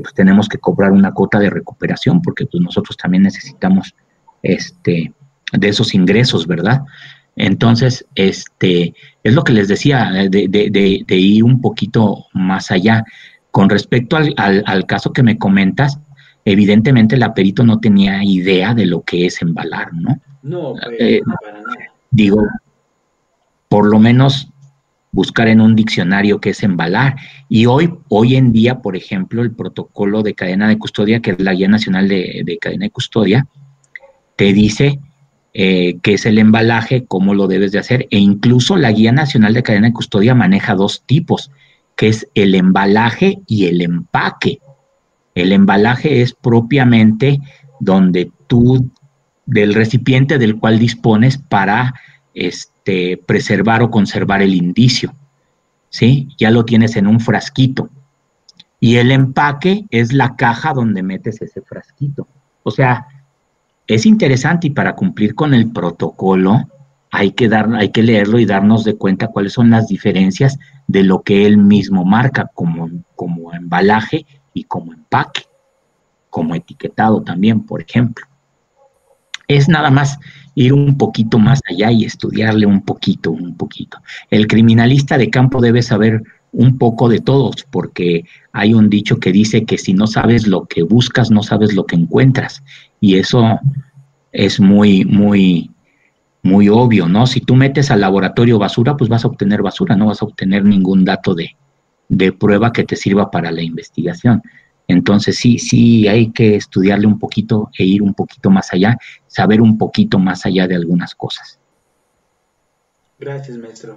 [0.00, 3.94] pues tenemos que cobrar una cuota de recuperación porque pues nosotros también necesitamos
[4.42, 5.12] este
[5.52, 6.82] de esos ingresos, ¿verdad?
[7.36, 13.04] Entonces, este, es lo que les decía, eh, de, ir un poquito más allá.
[13.50, 15.98] Con respecto al, caso que me comentas,
[16.44, 20.20] evidentemente la perito no tenía idea de lo que es embalar, ¿no?
[20.42, 21.76] No, pues, eh, para nada.
[22.10, 22.46] Digo,
[23.68, 24.50] por lo menos
[25.12, 27.16] buscar en un diccionario qué es embalar.
[27.48, 31.40] Y hoy, hoy en día, por ejemplo, el protocolo de cadena de custodia, que es
[31.40, 33.46] la Guía Nacional de, de Cadena de Custodia,
[34.36, 35.00] te dice
[35.52, 39.52] eh, qué es el embalaje, cómo lo debes de hacer, e incluso la Guía Nacional
[39.52, 41.50] de Cadena de Custodia maneja dos tipos,
[42.00, 44.58] que es el embalaje y el empaque.
[45.34, 47.40] El embalaje es propiamente
[47.78, 48.90] donde tú,
[49.44, 51.92] del recipiente del cual dispones para
[52.32, 55.12] este, preservar o conservar el indicio.
[55.90, 56.30] ¿Sí?
[56.38, 57.90] Ya lo tienes en un frasquito.
[58.80, 62.26] Y el empaque es la caja donde metes ese frasquito.
[62.62, 63.08] O sea,
[63.86, 66.66] es interesante y para cumplir con el protocolo,
[67.10, 71.22] hay que, hay que leerlo y darnos de cuenta cuáles son las diferencias de lo
[71.22, 75.42] que él mismo marca como, como embalaje y como empaque,
[76.28, 78.26] como etiquetado también, por ejemplo.
[79.48, 80.18] Es nada más
[80.54, 83.98] ir un poquito más allá y estudiarle un poquito, un poquito.
[84.30, 86.22] El criminalista de campo debe saber
[86.52, 90.66] un poco de todos, porque hay un dicho que dice que si no sabes lo
[90.66, 92.62] que buscas, no sabes lo que encuentras.
[93.00, 93.60] Y eso
[94.32, 95.70] es muy, muy,
[96.42, 97.26] muy obvio, ¿no?
[97.26, 100.64] Si tú metes al laboratorio basura, pues vas a obtener basura, no vas a obtener
[100.64, 101.56] ningún dato de,
[102.08, 104.42] de prueba que te sirva para la investigación.
[104.88, 109.60] Entonces sí, sí hay que estudiarle un poquito e ir un poquito más allá, saber
[109.60, 111.60] un poquito más allá de algunas cosas.
[113.18, 113.94] Gracias, maestro.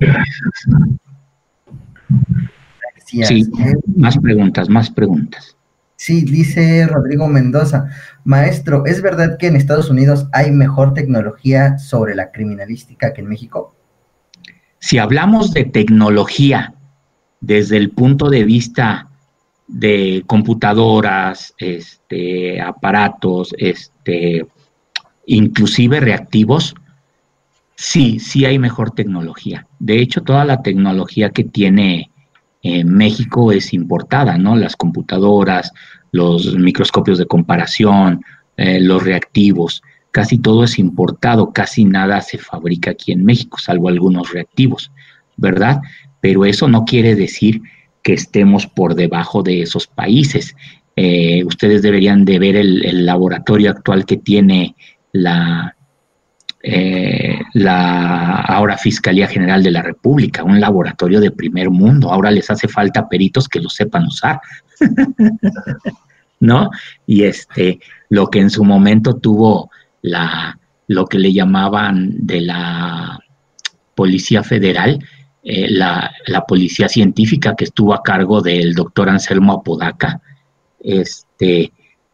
[3.06, 3.44] Sí,
[3.96, 5.56] más preguntas, más preguntas.
[6.04, 7.86] Sí, dice Rodrigo Mendoza,
[8.26, 13.30] maestro, ¿es verdad que en Estados Unidos hay mejor tecnología sobre la criminalística que en
[13.30, 13.74] México?
[14.80, 16.74] Si hablamos de tecnología
[17.40, 19.08] desde el punto de vista
[19.70, 24.46] de computadoras, este, aparatos, este,
[25.26, 26.76] inclusive reactivos,
[27.76, 29.68] sí, sí hay mejor tecnología.
[29.80, 32.12] De hecho, toda la tecnología que tiene
[32.64, 34.56] eh, México es importada, ¿no?
[34.56, 35.72] Las computadoras,
[36.12, 38.24] los microscopios de comparación,
[38.56, 43.90] eh, los reactivos, casi todo es importado, casi nada se fabrica aquí en México, salvo
[43.90, 44.92] algunos reactivos,
[45.36, 45.82] ¿verdad?
[46.22, 47.62] Pero eso no quiere decir
[48.02, 50.56] que estemos por debajo de esos países.
[50.96, 54.76] Eh, ustedes deberían de ver el, laboratorio actual que tiene
[55.12, 55.76] la,
[56.66, 62.12] eh, la ahora Fiscalía General de la República, un laboratorio de primer mundo.
[62.12, 64.40] Ahora les hace falta peritos que lo sepan usar.
[66.40, 66.72] ¿No?
[67.06, 67.80] Y este,
[68.10, 69.72] lo que en su momento tuvo
[70.02, 70.58] la,
[70.88, 73.20] lo que le llamaban de la
[73.96, 75.00] Policía Federal,
[75.44, 76.12] eh, la,
[76.48, 80.22] policía científica que estuvo a cargo del doctor Anselmo Apodaca,
[80.80, 81.74] este,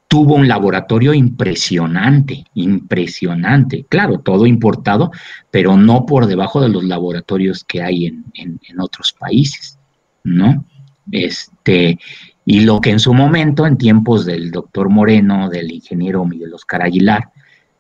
[0.10, 3.86] tuvo un laboratorio impresionante, impresionante.
[3.88, 5.11] Claro, todo importado,
[5.52, 9.77] pero no por debajo de los laboratorios que hay en, otros países,
[10.23, 10.65] ¿no?
[11.11, 11.99] Este,
[12.44, 16.81] y lo que en su momento, en tiempos del doctor Moreno, del ingeniero Miguel Oscar
[16.81, 17.30] Aguilar,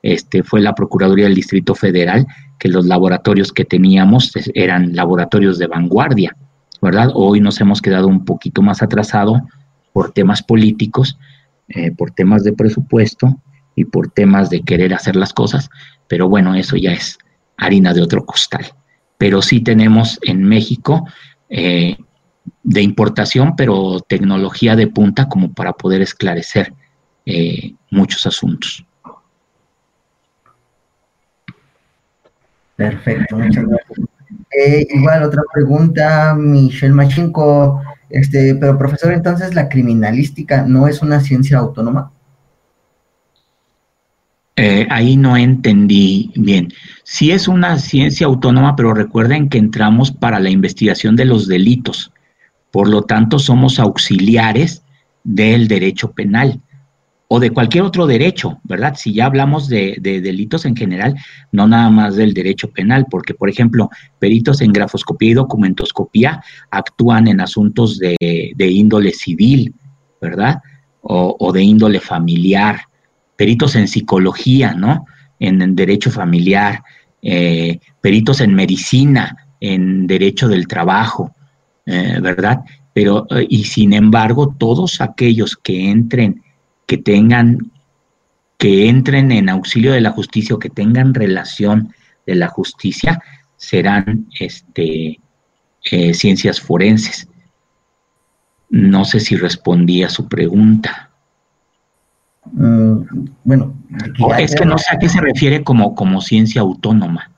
[0.03, 2.27] este, fue la Procuraduría del Distrito Federal,
[2.59, 6.35] que los laboratorios que teníamos eran laboratorios de vanguardia,
[6.79, 7.09] ¿verdad?
[7.15, 9.41] Hoy nos hemos quedado un poquito más atrasado
[9.93, 11.17] por temas políticos,
[11.69, 13.41] eh, por temas de presupuesto
[13.75, 15.69] y por temas de querer hacer las cosas,
[16.07, 17.17] pero bueno, eso ya es
[17.57, 18.65] harina de otro costal.
[19.17, 21.07] Pero sí tenemos en México
[21.49, 21.97] eh,
[22.63, 26.73] de importación, pero tecnología de punta como para poder esclarecer
[27.25, 28.85] eh, muchos asuntos.
[32.75, 33.99] Perfecto, muchas gracias.
[34.51, 41.19] Eh, igual otra pregunta, Michelle Machinko, este, pero profesor, entonces la criminalística no es una
[41.19, 42.11] ciencia autónoma.
[44.55, 46.73] Eh, ahí no entendí bien.
[47.03, 52.11] Sí es una ciencia autónoma, pero recuerden que entramos para la investigación de los delitos.
[52.71, 54.83] Por lo tanto, somos auxiliares
[55.23, 56.59] del derecho penal
[57.31, 58.95] o de cualquier otro derecho, ¿verdad?
[58.97, 61.15] Si ya hablamos de, delitos en general,
[61.51, 67.27] no nada más del derecho penal, porque, por ejemplo, peritos en grafoscopía y documentoscopía actúan
[67.27, 68.17] en asuntos de,
[68.57, 69.75] índole civil,
[70.19, 70.63] ¿verdad?
[71.01, 72.81] O, de índole familiar,
[73.35, 75.05] peritos en psicología, ¿no?
[75.39, 76.81] En, derecho familiar,
[77.21, 81.35] eh, peritos en medicina, en derecho del trabajo,
[81.85, 82.61] eh, ¿verdad?
[82.91, 86.41] Pero, eh, y sin embargo, todos aquellos que entren
[86.89, 87.71] que tengan,
[88.57, 91.93] que entren en auxilio de la justicia o que tengan relación
[92.25, 93.21] de la justicia,
[93.57, 95.19] serán este,
[95.91, 97.27] eh, ciencias forenses.
[98.71, 101.11] No sé si respondí a su pregunta.
[102.51, 103.01] Mm,
[103.43, 103.75] bueno,
[104.39, 107.29] es que no sé a qué se refiere como, como ciencia autónoma.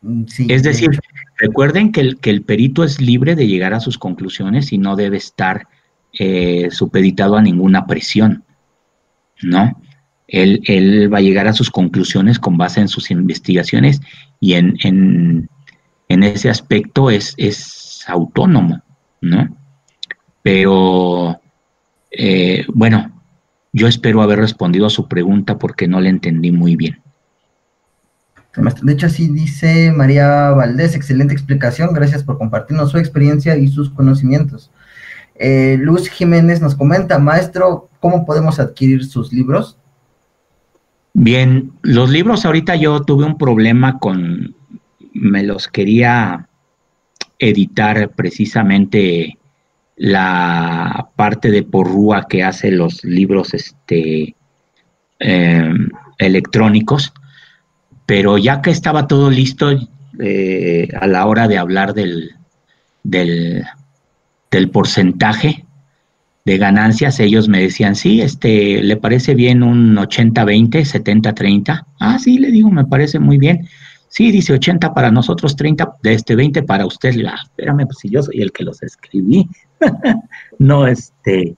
[0.00, 0.88] Mm, es decir,
[1.36, 4.96] recuerden que el, que el perito es libre de llegar a sus conclusiones y no
[4.96, 5.68] debe estar
[6.18, 8.44] eh, supeditado a ninguna presión,
[9.42, 9.80] ¿no?
[10.28, 14.00] Él, va a llegar a sus conclusiones con base en sus investigaciones
[14.40, 14.76] y en,
[16.08, 18.82] en, ese aspecto es, es, autónomo,
[19.20, 19.56] ¿no?
[20.42, 21.40] Pero,
[22.10, 23.22] eh, bueno,
[23.72, 27.00] yo espero haber respondido a su pregunta porque no le entendí muy bien.
[28.82, 33.88] De hecho, así dice María Valdés, excelente explicación, gracias por compartirnos su experiencia y sus
[33.88, 34.70] conocimientos.
[35.44, 39.76] Eh, Luz Jiménez nos comenta, maestro, ¿cómo podemos adquirir sus libros?
[41.14, 44.54] Bien, los libros ahorita yo tuve un problema con,
[45.12, 46.48] me los quería
[47.40, 49.36] editar precisamente
[49.96, 54.36] la parte de Porrúa que hace los libros este,
[55.18, 55.88] em,
[56.18, 57.12] electrónicos,
[58.06, 59.72] pero ya que estaba todo listo
[60.20, 62.30] eh, a la hora de hablar del,
[63.02, 63.64] del,
[64.52, 65.64] del porcentaje,
[66.44, 71.86] de ganancias, ellos me decían, sí, este, ¿le parece bien un 80-20, 70-30?
[71.98, 73.66] Ah, sí, le digo, me parece muy bien.
[74.08, 77.14] Sí, dice 80 para nosotros, 30, de este 20 para usted.
[77.26, 79.48] Ah, espérame, pues si yo soy el que los escribí.
[80.58, 81.56] no, este,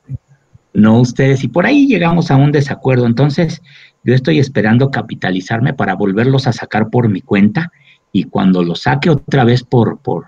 [0.72, 1.42] no ustedes.
[1.42, 3.06] Y por ahí llegamos a un desacuerdo.
[3.06, 3.60] Entonces,
[4.04, 7.72] yo estoy esperando capitalizarme para volverlos a sacar por mi cuenta.
[8.12, 10.26] Y cuando los saque otra vez por, por,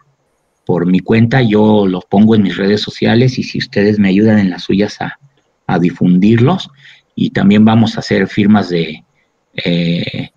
[0.66, 4.40] por mi cuenta, yo los pongo en mis redes sociales y si ustedes me ayudan
[4.40, 5.18] en las suyas a,
[5.80, 6.70] difundirlos
[7.16, 9.02] y también vamos a hacer firmas de,
[9.64, 10.30] eh,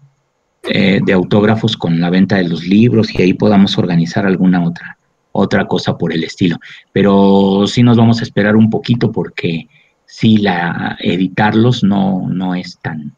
[0.63, 4.97] eh, de autógrafos con la venta de los libros y ahí podamos organizar alguna otra,
[5.31, 6.57] otra cosa por el estilo.
[6.91, 9.67] Pero sí nos vamos a esperar un poquito porque
[10.05, 13.15] sí la editarlos no, no es tan,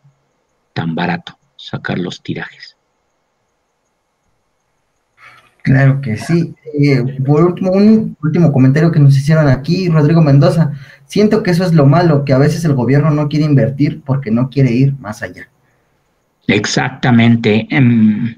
[0.74, 2.71] tan barato sacar los tirajes.
[5.64, 6.54] Claro que sí.
[6.80, 10.72] Eh, por último, un último comentario que nos hicieron aquí, Rodrigo Mendoza.
[11.06, 14.32] Siento que eso es lo malo, que a veces el gobierno no quiere invertir porque
[14.32, 15.50] no quiere ir más allá.
[16.48, 17.68] Exactamente.
[17.70, 18.36] Em,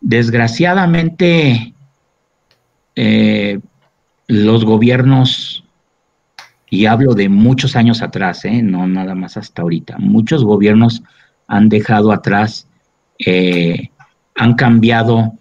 [0.00, 1.74] desgraciadamente,
[2.96, 3.60] eh,
[4.26, 5.64] los gobiernos,
[6.68, 11.02] y hablo de muchos años atrás, eh, no nada más hasta ahorita, muchos gobiernos
[11.46, 12.66] han dejado atrás,
[14.34, 15.32] han cambiado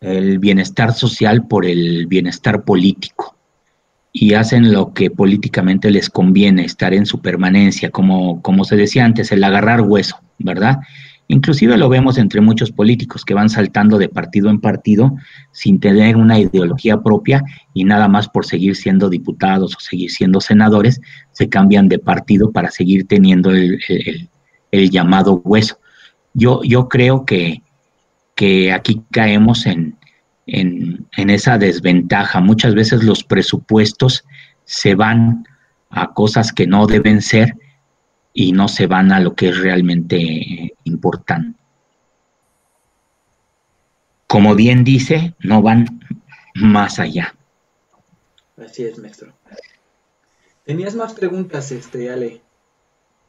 [0.00, 3.36] el bienestar social por el bienestar político
[4.12, 9.04] y hacen lo que políticamente les conviene, estar en su permanencia, como, como se decía
[9.04, 10.78] antes, el agarrar hueso, ¿verdad?
[11.28, 15.14] Inclusive lo vemos entre muchos políticos que van saltando de partido en partido
[15.52, 20.40] sin tener una ideología propia y nada más por seguir siendo diputados o seguir siendo
[20.40, 21.00] senadores,
[21.30, 23.78] se cambian de partido para seguir teniendo el,
[24.72, 25.78] el llamado hueso.
[26.34, 27.62] Yo, yo creo que,
[28.40, 29.98] que aquí caemos en,
[30.46, 32.40] en, esa desventaja.
[32.40, 34.24] Muchas veces los presupuestos
[34.64, 35.46] se van
[35.90, 37.54] a cosas que no deben ser
[38.32, 41.60] y no se van a lo que es realmente importante.
[44.26, 46.00] Como bien dice, no van
[46.54, 47.34] más allá.
[48.56, 49.34] Así es, maestro.
[50.64, 52.40] ¿Tenías más preguntas, este, Ale?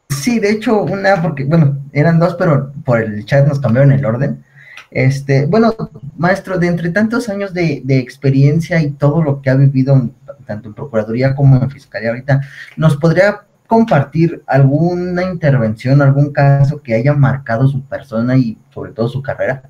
[0.07, 4.05] Sí, de hecho, una, porque, bueno, eran dos, pero por el chat nos cambiaron el
[4.05, 4.45] orden.
[4.91, 5.73] Este, bueno,
[6.17, 10.09] maestro, de entre tantos años de, experiencia y todo lo que ha vivido
[10.45, 12.41] tanto en Procuraduría como en Fiscalía ahorita,
[12.75, 19.07] ¿nos podría compartir alguna intervención, algún caso que haya marcado su persona y sobre todo
[19.07, 19.63] su carrera?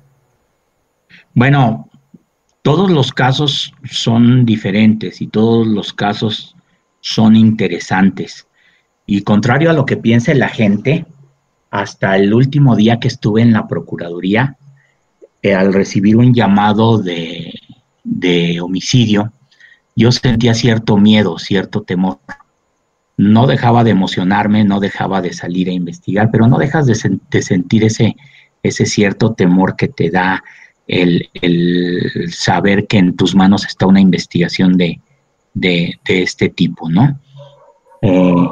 [1.34, 1.88] Bueno,
[2.62, 6.56] todos los casos son diferentes y todos los casos
[7.00, 8.48] son interesantes.
[9.06, 11.06] Y contrario a lo que piense la gente,
[11.70, 14.56] hasta el último día que estuve en la Procuraduría,
[15.42, 17.52] eh, al recibir un llamado de,
[18.62, 19.32] homicidio,
[19.96, 22.20] yo sentía cierto miedo, cierto temor.
[23.16, 27.84] No dejaba de emocionarme, no dejaba de salir a investigar, pero no dejas de, sentir
[27.84, 28.16] ese,
[28.62, 30.44] ese cierto temor que te da
[30.86, 31.28] el,
[32.30, 35.00] saber que en tus manos está una investigación de,
[36.06, 37.18] este tipo, ¿no?
[38.00, 38.48] Eh,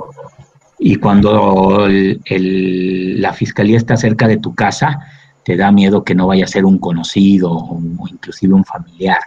[0.80, 4.98] y cuando la fiscalía está cerca de tu casa,
[5.50, 9.18] te da miedo que no vaya a ser un conocido o, inclusive un familiar,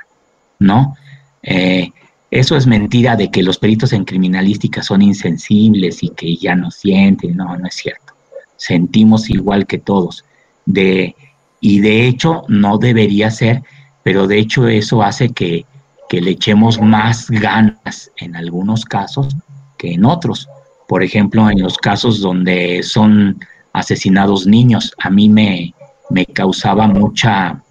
[0.58, 0.95] ¿no?
[1.41, 1.91] Eh,
[2.32, 6.72] eso es mentira de que los peritos en criminalística son insensibles y que ya no
[6.72, 8.14] sienten, no, no es cierto.
[8.56, 10.24] Sentimos igual que todos.
[10.66, 11.14] De,
[11.60, 13.62] y de hecho no debería ser,
[14.02, 15.66] pero de hecho eso hace que,
[16.08, 19.36] que le echemos más ganas en algunos casos
[19.78, 20.48] que en otros.
[20.88, 23.40] Por ejemplo, en los casos donde son
[23.74, 25.74] asesinados niños, a mí me,
[26.10, 27.62] me causaba mucha,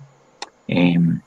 [0.67, 1.21] em,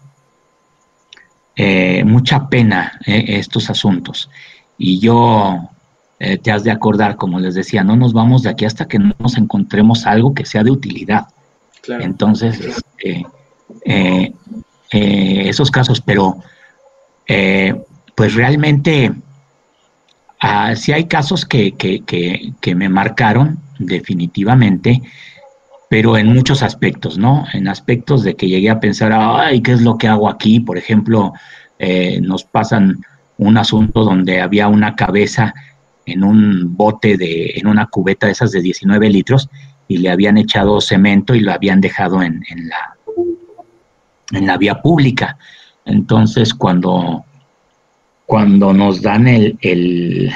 [1.55, 4.29] eh, mucha pena eh, estos asuntos.
[4.77, 5.69] Y yo,
[6.19, 8.99] eh, te has de acordar, como les decía, no nos vamos de aquí hasta que
[8.99, 11.27] no nos encontremos algo que sea de utilidad.
[11.87, 13.25] Entonces, este,
[14.91, 16.39] esos casos, pero
[18.15, 19.11] pues realmente
[20.39, 22.03] ah, sí hay casos que, que,
[22.59, 25.01] que me marcaron definitivamente
[25.89, 27.45] pero en muchos aspectos, ¿no?
[27.53, 30.59] En aspectos de que llegué a pensar, ay, ¿qué es lo que hago aquí?
[30.59, 31.33] Por ejemplo,
[31.79, 33.01] eh, nos pasan
[33.37, 35.53] un asunto donde había una cabeza
[36.05, 39.49] en un bote de, en una cubeta de esas de 19 litros
[39.87, 42.95] y le habían echado cemento y lo habían dejado en, en la,
[44.31, 45.37] en la vía pública.
[45.85, 47.25] Entonces, cuando,
[48.25, 50.31] cuando nos dan el, el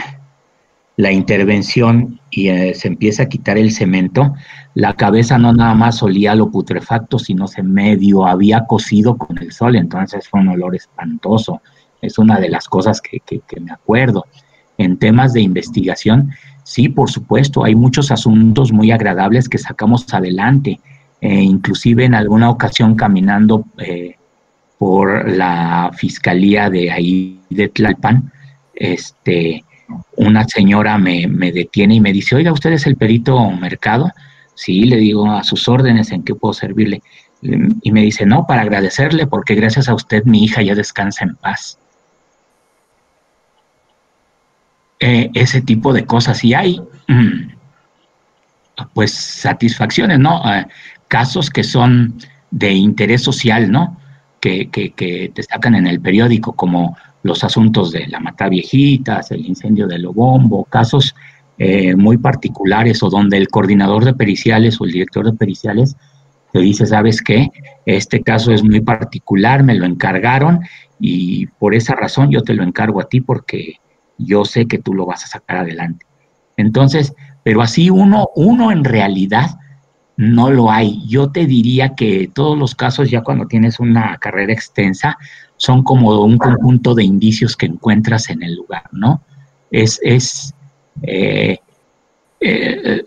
[1.00, 4.34] la intervención y eh, se empieza a quitar el cemento,
[4.74, 9.54] la cabeza no nada más olía lo putrefacto, sino se medio había cocido con el
[9.54, 11.62] sol, entonces fue un olor espantoso.
[12.02, 13.22] Es una de las cosas que,
[13.62, 14.26] me acuerdo.
[14.78, 16.32] En temas de investigación,
[16.66, 20.82] sí, por supuesto, hay muchos asuntos muy agradables que sacamos adelante.
[21.22, 24.18] Eh, inclusive en alguna ocasión caminando eh,
[24.78, 28.34] por la fiscalía de ahí de Tlalpan,
[28.74, 29.64] este,
[30.16, 34.12] una señora me, detiene y me dice, oiga, ¿usted es el perito mercado?
[34.56, 37.02] Sí, le digo, a sus órdenes, ¿en qué puedo servirle?
[37.42, 41.36] Y me dice, no, para agradecerle, porque gracias a usted mi hija ya descansa en
[41.36, 41.78] paz.
[45.00, 46.44] Eh, ese tipo de cosas.
[46.44, 47.52] Y hay, mm,
[48.94, 50.44] pues, satisfacciones, ¿no?
[50.54, 50.68] Eh,
[51.08, 52.16] casos que son
[52.52, 53.98] de interés social, ¿no?
[54.42, 59.32] Que, que, que te sacan en el periódico, como los asuntos de la mata viejitas,
[59.32, 61.16] el incendio de Lobombo, casos
[61.58, 65.96] eh, muy particulares o donde el coordinador de periciales o el director de periciales
[66.54, 67.50] te dice, ¿sabes qué?
[67.86, 70.62] Este caso es muy particular, me lo encargaron
[71.00, 73.76] y por esa razón yo te lo encargo a ti porque
[74.18, 76.06] yo sé que tú lo vas a sacar adelante.
[76.58, 77.14] Entonces,
[77.44, 79.58] pero así uno, uno en realidad
[80.20, 81.02] no lo hay.
[81.08, 85.18] Yo te diría que todos los casos, ya cuando tienes una carrera extensa,
[85.56, 89.22] son como un conjunto de indicios que encuentras en el lugar, ¿no?
[89.72, 90.54] Es, es
[91.04, 91.60] eh,
[92.42, 93.04] eh,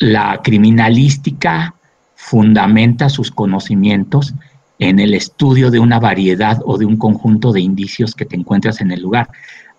[0.00, 1.74] la criminalística
[2.14, 4.34] fundamenta sus conocimientos
[4.78, 8.82] en el estudio de una variedad o de un conjunto de indicios que te encuentras
[8.82, 9.30] en el lugar.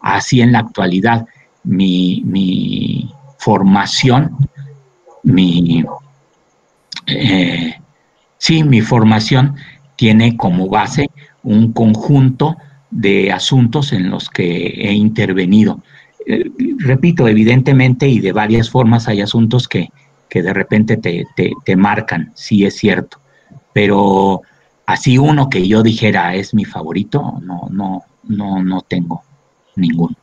[0.01, 1.27] Así en la actualidad,
[1.63, 4.35] mi, mi formación,
[5.21, 5.85] mi,
[7.07, 7.75] eh,
[8.37, 9.55] sí, mi formación
[9.95, 11.09] tiene como base
[11.43, 12.57] un conjunto
[12.91, 15.81] de asuntos en los que he intervenido.
[16.25, 16.49] Eh,
[16.79, 19.89] repito, evidentemente y de varias formas hay asuntos que,
[20.33, 21.25] de repente te,
[21.63, 23.21] te, marcan, sí es cierto,
[23.71, 24.41] pero
[24.85, 29.23] así uno que yo dijera es mi favorito, no, no, no, no tengo
[29.77, 30.17] ninguno.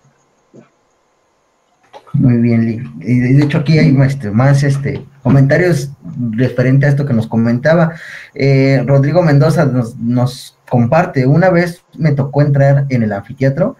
[2.13, 2.83] Muy bien, Lee.
[2.99, 5.91] De hecho, aquí hay este, más este, comentarios
[6.33, 7.95] referente a esto que nos comentaba.
[8.35, 13.77] Eh, Rodrigo Mendoza nos, nos, comparte, una vez me tocó entrar en el anfiteatro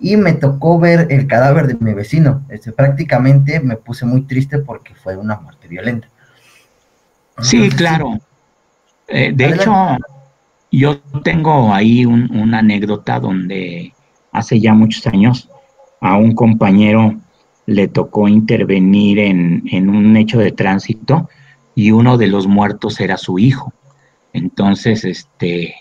[0.00, 2.44] y me tocó ver el cadáver de mi vecino.
[2.48, 6.08] Este, prácticamente me puse muy triste porque fue una muerte violenta.
[7.40, 8.18] sí, claro.
[9.06, 9.72] Eh, de hecho,
[10.72, 13.92] yo tengo ahí una anécdota donde
[14.32, 15.48] hace ya muchos años
[16.00, 17.20] a un compañero
[17.66, 21.28] le tocó intervenir en, en, un hecho de tránsito
[21.74, 23.72] y uno de los muertos era su hijo.
[24.32, 25.74] Entonces, este,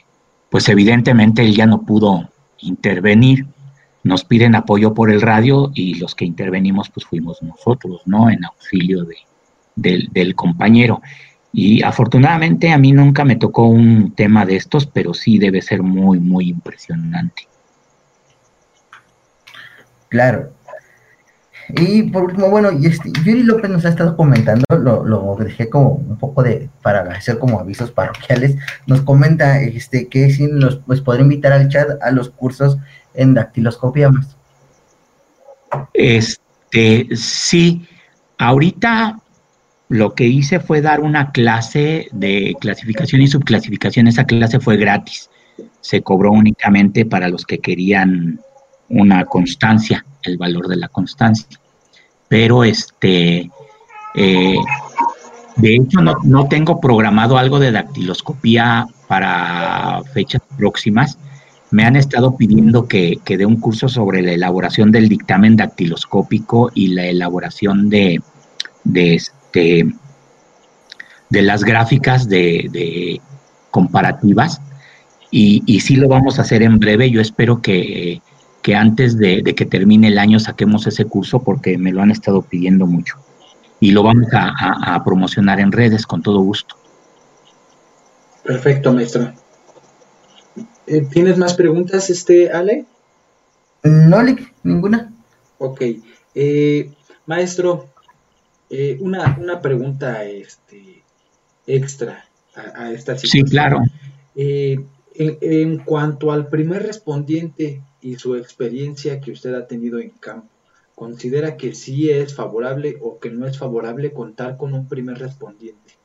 [0.49, 2.29] pues evidentemente él ya no pudo
[2.59, 3.47] intervenir.
[4.03, 8.29] Nos piden apoyo por el radio y los que intervenimos pues fuimos nosotros, ¿no?
[8.29, 9.17] En auxilio de,
[9.75, 11.01] del, del compañero.
[11.53, 15.83] Y afortunadamente a mí nunca me tocó un tema de estos, pero sí debe ser
[15.83, 17.47] muy, muy impresionante.
[20.09, 20.51] Claro,
[21.75, 25.91] y por último, bueno, este, Yuri López nos ha estado comentando, lo, lo dejé como
[25.91, 28.55] un poco de, para hacer como avisos parroquiales,
[28.87, 32.77] nos comenta este que si nos pues podría invitar al chat a los cursos
[33.13, 34.35] en dactiloscopia más.
[35.93, 37.87] Este, sí,
[38.37, 39.19] ahorita
[39.89, 45.29] lo que hice fue dar una clase de clasificación y subclasificación, esa clase fue gratis,
[45.81, 48.39] se cobró únicamente para los que querían
[48.89, 51.60] una constancia, el valor de la constancia.
[52.31, 53.51] Pero este,
[54.15, 54.57] eh,
[55.57, 61.17] de hecho no, no, tengo programado algo de dactiloscopía para fechas próximas.
[61.71, 66.71] Me han estado pidiendo que, que dé un curso sobre la elaboración del dictamen dactiloscópico
[66.73, 68.21] y la elaboración de,
[68.85, 69.93] de, este,
[71.29, 73.19] de las gráficas de, de
[73.71, 74.61] comparativas.
[75.31, 77.11] Y, y sí lo vamos a hacer en breve.
[77.11, 78.21] Yo espero que
[78.61, 82.41] que antes de, que termine el año saquemos ese curso porque me lo han estado
[82.41, 83.17] pidiendo mucho.
[83.79, 86.75] Y lo vamos a, promocionar en redes con todo gusto.
[88.43, 89.33] Perfecto, maestro.
[90.85, 92.85] Eh, ¿Tienes más preguntas, este, Ale?
[93.83, 94.21] No,
[94.63, 95.11] ninguna.
[95.57, 95.81] Ok.
[96.35, 96.91] Eh,
[97.25, 97.89] maestro,
[98.69, 101.03] eh, una, una, pregunta este,
[101.65, 102.25] extra
[102.55, 103.47] a, esta situación.
[103.47, 103.81] Sí, claro.
[104.35, 110.47] en, cuanto al primer respondiente y su experiencia que usted ha tenido en campo.
[110.95, 115.95] considera que sí es favorable o que no es favorable contar con un primer respondiente.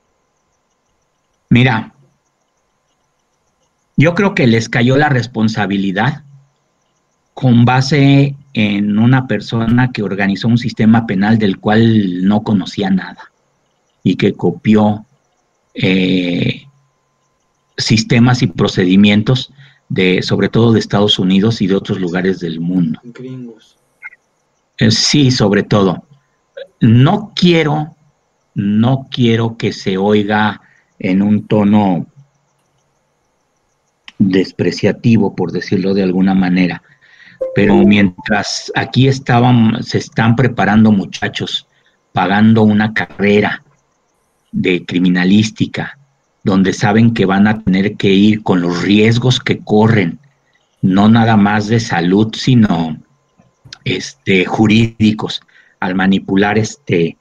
[1.51, 1.93] Mira,
[3.97, 6.23] yo creo que les cayó la responsabilidad
[7.35, 13.31] con base en una persona que organizó un sistema penal del cual no conocía nada
[14.03, 15.05] y que copió
[15.75, 16.67] eh,
[17.77, 19.53] sistemas y procedimientos
[19.89, 23.01] de, sobre todo de Estados Unidos y de otros lugares del mundo.
[24.79, 26.05] Eh, sí, sobre todo.
[26.81, 27.97] No quiero,
[28.55, 30.61] no quiero que se oiga
[30.99, 32.07] en un tono
[34.19, 36.83] despreciativo, por decirlo de alguna manera.
[37.55, 41.67] Pero mientras aquí estaban, se están preparando muchachos,
[42.13, 43.63] pagando una carrera
[44.53, 45.99] de criminalística,
[46.47, 50.21] donde saben que van a tener que ir con los riesgos que corren,
[50.81, 52.97] no nada más de salud, sino
[53.83, 55.41] este, jurídicos,
[55.81, 57.17] al manipular este,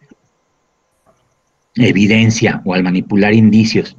[1.73, 3.97] evidencia o al manipular indicios.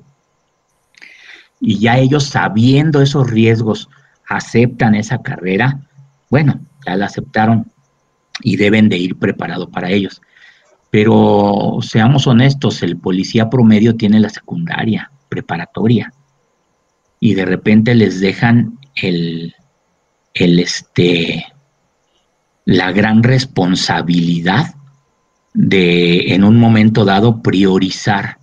[1.60, 3.88] Y ya ellos sabiendo esos riesgos
[4.28, 5.80] aceptan esa carrera,
[6.30, 7.66] bueno, ya la aceptaron
[8.42, 10.22] y deben de ir preparados para ellos.
[10.90, 16.12] Pero seamos honestos, el policía promedio tiene la secundaria, preparatoria,
[17.20, 19.54] y de repente les dejan el,
[20.32, 21.46] el este,
[22.64, 24.74] la gran responsabilidad
[25.52, 28.38] de en un momento dado priorizar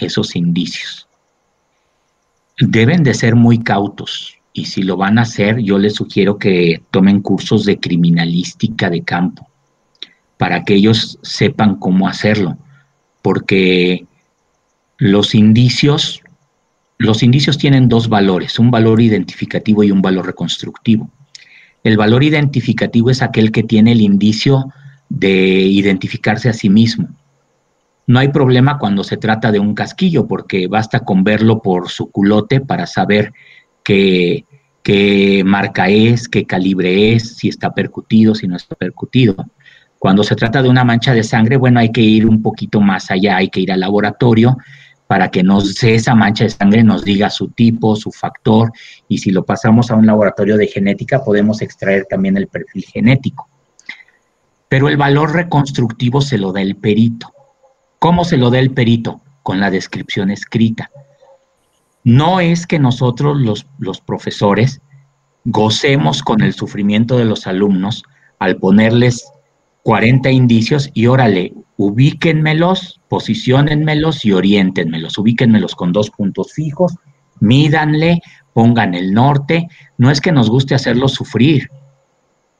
[0.00, 1.06] esos indicios.
[2.58, 6.82] Deben de ser muy cautos y si lo van a hacer, yo les sugiero que
[6.90, 9.48] tomen cursos de criminalística de campo
[10.38, 12.58] para que ellos sepan cómo hacerlo,
[13.22, 14.06] porque
[14.98, 16.22] los indicios
[16.98, 21.10] los indicios tienen dos valores, un valor identificativo y un valor reconstructivo.
[21.84, 24.72] El valor identificativo es aquel que tiene el indicio
[25.08, 27.08] de identificarse a sí mismo.
[28.06, 32.10] No hay problema cuando se trata de un casquillo, porque basta con verlo por su
[32.10, 33.32] culote para saber
[33.82, 34.44] qué,
[34.82, 39.36] qué marca es, qué calibre es, si está percutido, si no está percutido.
[39.98, 43.10] Cuando se trata de una mancha de sangre, bueno, hay que ir un poquito más
[43.10, 44.56] allá, hay que ir al laboratorio
[45.06, 48.72] para que nos, esa mancha de sangre nos diga su tipo, su factor,
[49.08, 53.48] y si lo pasamos a un laboratorio de genética podemos extraer también el perfil genético.
[54.68, 57.32] Pero el valor reconstructivo se lo da el perito.
[57.98, 59.20] ¿Cómo se lo da el perito?
[59.42, 60.90] Con la descripción escrita.
[62.02, 64.80] No es que nosotros los, los profesores
[65.44, 68.02] gocemos con el sufrimiento de los alumnos
[68.40, 69.28] al ponerles
[69.86, 75.16] 40 indicios y órale, ubíquenmelos, posicionenmelos y oriéntenmelos.
[75.16, 76.96] Ubíquenmelos con dos puntos fijos,
[77.38, 78.20] mídanle,
[78.52, 79.68] pongan el norte.
[79.96, 81.70] No es que nos guste hacerlos sufrir.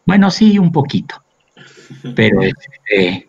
[0.06, 1.16] Bueno, sí, un poquito.
[2.14, 3.28] Pero, este,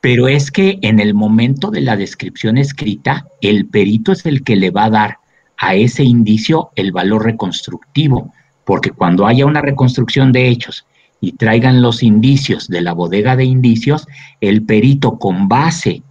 [0.00, 4.56] pero es que en el momento de la descripción escrita, el perito es el que
[4.56, 5.18] le va a dar
[5.58, 8.32] a ese indicio el valor reconstructivo,
[8.64, 10.86] porque cuando haya una reconstrucción de hechos
[11.20, 14.06] y traigan los indicios de la bodega de indicios,
[14.40, 16.02] el perito con base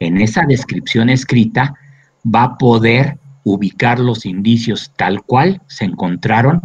[0.00, 1.74] en esa descripción escrita
[2.24, 6.62] va a poder ubicar los indicios tal cual se encontraron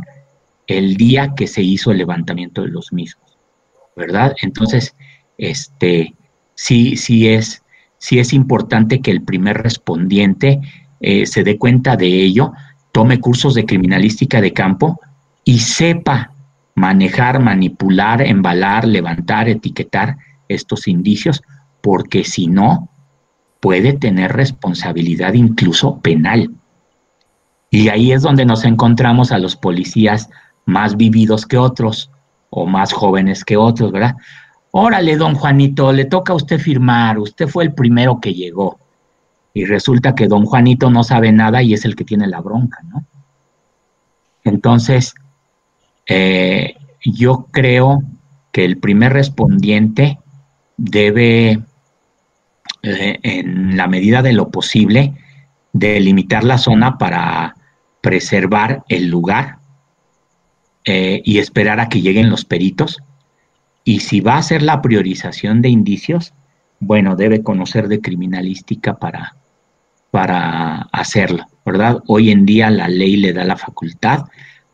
[0.68, 3.38] el día que se hizo el levantamiento de los mismos,
[3.95, 4.36] ¿verdad?
[4.41, 4.95] Entonces,
[5.38, 6.16] este,
[6.56, 7.64] sí, sí es,
[7.98, 10.60] sí es importante que el primer respondiente
[11.02, 12.53] eh, se dé cuenta de ello,
[12.91, 14.99] tome cursos de criminalística de campo
[15.44, 16.31] y sepa
[16.76, 20.18] manejar, manipular, embalar, levantar, etiquetar
[20.48, 21.41] estos indicios,
[21.81, 22.89] porque si no,
[23.60, 26.52] puede tener responsabilidad incluso penal.
[27.69, 30.30] Y ahí es donde nos encontramos a los policías
[30.65, 32.11] más vividos que otros
[32.49, 34.15] o más jóvenes que otros, ¿verdad?
[34.72, 38.80] Órale, don Juanito, le toca a usted firmar, usted fue el primero que llegó.
[39.53, 42.80] Y resulta que don Juanito no sabe nada y es el que tiene la bronca,
[42.84, 43.06] ¿no?
[44.43, 45.14] Entonces,
[46.13, 46.75] eh,
[47.05, 48.03] yo creo
[48.51, 50.19] que el primer respondiente
[50.75, 51.61] debe,
[52.83, 55.13] eh, en la medida de lo posible,
[55.71, 57.55] delimitar la zona para
[58.01, 59.59] preservar el lugar
[60.83, 63.01] eh, y esperar a que lleguen los peritos.
[63.85, 66.33] Y si va a hacer la priorización de indicios,
[66.81, 69.38] bueno, debe conocer de criminalística para,
[70.09, 71.99] para hacerlo, ¿verdad?
[72.07, 74.25] Hoy en día la ley le da la facultad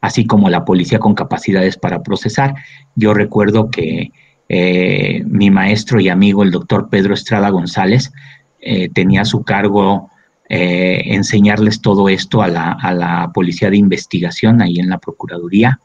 [0.07, 2.55] así como la policía con capacidades para procesar.
[2.95, 4.11] Yo recuerdo que
[4.47, 8.11] eh, mi maestro y amigo, el doctor Pedro Estrada González,
[8.61, 10.09] eh, tenía a su cargo
[10.49, 15.79] eh, enseñarles todo esto a la, a la, policía de investigación ahí en la Procuraduría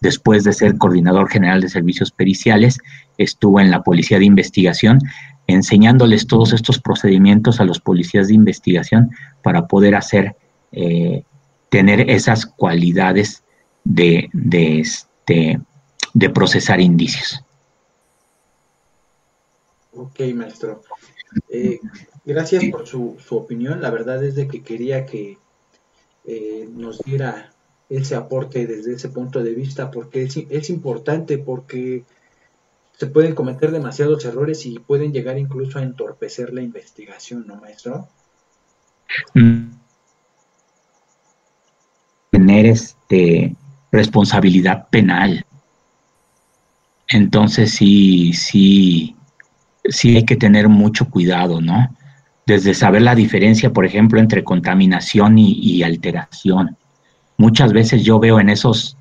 [0.00, 2.78] después de ser coordinador general de servicios periciales,
[3.18, 5.00] estuvo en la Policía de Investigación
[5.46, 9.10] enseñándoles todos estos procedimientos a los policías de investigación
[9.42, 10.36] para poder hacer,
[11.70, 13.42] tener esas cualidades
[13.86, 15.60] de, de, este,
[16.12, 17.40] de procesar indicios.
[19.92, 20.82] Ok, maestro.
[21.48, 21.78] Eh,
[22.24, 23.80] gracias por su, su, opinión.
[23.80, 25.38] La verdad es de que quería que
[26.24, 27.52] eh, nos diera
[27.88, 32.04] ese aporte desde ese punto de vista, porque es, es importante, porque
[32.98, 38.08] se pueden cometer demasiados errores y pueden llegar incluso a entorpecer la investigación, ¿no, maestro?
[42.32, 43.54] Tener este
[43.92, 45.44] responsabilidad penal.
[47.08, 49.16] Entonces sí, sí,
[49.84, 51.94] sí hay que tener mucho cuidado, ¿no?
[52.46, 56.76] Desde saber la diferencia, por ejemplo, entre contaminación y, alteración.
[57.36, 58.96] Muchas veces yo veo en esos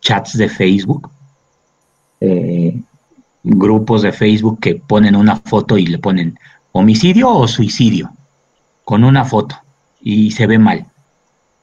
[0.00, 1.10] chats de Facebook
[2.20, 2.78] eh,
[3.42, 6.38] grupos de Facebook que ponen una foto y le ponen
[6.72, 8.12] homicidio o suicidio
[8.84, 9.56] con una foto
[10.00, 10.86] y se ve mal.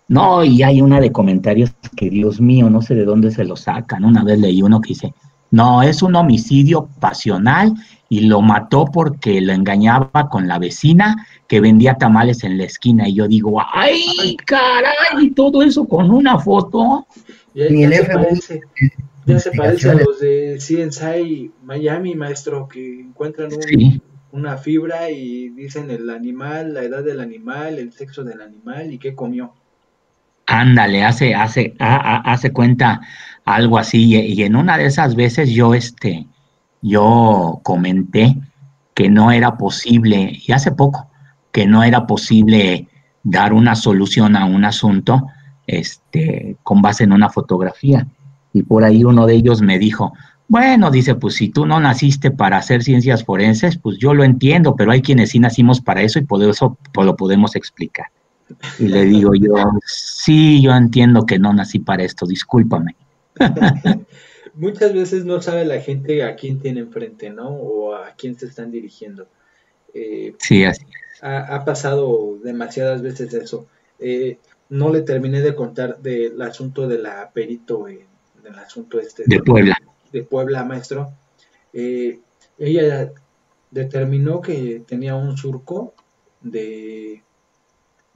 [0.08, 3.56] No, y hay una de comentarios que Dios mío, no sé de dónde se lo
[3.56, 4.06] sacan.
[4.06, 5.14] Una vez leí uno que dice,
[5.52, 7.74] no, es un homicidio pasional
[8.10, 13.08] y lo mató porque lo engañaba con la vecina que vendía tamales en la esquina.
[13.08, 17.06] Y yo digo, ay, caray, todo eso con una foto.
[17.54, 18.62] Ni el FBI
[19.26, 23.50] ya se parece a los de CSI Miami, maestro, que encuentran
[24.32, 29.00] una fibra y dicen el animal, la edad del animal, el sexo del animal y
[29.00, 29.54] qué comió.
[30.48, 33.02] Ándale, hace, hace, hace cuenta
[33.46, 34.16] algo así.
[34.16, 36.26] Y, en una de esas veces yo, este,
[36.82, 38.36] yo comenté
[38.96, 41.08] que no era posible, y hace poco,
[41.52, 42.88] que no era posible
[43.24, 45.28] dar una solución a un asunto
[45.68, 48.08] este, con base en una fotografía
[48.58, 50.14] y por ahí uno de ellos me dijo,
[50.48, 54.76] bueno, dice, pues si tú no naciste para hacer ciencias forenses, pues yo lo entiendo,
[54.76, 58.08] pero hay quienes sí nacimos para eso y por eso lo podemos explicar.
[58.80, 59.54] Y le digo yo,
[59.86, 62.96] sí, yo entiendo que no nací para esto, discúlpame.
[64.54, 67.50] Muchas veces no sabe la gente a quién tiene enfrente, ¿no?
[67.50, 69.28] O a quién se están dirigiendo.
[69.94, 70.86] Eh, sí, así
[71.22, 73.68] ha, pasado demasiadas veces eso.
[74.00, 74.38] Eh,
[74.70, 78.06] no le terminé de contar del asunto de la perito en
[78.46, 79.78] el asunto este de, Puebla.
[80.12, 81.12] De Puebla, maestro.
[81.74, 82.20] Eh,
[82.58, 83.12] ella
[83.72, 85.94] determinó que tenía un surco
[86.42, 87.24] de,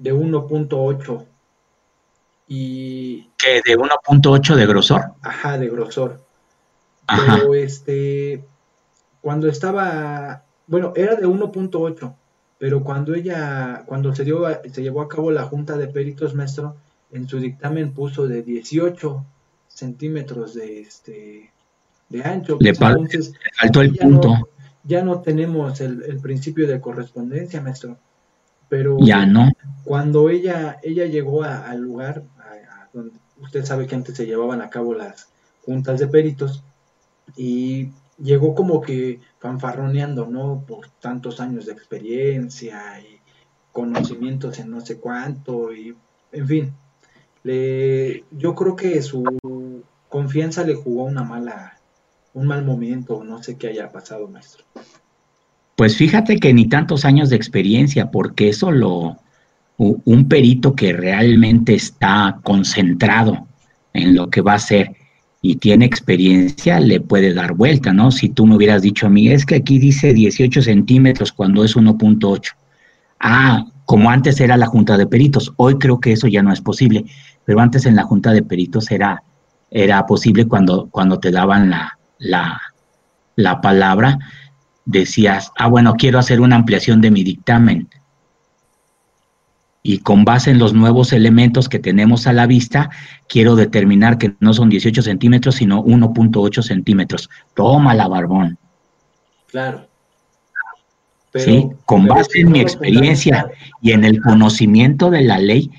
[0.02, 1.26] de 1.8
[2.48, 3.30] y...
[3.38, 5.02] ¿Que de 1.8 de grosor?
[5.22, 6.20] Ajá, de grosor.
[7.08, 8.44] Pero este,
[9.22, 12.14] cuando estaba, bueno, era de 1.8,
[12.58, 16.76] pero cuando ella, cuando se, dio, se llevó a cabo la junta de peritos, maestro,
[17.12, 19.26] en su dictamen puso de 18
[19.68, 21.52] centímetros de este
[22.10, 22.58] de ancho.
[22.60, 24.50] Le, Entonces, faltó el punto.
[24.84, 27.98] ya no tenemos el, principio de correspondencia, maestro.
[28.72, 29.52] Pero ya no.
[29.84, 32.24] Cuando ella, ella llegó al lugar,
[32.94, 35.28] donde usted sabe que antes se llevaban a cabo las
[35.66, 36.64] juntas de peritos,
[37.36, 40.64] y llegó como que fanfarroneando, ¿no?
[40.66, 43.20] Por tantos años de experiencia y
[43.74, 45.94] conocimientos en no sé cuánto, y
[46.32, 46.74] en fin,
[47.44, 51.78] le, yo creo que su confianza le jugó una mala,
[52.34, 54.64] un mal momento, no sé qué haya pasado, maestro.
[55.82, 59.18] Pues fíjate que ni tantos años de experiencia, porque eso lo,
[59.78, 63.48] un perito que realmente está concentrado
[63.92, 64.96] en lo que va a hacer
[65.42, 68.12] y tiene experiencia, le puede dar vuelta, ¿no?
[68.12, 71.76] Si tú me hubieras dicho a mí, es que aquí dice 18 centímetros cuando es
[71.76, 72.52] 1.8.
[73.20, 76.62] Ah, como antes era la junta de peritos, hoy creo que eso ya no es
[76.62, 77.06] posible
[77.44, 79.24] pero antes en la junta de peritos era,
[79.72, 82.62] era posible cuando, cuando te daban la, la,
[83.36, 84.20] la palabra,
[84.86, 87.90] decías, ah, bueno, quiero hacer una ampliación de mi dictamen.
[89.84, 92.92] Y con base en los nuevos elementos que tenemos a la vista,
[93.28, 97.30] quiero determinar que no son 18 centímetros, sino 1.8 centímetros.
[97.56, 98.58] Toma la barbón.
[99.48, 99.88] Claro.
[101.34, 103.50] sí, con base en mi experiencia
[103.82, 105.72] y en el conocimiento de la ley,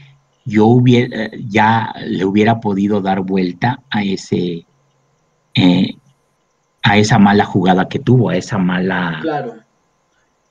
[0.45, 4.67] yo hubiera, ya le hubiera podido dar vuelta a ese,
[5.55, 5.95] eh,
[6.83, 9.65] a esa mala jugada que tuvo, a esa mala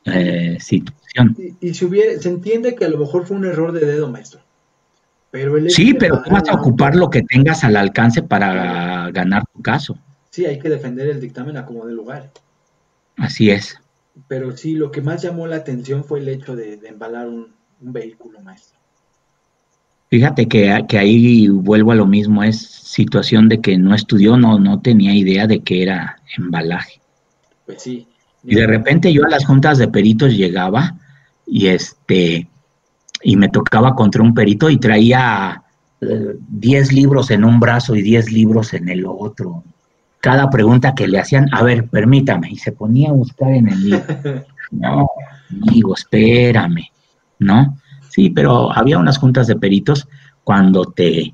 [0.05, 1.35] eh, situación.
[1.59, 4.41] Y, si hubiera, se entiende que a lo mejor fue un error de dedo, maestro.
[5.29, 9.61] Pero sí, pero tú vas a ocupar lo que tengas al alcance para ganar tu
[9.61, 9.97] caso.
[10.29, 12.31] Sí, hay que defender el dictamen a como de lugar.
[13.17, 13.77] Así es.
[14.27, 18.41] Pero sí, lo que más llamó la atención fue el hecho de, embalar un vehículo,
[18.41, 18.80] maestro.
[20.11, 24.59] Fíjate que, que, ahí vuelvo a lo mismo, es situación de que no estudió, no,
[24.59, 26.99] no tenía idea de que era embalaje.
[27.65, 28.07] Pues sí.
[28.43, 30.95] Y de repente yo a las juntas de peritos llegaba
[31.45, 32.49] y este
[33.23, 35.63] y me tocaba contra un perito y traía
[36.01, 39.63] 10 eh, libros en un brazo y 10 libros en el otro.
[40.19, 43.83] Cada pregunta que le hacían, a ver, permítame, y se ponía a buscar en el
[43.83, 44.03] libro.
[44.71, 45.09] No,
[45.49, 46.87] amigo, espérame,
[47.39, 47.77] ¿no?
[48.11, 50.07] Sí, pero había unas juntas de peritos
[50.43, 51.33] cuando te,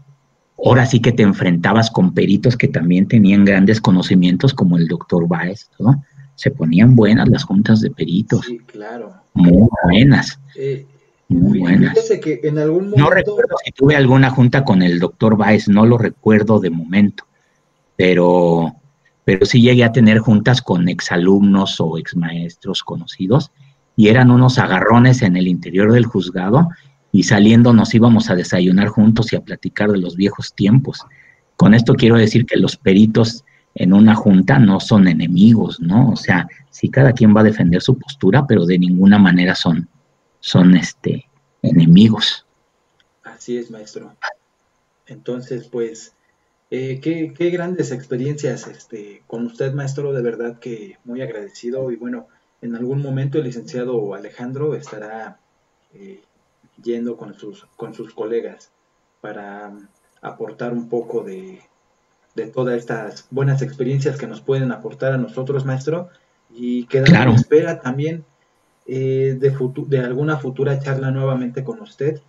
[0.64, 5.28] ahora sí que te enfrentabas con peritos que también tenían grandes conocimientos, como el doctor
[5.28, 6.04] Baez, ¿no?
[6.36, 8.46] Se ponían buenas las juntas de peritos.
[8.46, 9.12] Sí, claro.
[9.34, 10.40] Muy buenas.
[10.56, 10.86] Eh,
[11.30, 11.98] muy buenas.
[12.22, 13.04] Que en algún momento...
[13.04, 17.26] No recuerdo si tuve alguna junta con el doctor Baez, no lo recuerdo de momento,
[17.96, 18.76] pero,
[19.26, 23.52] pero sí llegué a tener juntas con exalumnos o exmaestros conocidos
[23.98, 26.70] y eran unos agarrones en el interior del juzgado
[27.12, 31.04] y saliendo nos íbamos a desayunar juntos y a platicar de los viejos tiempos.
[31.58, 33.44] Con esto quiero decir que los peritos
[33.74, 36.12] en una junta no son enemigos, ¿no?
[36.12, 39.90] O sea, sí cada quien va a defender su postura, pero de ninguna manera son,
[40.40, 41.26] son este,
[41.64, 42.46] enemigos.
[43.24, 44.16] Así es, maestro.
[45.08, 46.14] Entonces, pues,
[46.70, 51.96] eh, qué, qué, grandes experiencias este, con usted, maestro, de verdad que muy agradecido y
[51.96, 52.28] bueno,
[52.62, 55.40] en algún momento el licenciado Alejandro estará
[55.94, 56.22] eh,
[56.82, 58.72] yendo con sus, con sus colegas
[59.22, 59.74] para
[60.22, 61.62] aportar un poco de,
[62.54, 66.10] todas estas buenas experiencias que nos pueden aportar a nosotros, maestro,
[66.54, 68.26] y quedamos en espera también
[68.86, 69.56] eh, de,
[69.88, 72.22] de alguna futura charla nuevamente con usted.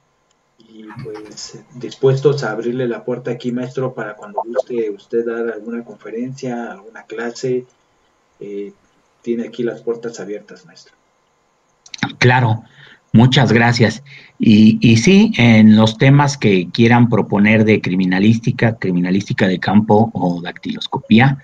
[0.58, 5.84] Y pues dispuestos a abrirle la puerta aquí, maestro, para cuando guste usted dar alguna
[5.84, 7.64] conferencia, alguna clase,
[8.40, 8.72] eh,
[9.28, 10.94] tiene aquí las puertas abiertas, maestro.
[12.16, 12.62] Claro,
[13.12, 14.02] muchas gracias.
[14.38, 21.36] Y, sí, en los temas que quieran proponer de criminalística, criminalística de campo o dactiloscopía,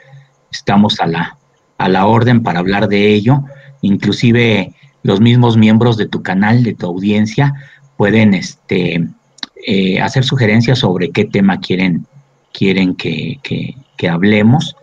[0.51, 1.37] estamos a la,
[1.77, 3.45] a la orden para hablar de ello.
[3.83, 7.53] Inclusive los mismos miembros de tu canal, de tu audiencia,
[7.99, 9.07] pueden este,
[9.67, 12.07] eh, hacer sugerencias sobre qué tema quieren,
[12.55, 14.75] quieren que, que, hablemos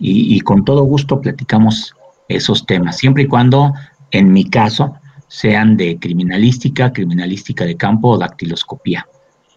[0.00, 1.94] y, con todo gusto platicamos
[2.28, 3.72] esos temas, siempre y cuando,
[4.10, 4.94] en mi caso,
[5.28, 9.06] sean de criminalística, criminalística de campo o dactiloscopía,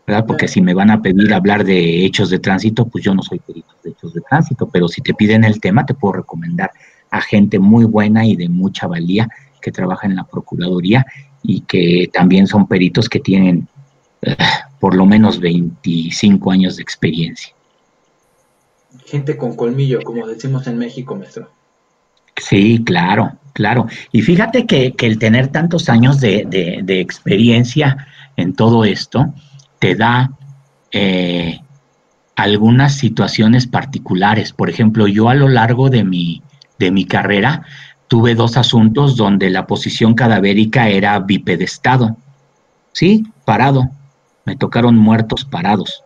[0.05, 0.25] ¿verdad?
[0.25, 3.39] Porque si me van a pedir hablar de hechos de tránsito, pues yo no soy
[3.39, 6.71] perito de hechos de tránsito, pero si te piden el tema, te puedo recomendar
[7.09, 9.29] a gente muy buena y de mucha valía
[9.61, 11.05] que trabaja en la Procuraduría
[11.43, 13.67] y que también son peritos que tienen
[14.21, 14.35] eh,
[14.79, 17.53] por lo menos 25 años de experiencia.
[19.05, 21.49] Gente con colmillo, como decimos en México, maestro.
[22.35, 23.87] Sí, claro, claro.
[24.11, 29.33] Y fíjate que, el tener tantos años de, experiencia en todo esto
[29.79, 30.31] te da
[30.91, 31.59] eh,
[32.35, 34.53] algunas situaciones particulares.
[34.53, 36.41] Por ejemplo, yo a lo largo de mi,
[36.79, 37.63] de mi carrera
[38.07, 42.17] tuve dos asuntos donde la posición cadavérica era bipedestado.
[42.93, 43.89] Sí, parado.
[44.45, 46.03] Me tocaron muertos parados.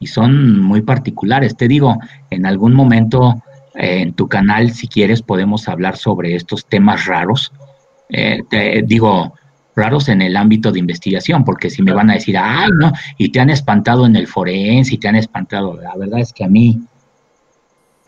[0.00, 1.56] Y son muy particulares.
[1.56, 1.98] Te digo,
[2.30, 3.42] en algún momento
[3.74, 7.52] en tu canal, si quieres, podemos hablar sobre estos temas raros.
[8.08, 9.34] Eh, te, digo,
[9.74, 13.30] raros en el ámbito de investigación, porque si me van a decir, ay, no, y
[13.30, 16.48] te han espantado en el forense, y te han espantado, la verdad es que a
[16.48, 16.80] mí,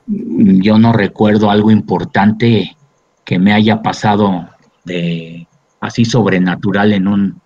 [0.06, 2.76] yo no recuerdo algo importante
[3.24, 4.48] que me haya pasado
[4.84, 5.48] de
[5.80, 7.40] así sobrenatural en un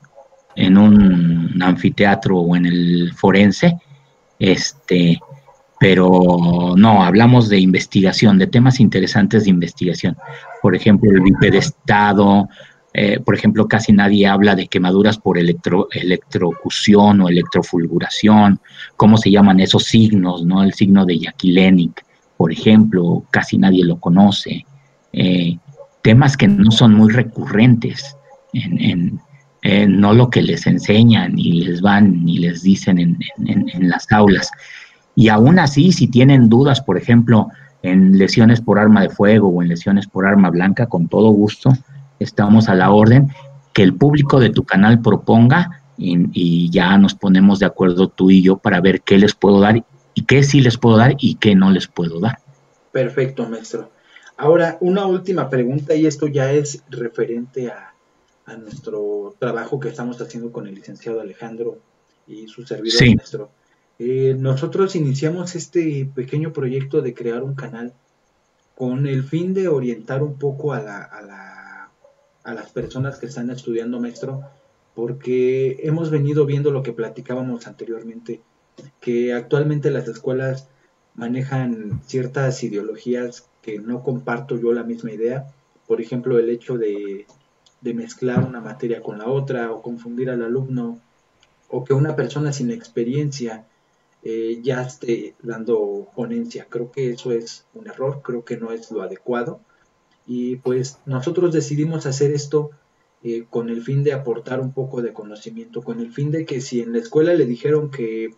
[0.56, 3.78] en un anfiteatro o en el forense,
[4.38, 5.18] este,
[5.81, 10.15] pero no, hablamos de investigación, de temas interesantes de investigación.
[10.61, 12.51] Por ejemplo, el bipedestado,
[12.93, 18.61] eh, por ejemplo, casi nadie habla de quemaduras por electro, electrocución o electrofulguración,
[18.98, 20.62] cómo se llaman esos signos, ¿no?
[20.62, 22.05] El signo de Yakilenic,
[22.36, 24.66] por ejemplo, casi nadie lo conoce.
[25.15, 25.57] Eh,
[26.02, 28.19] temas que no son muy recurrentes
[28.52, 29.19] en,
[29.89, 34.51] no lo que les enseñan y les van y les dicen en las aulas.
[35.15, 37.49] Y aún así, si tienen dudas, por ejemplo,
[37.82, 41.73] en lesiones por arma de fuego o en lesiones por arma blanca, con todo gusto,
[42.19, 43.28] estamos a la orden
[43.73, 48.43] que el público de tu canal proponga y, ya nos ponemos de acuerdo tú y
[48.43, 49.85] yo para ver qué les puedo dar
[50.15, 52.39] y qué sí les puedo dar y qué no les puedo dar.
[52.91, 53.91] Perfecto, maestro.
[54.37, 57.95] Ahora, una última pregunta y esto ya es referente a,
[58.47, 61.78] a nuestro trabajo que estamos haciendo con el licenciado Alejandro
[62.27, 63.51] y su servidor, maestro.
[64.02, 67.93] Eh, nosotros iniciamos este pequeño proyecto de crear un canal
[68.74, 71.90] con el fin de orientar un poco a, la, a, la,
[72.43, 74.40] a las personas que están estudiando maestro
[74.94, 78.40] porque hemos venido viendo lo que platicábamos anteriormente,
[79.02, 80.66] que actualmente las escuelas
[81.14, 85.52] manejan ciertas ideologías que no comparto yo la misma idea,
[85.86, 87.27] por ejemplo el hecho de,
[87.82, 90.98] mezclar una materia con la otra o confundir al alumno
[91.68, 93.66] o que una persona sin experiencia
[94.22, 96.66] eh, ya esté dando ponencia.
[96.68, 99.60] Creo que eso es un error, creo que no es lo adecuado.
[100.26, 102.70] Y pues nosotros decidimos hacer esto
[103.22, 106.60] eh, con el fin de aportar un poco de conocimiento, con el fin de que
[106.60, 108.34] si en la escuela le dijeron que,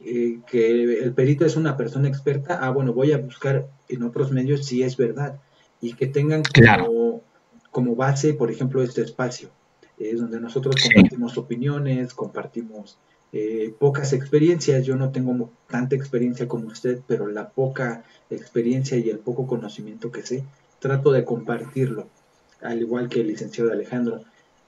[0.00, 4.32] eh, que el perito es una persona experta, ah, bueno, voy a buscar en otros
[4.32, 5.40] medios si es verdad
[5.80, 7.22] y que tengan como,
[7.70, 9.50] como base, por ejemplo, este espacio,
[9.98, 12.98] es donde nosotros compartimos opiniones, compartimos
[13.32, 14.84] eh, pocas experiencias.
[14.84, 20.10] Yo no tengo tanta experiencia como usted, pero la poca experiencia y el poco conocimiento
[20.10, 20.44] que sé,
[20.78, 22.06] trato de compartirlo
[22.62, 24.22] al igual que el licenciado Alejandro.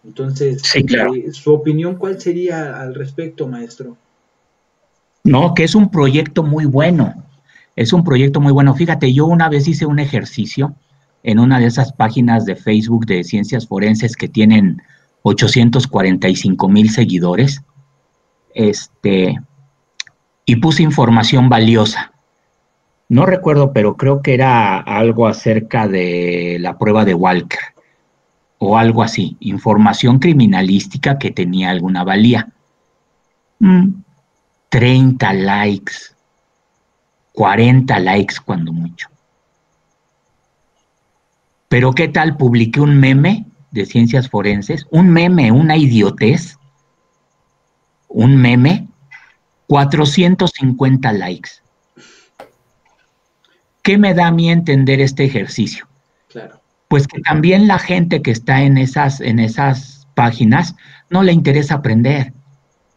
[0.05, 3.97] Entonces, eh, ¿su opinión cuál sería al respecto, maestro?
[5.25, 7.15] No, que es un proyecto muy bueno.
[7.77, 8.75] Es un proyecto muy bueno.
[8.75, 10.75] Fíjate, yo una vez hice un ejercicio
[11.23, 14.81] en una de esas páginas de Facebook de ciencias forenses que tienen
[15.23, 17.63] 845 mil seguidores.
[18.55, 19.39] Este,
[20.45, 22.13] y puse información valiosa.
[23.09, 27.61] No recuerdo, pero creo que era algo acerca de la prueba de Walker
[28.59, 32.49] o algo así, información criminalística que tenía alguna valía.
[34.69, 35.95] 30 mm, likes,
[37.33, 39.09] 40 likes cuando mucho.
[41.69, 42.37] Pero ¿qué tal?
[42.37, 46.60] Publiqué un meme de ciencias forenses, un meme, una idiotez,
[48.11, 48.87] un meme,
[49.67, 51.51] 450 likes.
[53.83, 55.89] ¿Qué me da a mí entender este ejercicio?
[56.29, 56.61] Claro
[56.91, 60.75] pues que también la gente que está en esas, en esas páginas
[61.09, 62.33] no le interesa aprender.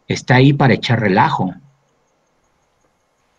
[0.08, 1.54] Está ahí para echar relajo,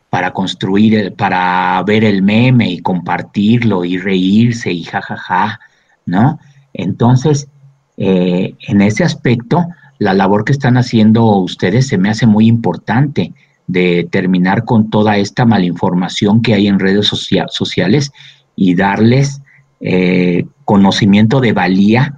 [0.10, 5.60] para construir, para ver el meme y compartirlo y reírse y jajaja,
[6.06, 6.40] ¿no?
[6.74, 7.50] Entonces,
[7.98, 9.66] eh, en ese aspecto,
[10.00, 13.34] la labor que están haciendo ustedes se me hace muy importante
[13.68, 18.12] de terminar con toda esta malinformación que hay en redes sociales
[18.56, 19.42] y darles
[19.80, 22.16] eh, conocimiento de valía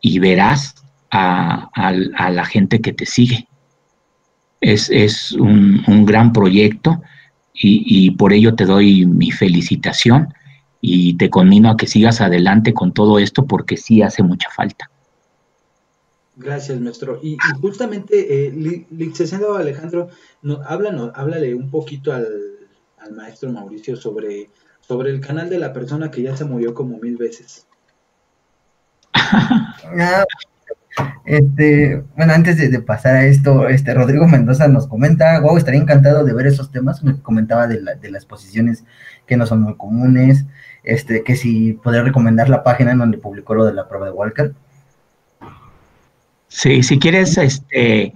[0.00, 0.74] y verás
[1.10, 1.70] a,
[2.30, 3.48] la gente que te sigue.
[4.60, 7.02] Es, un, gran proyecto
[7.52, 10.32] y, por ello te doy mi felicitación
[10.80, 14.90] y te conmino a que sigas adelante con todo esto porque sí hace mucha falta.
[16.40, 17.20] Gracias, maestro.
[17.22, 20.08] Y, justamente, eh, licenciado Alejandro,
[20.42, 22.26] no, háblanos, háblale un poquito al,
[22.98, 24.48] al maestro Mauricio sobre
[24.90, 27.66] sobre el canal de la persona que ya se murió como mil veces.
[29.98, 30.24] Ah,
[31.24, 36.24] este, bueno, antes de, pasar a esto, este Rodrigo Mendoza nos comenta, wow, estaría encantado
[36.24, 38.84] de ver esos temas, me comentaba de, las posiciones
[39.26, 40.44] que no son muy comunes,
[40.84, 44.12] este, que si podría recomendar la página en donde publicó lo de la prueba de
[44.12, 44.54] Walker.
[46.50, 48.12] Sí, si quieres, este,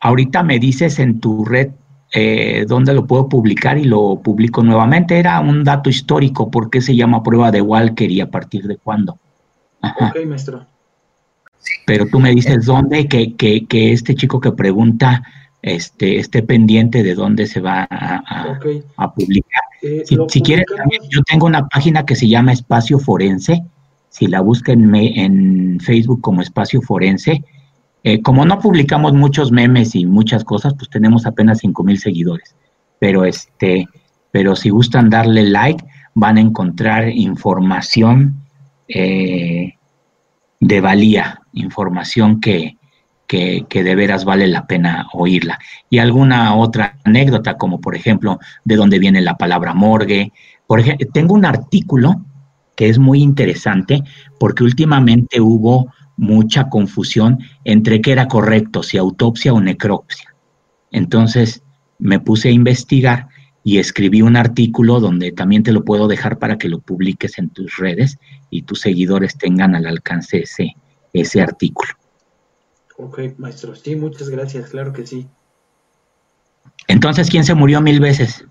[0.00, 1.68] ahorita me dices en tu red
[2.12, 5.18] eh, dónde lo puedo publicar y lo publico nuevamente.
[5.18, 8.78] Era un dato histórico, ¿por qué se llama prueba de Walker y a partir de
[8.78, 9.18] cuándo?
[9.82, 10.66] Ok, maestro.
[11.84, 15.22] Pero tú me dices dónde, que, que, que, este chico que pregunta
[15.60, 19.62] este, esté pendiente de dónde se va a, publicar.
[19.82, 20.64] Eh, si, quieres,
[21.10, 23.62] yo tengo una página que se llama Espacio Forense.
[24.08, 27.44] Si la buscan en Facebook como Espacio Forense,
[28.08, 32.54] eh, como no publicamos muchos memes y muchas cosas, pues tenemos apenas 5 mil seguidores.
[33.00, 33.88] Pero este,
[34.30, 35.84] pero si gustan darle like,
[36.14, 38.46] van a encontrar información
[38.86, 39.74] eh,
[40.60, 42.76] de valía, información que,
[43.26, 45.58] que, que, de veras vale la pena oírla.
[45.90, 50.32] Y alguna otra anécdota, como por ejemplo, de dónde viene la palabra morgue.
[50.68, 52.24] Por ejemplo, tengo un artículo
[52.76, 54.04] que es muy interesante
[54.38, 60.34] porque últimamente hubo mucha confusión entre qué era correcto, si autopsia o necropsia.
[60.90, 61.62] Entonces
[61.98, 63.28] me puse a investigar
[63.62, 67.50] y escribí un artículo donde también te lo puedo dejar para que lo publiques en
[67.50, 68.18] tus redes
[68.48, 70.76] y tus seguidores tengan al alcance ese,
[71.12, 71.90] ese artículo.
[72.96, 75.26] Ok, maestro, sí, muchas gracias, claro que sí.
[76.88, 78.44] Entonces, ¿quién se murió mil veces?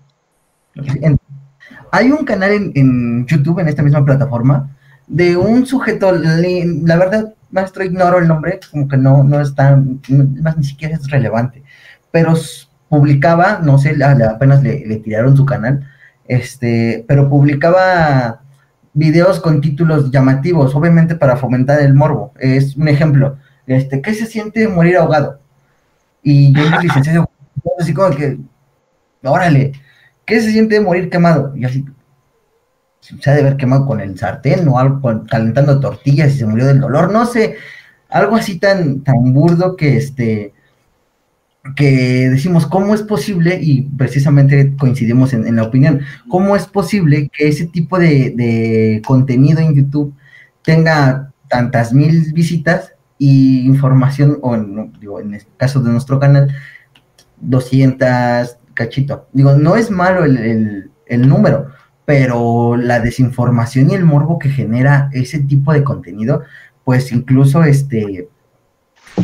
[1.90, 4.76] Hay un canal en, en YouTube, en esta misma plataforma,
[5.06, 9.80] de un sujeto, la verdad, maestro, ignoro el nombre, como que no, no está,
[10.40, 11.62] más ni siquiera es relevante,
[12.10, 12.34] pero
[12.88, 15.88] publicaba, no sé, apenas le, tiraron su canal,
[16.26, 18.42] este, pero publicaba
[18.92, 22.32] videos con títulos llamativos, obviamente para fomentar el morbo.
[22.38, 23.36] Es un ejemplo,
[23.66, 25.40] este, ¿qué se siente morir ahogado?
[26.22, 27.30] Y yo le licenciado,
[27.80, 28.38] así como que,
[29.22, 29.72] órale,
[30.24, 31.54] ¿qué se siente morir quemado?
[31.56, 31.84] Y así,
[33.00, 36.66] se ha de haber quemado con el sartén o algo, calentando tortillas y se murió
[36.66, 37.56] del dolor, no sé,
[38.08, 40.52] algo así tan, tan burdo que este
[41.74, 47.48] que decimos cómo es posible, y precisamente coincidimos en, la opinión, cómo es posible que
[47.48, 50.14] ese tipo de, contenido en YouTube
[50.62, 56.54] tenga tantas mil visitas y información, o en, el caso de nuestro canal,
[57.40, 59.26] 200 cachito.
[59.32, 61.72] Digo, no es malo el, el número,
[62.06, 66.44] pero la desinformación y el morbo que genera ese tipo de contenido,
[66.84, 68.28] pues incluso este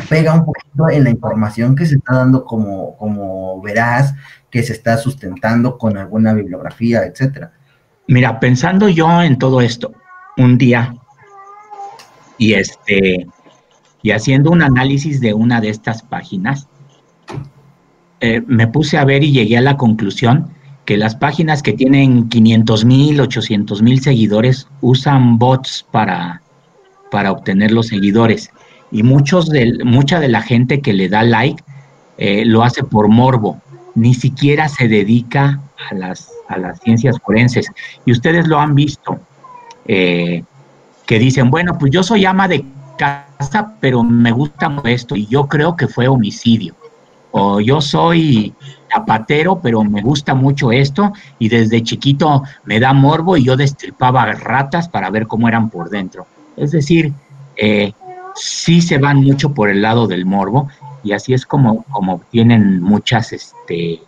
[0.09, 4.15] pega un poquito en la información que se está dando como, como veraz,
[4.51, 7.53] que se está sustentando con alguna bibliografía, etcétera.
[8.09, 9.93] Mira, pensando yo en todo esto,
[10.37, 10.95] un día,
[12.37, 13.27] y este,
[14.03, 16.67] y haciendo un análisis de una de estas páginas,
[18.21, 20.51] eh, me puse a ver y llegué a la conclusión
[20.85, 26.43] que las páginas que tienen 500 mil, 800 mil seguidores usan bots para,
[27.11, 28.51] para obtener los seguidores.
[28.91, 31.63] Y muchos de, mucha de la gente que le da like
[32.19, 33.61] eh, lo hace por morbo,
[33.95, 35.61] ni siquiera se dedica
[35.91, 37.69] a las, a las ciencias forenses.
[38.05, 39.21] Y ustedes lo han visto,
[39.87, 40.45] eh,
[41.07, 42.65] que dicen, bueno, pues yo soy ama de
[42.97, 46.75] casa, pero me gusta esto y yo creo que fue homicidio.
[47.33, 48.55] O yo soy
[48.93, 54.27] zapatero, pero me gusta mucho esto y desde chiquito me da morbo y yo destripaba
[54.33, 56.27] ratas para ver cómo eran por dentro.
[56.57, 57.13] Es decir,
[57.57, 57.93] eh,
[58.35, 60.69] sí se van mucho por el lado del morbo
[61.03, 64.01] y así es como, como obtienen muchas, este,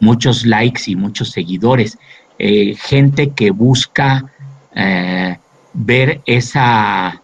[0.00, 1.98] muchos likes y muchos seguidores.
[2.38, 4.26] Eh, gente que busca
[4.74, 5.38] eh,
[5.72, 7.22] ver esa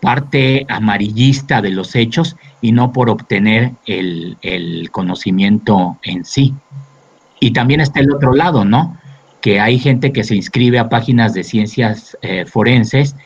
[0.00, 6.54] parte amarillista de los hechos y no por obtener el, conocimiento en sí.
[7.40, 8.98] Y también está el otro lado, ¿no?
[9.40, 13.16] Que hay gente que se inscribe a páginas de ciencias eh, forenses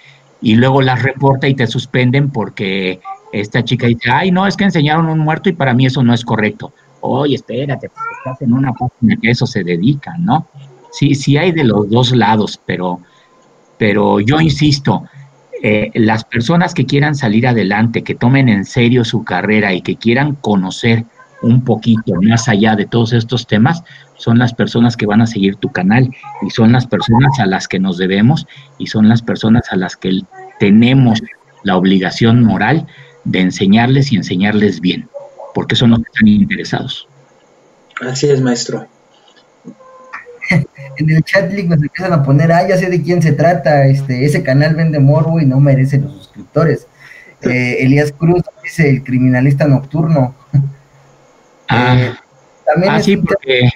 [0.41, 3.01] y luego las reporta y te suspenden porque
[3.33, 6.15] esta chica dice, ay, no, es que enseñaron un muerto y para mí eso no
[6.15, 6.73] es correcto.
[7.01, 10.47] Oye, espérate, pues, estás en una página que eso se dedica, ¿no?
[10.93, 13.01] Sí, sí hay de los dos lados, pero,
[13.77, 15.03] pero yo insisto,
[15.67, 19.97] eh, las personas que quieran salir adelante, que tomen en serio su carrera y que
[19.97, 21.07] quieran conocer
[21.41, 23.83] un poquito más allá de todos estos temas,
[24.15, 26.11] son las personas que van a seguir tu canal
[26.43, 28.47] y son las personas a las que nos debemos
[28.77, 30.21] y son las personas a las que
[30.61, 31.23] tenemos
[31.63, 32.87] la obligación moral
[33.25, 35.09] de enseñarles y enseñarles bien,
[35.55, 37.09] porque son los que están interesados.
[38.03, 38.87] Así es, maestro.
[40.97, 43.87] en el chat link nos empiezan a poner, ah, ya sé de quién se trata,
[43.87, 46.87] este, ese canal vende morbo y no merece los suscriptores.
[47.43, 50.35] Eh, Elías Cruz dice el criminalista nocturno.
[51.67, 52.13] Ah, eh,
[52.67, 53.71] también ah, sí, porque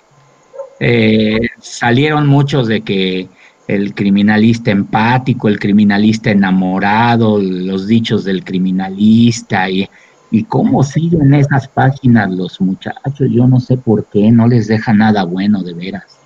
[0.79, 3.31] eh, salieron muchos de que
[3.67, 9.89] el criminalista empático, el criminalista enamorado, los dichos del criminalista y,
[10.31, 14.93] y cómo siguen esas páginas los muchachos, yo no sé por qué, no les deja
[14.93, 16.18] nada bueno de veras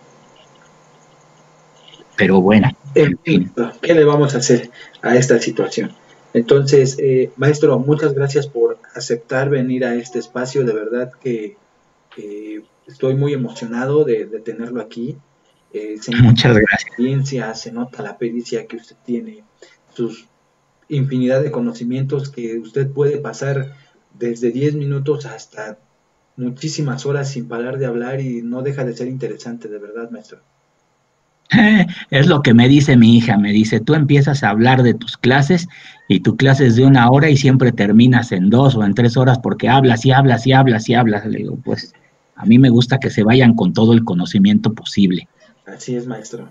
[2.22, 2.68] pero bueno.
[2.94, 4.70] En fin, ¿qué le vamos a hacer
[5.02, 5.90] a esta situación?
[6.32, 10.64] Entonces, eh, maestro, muchas gracias por aceptar venir a este espacio.
[10.64, 11.56] De verdad que
[12.86, 15.16] estoy muy emocionado de, tenerlo aquí.
[15.72, 16.84] Eh, muchas gracias.
[16.84, 19.42] experiencia, se nota la pericia que usted tiene,
[19.92, 20.28] sus
[20.88, 23.74] infinidad de conocimientos que usted puede pasar
[24.14, 25.78] desde 10 minutos hasta
[26.36, 30.40] muchísimas horas sin parar de hablar y no deja de ser interesante, de verdad, maestro.
[32.10, 35.16] Es lo que me dice mi hija, me dice, tú empiezas a hablar de tus
[35.16, 35.68] clases
[36.08, 39.16] y tu clase es de una hora y siempre terminas en dos o en tres
[39.16, 41.26] horas porque hablas y hablas y hablas y hablas.
[41.26, 41.94] Le digo, pues
[42.36, 45.28] a mí me gusta que se vayan con todo el conocimiento posible.
[45.66, 46.48] Así es, maestro.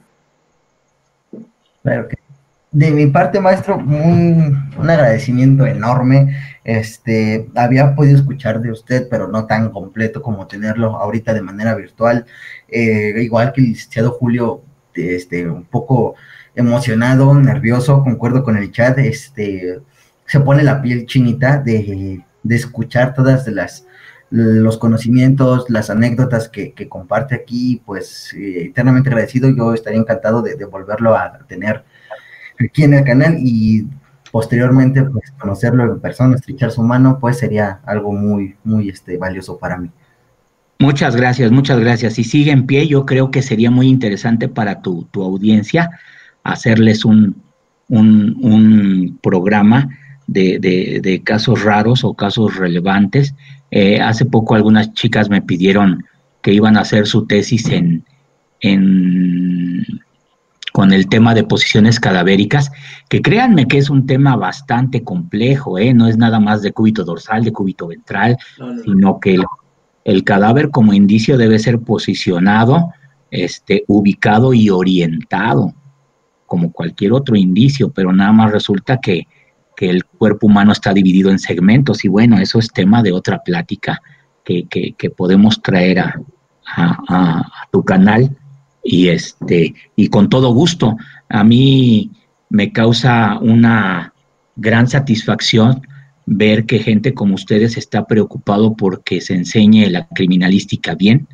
[1.84, 2.18] Claro que
[2.72, 6.38] de mi parte, maestro, un, un, agradecimiento enorme.
[6.64, 11.76] Este, había podido escuchar de usted, pero no tan completo como tenerlo ahorita de manera
[11.76, 12.26] virtual.
[12.70, 14.64] Eh, igual que el licenciado Julio,
[14.96, 16.16] este, un poco
[16.56, 19.80] emocionado, nervioso, concuerdo con el chat, este,
[20.26, 23.86] se pone la piel chinita de, escuchar todas las
[24.30, 30.56] los conocimientos, las anécdotas que, comparte aquí, pues eh, eternamente agradecido, yo estaría encantado de,
[30.66, 31.84] volverlo a tener
[32.58, 33.90] aquí en el canal y
[34.32, 39.58] posteriormente pues conocerlo en persona, estrechar su mano, pues sería algo muy, muy este, valioso
[39.58, 39.92] para mí.
[40.82, 42.14] Muchas gracias, muchas gracias.
[42.14, 45.92] Si sigue en pie, yo creo que sería muy interesante para tu, audiencia
[46.44, 47.36] hacerles un,
[47.88, 49.90] un, programa
[50.26, 53.36] de, casos raros o casos relevantes.
[53.70, 56.04] Eh, hace poco algunas chicas me pidieron
[56.42, 58.04] que iban a hacer su tesis en,
[58.62, 59.86] en
[60.72, 62.72] con el tema de posiciones cadavéricas,
[63.10, 65.94] que créanme que es un tema bastante complejo, ¿eh?
[65.94, 68.38] no es nada más de cúbito dorsal, de cúbito ventral,
[68.86, 69.44] sino que el,
[70.24, 72.92] cadáver como indicio debe ser posicionado,
[73.30, 75.74] este, ubicado y orientado,
[76.46, 79.28] como cualquier otro indicio, pero nada más resulta que,
[79.78, 82.06] el cuerpo humano está dividido en segmentos.
[82.06, 84.00] Y bueno, eso es tema de otra plática
[84.44, 86.14] que, podemos traer a,
[86.78, 88.38] a tu canal.
[88.84, 90.98] Y este y con todo gusto
[91.30, 92.12] a mí
[92.50, 94.14] me causa una
[94.56, 95.82] gran satisfacción
[96.34, 101.28] ver que gente como ustedes está preocupado porque se enseñe la criminalística bien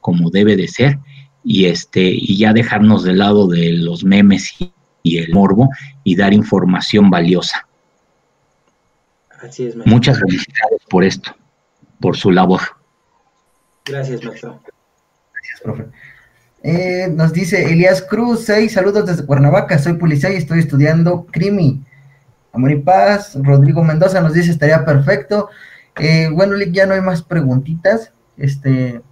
[0.00, 1.00] como debe de ser
[1.42, 4.54] y este y ya dejarnos del lado de los memes
[5.02, 5.68] y, el morbo
[6.04, 7.66] y dar información valiosa.
[9.42, 11.36] Así es, Muchas felicidades por esto,
[12.00, 12.60] por su labor.
[13.84, 14.62] Gracias, maestro.
[15.32, 15.84] Gracias, profe.
[16.62, 21.82] Eh, nos dice Elías Cruz, 6 saludos desde Cuernavaca, soy policía y estoy estudiando crimi.
[22.54, 23.36] Amor y paz.
[23.40, 25.48] Rodrigo Mendoza nos dice estaría perfecto.
[25.98, 28.12] Eh, bueno, Lick, ya no hay más preguntitas.
[28.36, 29.02] Este,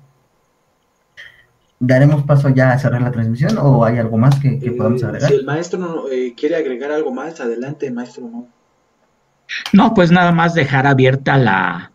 [1.79, 5.31] daremos paso ya a cerrar la transmisión o hay algo más que, podamos eh, agregar.
[5.31, 6.05] Si el maestro no,
[6.37, 8.29] quiere agregar algo más, adelante, maestro.
[8.29, 8.49] No.
[9.73, 11.93] no, pues nada más dejar abierta la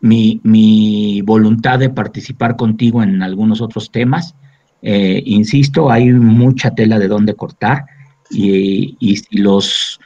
[0.00, 4.34] mi, mi voluntad de participar contigo en algunos otros temas
[4.82, 7.86] eh, insisto, hay mucha tela de dónde cortar
[8.30, 10.00] y, y los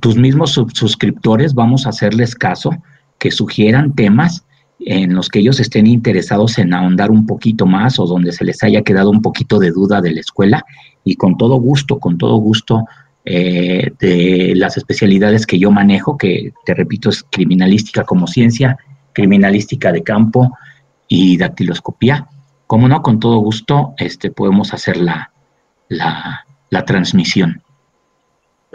[0.00, 2.70] tus mismos suscriptores vamos a hacerles caso,
[3.18, 4.44] que sugieran temas
[4.80, 8.62] en los que ellos estén interesados en ahondar un poquito más o donde se les
[8.62, 10.64] haya quedado un poquito de duda de la escuela
[11.04, 12.84] y con todo gusto, con todo gusto
[13.24, 18.78] eh, de las especialidades que yo manejo, que te repito es criminalística como ciencia,
[19.12, 20.56] criminalística de campo
[21.08, 22.28] y dactiloscopía,
[22.66, 25.32] como no, con todo gusto este, podemos hacer la,
[25.88, 27.62] la, transmisión.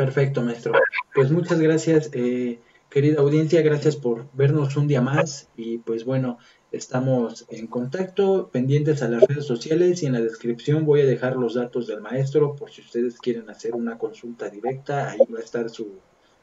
[0.01, 0.73] Perfecto, maestro.
[1.13, 2.59] Pues muchas gracias, eh,
[2.89, 5.47] querida audiencia, gracias por vernos un día más.
[5.55, 6.39] Y pues bueno,
[6.71, 10.01] estamos en contacto, pendientes a las redes sociales.
[10.01, 13.47] Y en la descripción voy a dejar los datos del maestro por si ustedes quieren
[13.51, 15.99] hacer una consulta directa, ahí va a estar su,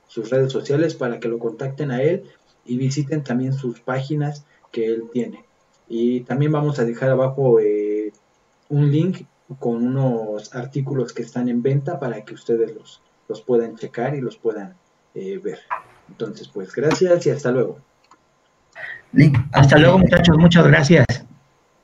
[0.06, 2.30] sus redes sociales para que lo contacten a él.
[2.64, 5.44] Y visiten también sus páginas que él tiene.
[5.88, 8.12] Y también vamos a dejar abajo eh,
[8.68, 9.22] un link
[9.58, 14.20] con unos artículos que están en venta para que ustedes los, los puedan checar y
[14.20, 14.74] los puedan
[15.14, 15.58] eh, ver.
[16.08, 17.78] Entonces, pues gracias y hasta luego.
[19.52, 21.06] hasta luego muchachos, muchas gracias.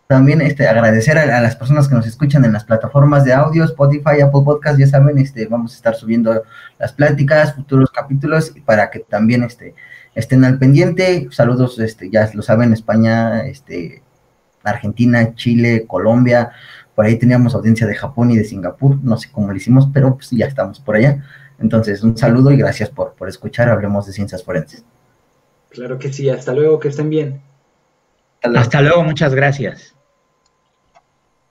[0.06, 4.20] También este, agradecer a, las personas que nos escuchan en las plataformas de audio, Spotify,
[4.22, 6.42] Apple Podcast, ya saben, este, vamos a estar subiendo
[6.78, 9.74] las pláticas, futuros capítulos, para que también este,
[10.14, 11.28] estén al pendiente.
[11.30, 14.02] Saludos, este, ya lo saben, España, este,
[14.62, 16.52] Argentina, Chile, Colombia.
[16.94, 18.98] Por ahí teníamos audiencia de Japón y de Singapur.
[19.02, 21.24] No sé cómo lo hicimos, pero pues ya estamos por allá.
[21.58, 23.68] Entonces, un saludo y gracias por, por escuchar.
[23.68, 24.84] Hablemos de ciencias forenses.
[25.70, 26.28] Claro que sí.
[26.28, 27.40] Hasta luego, que estén bien.
[28.42, 29.93] Hasta luego muchas gracias.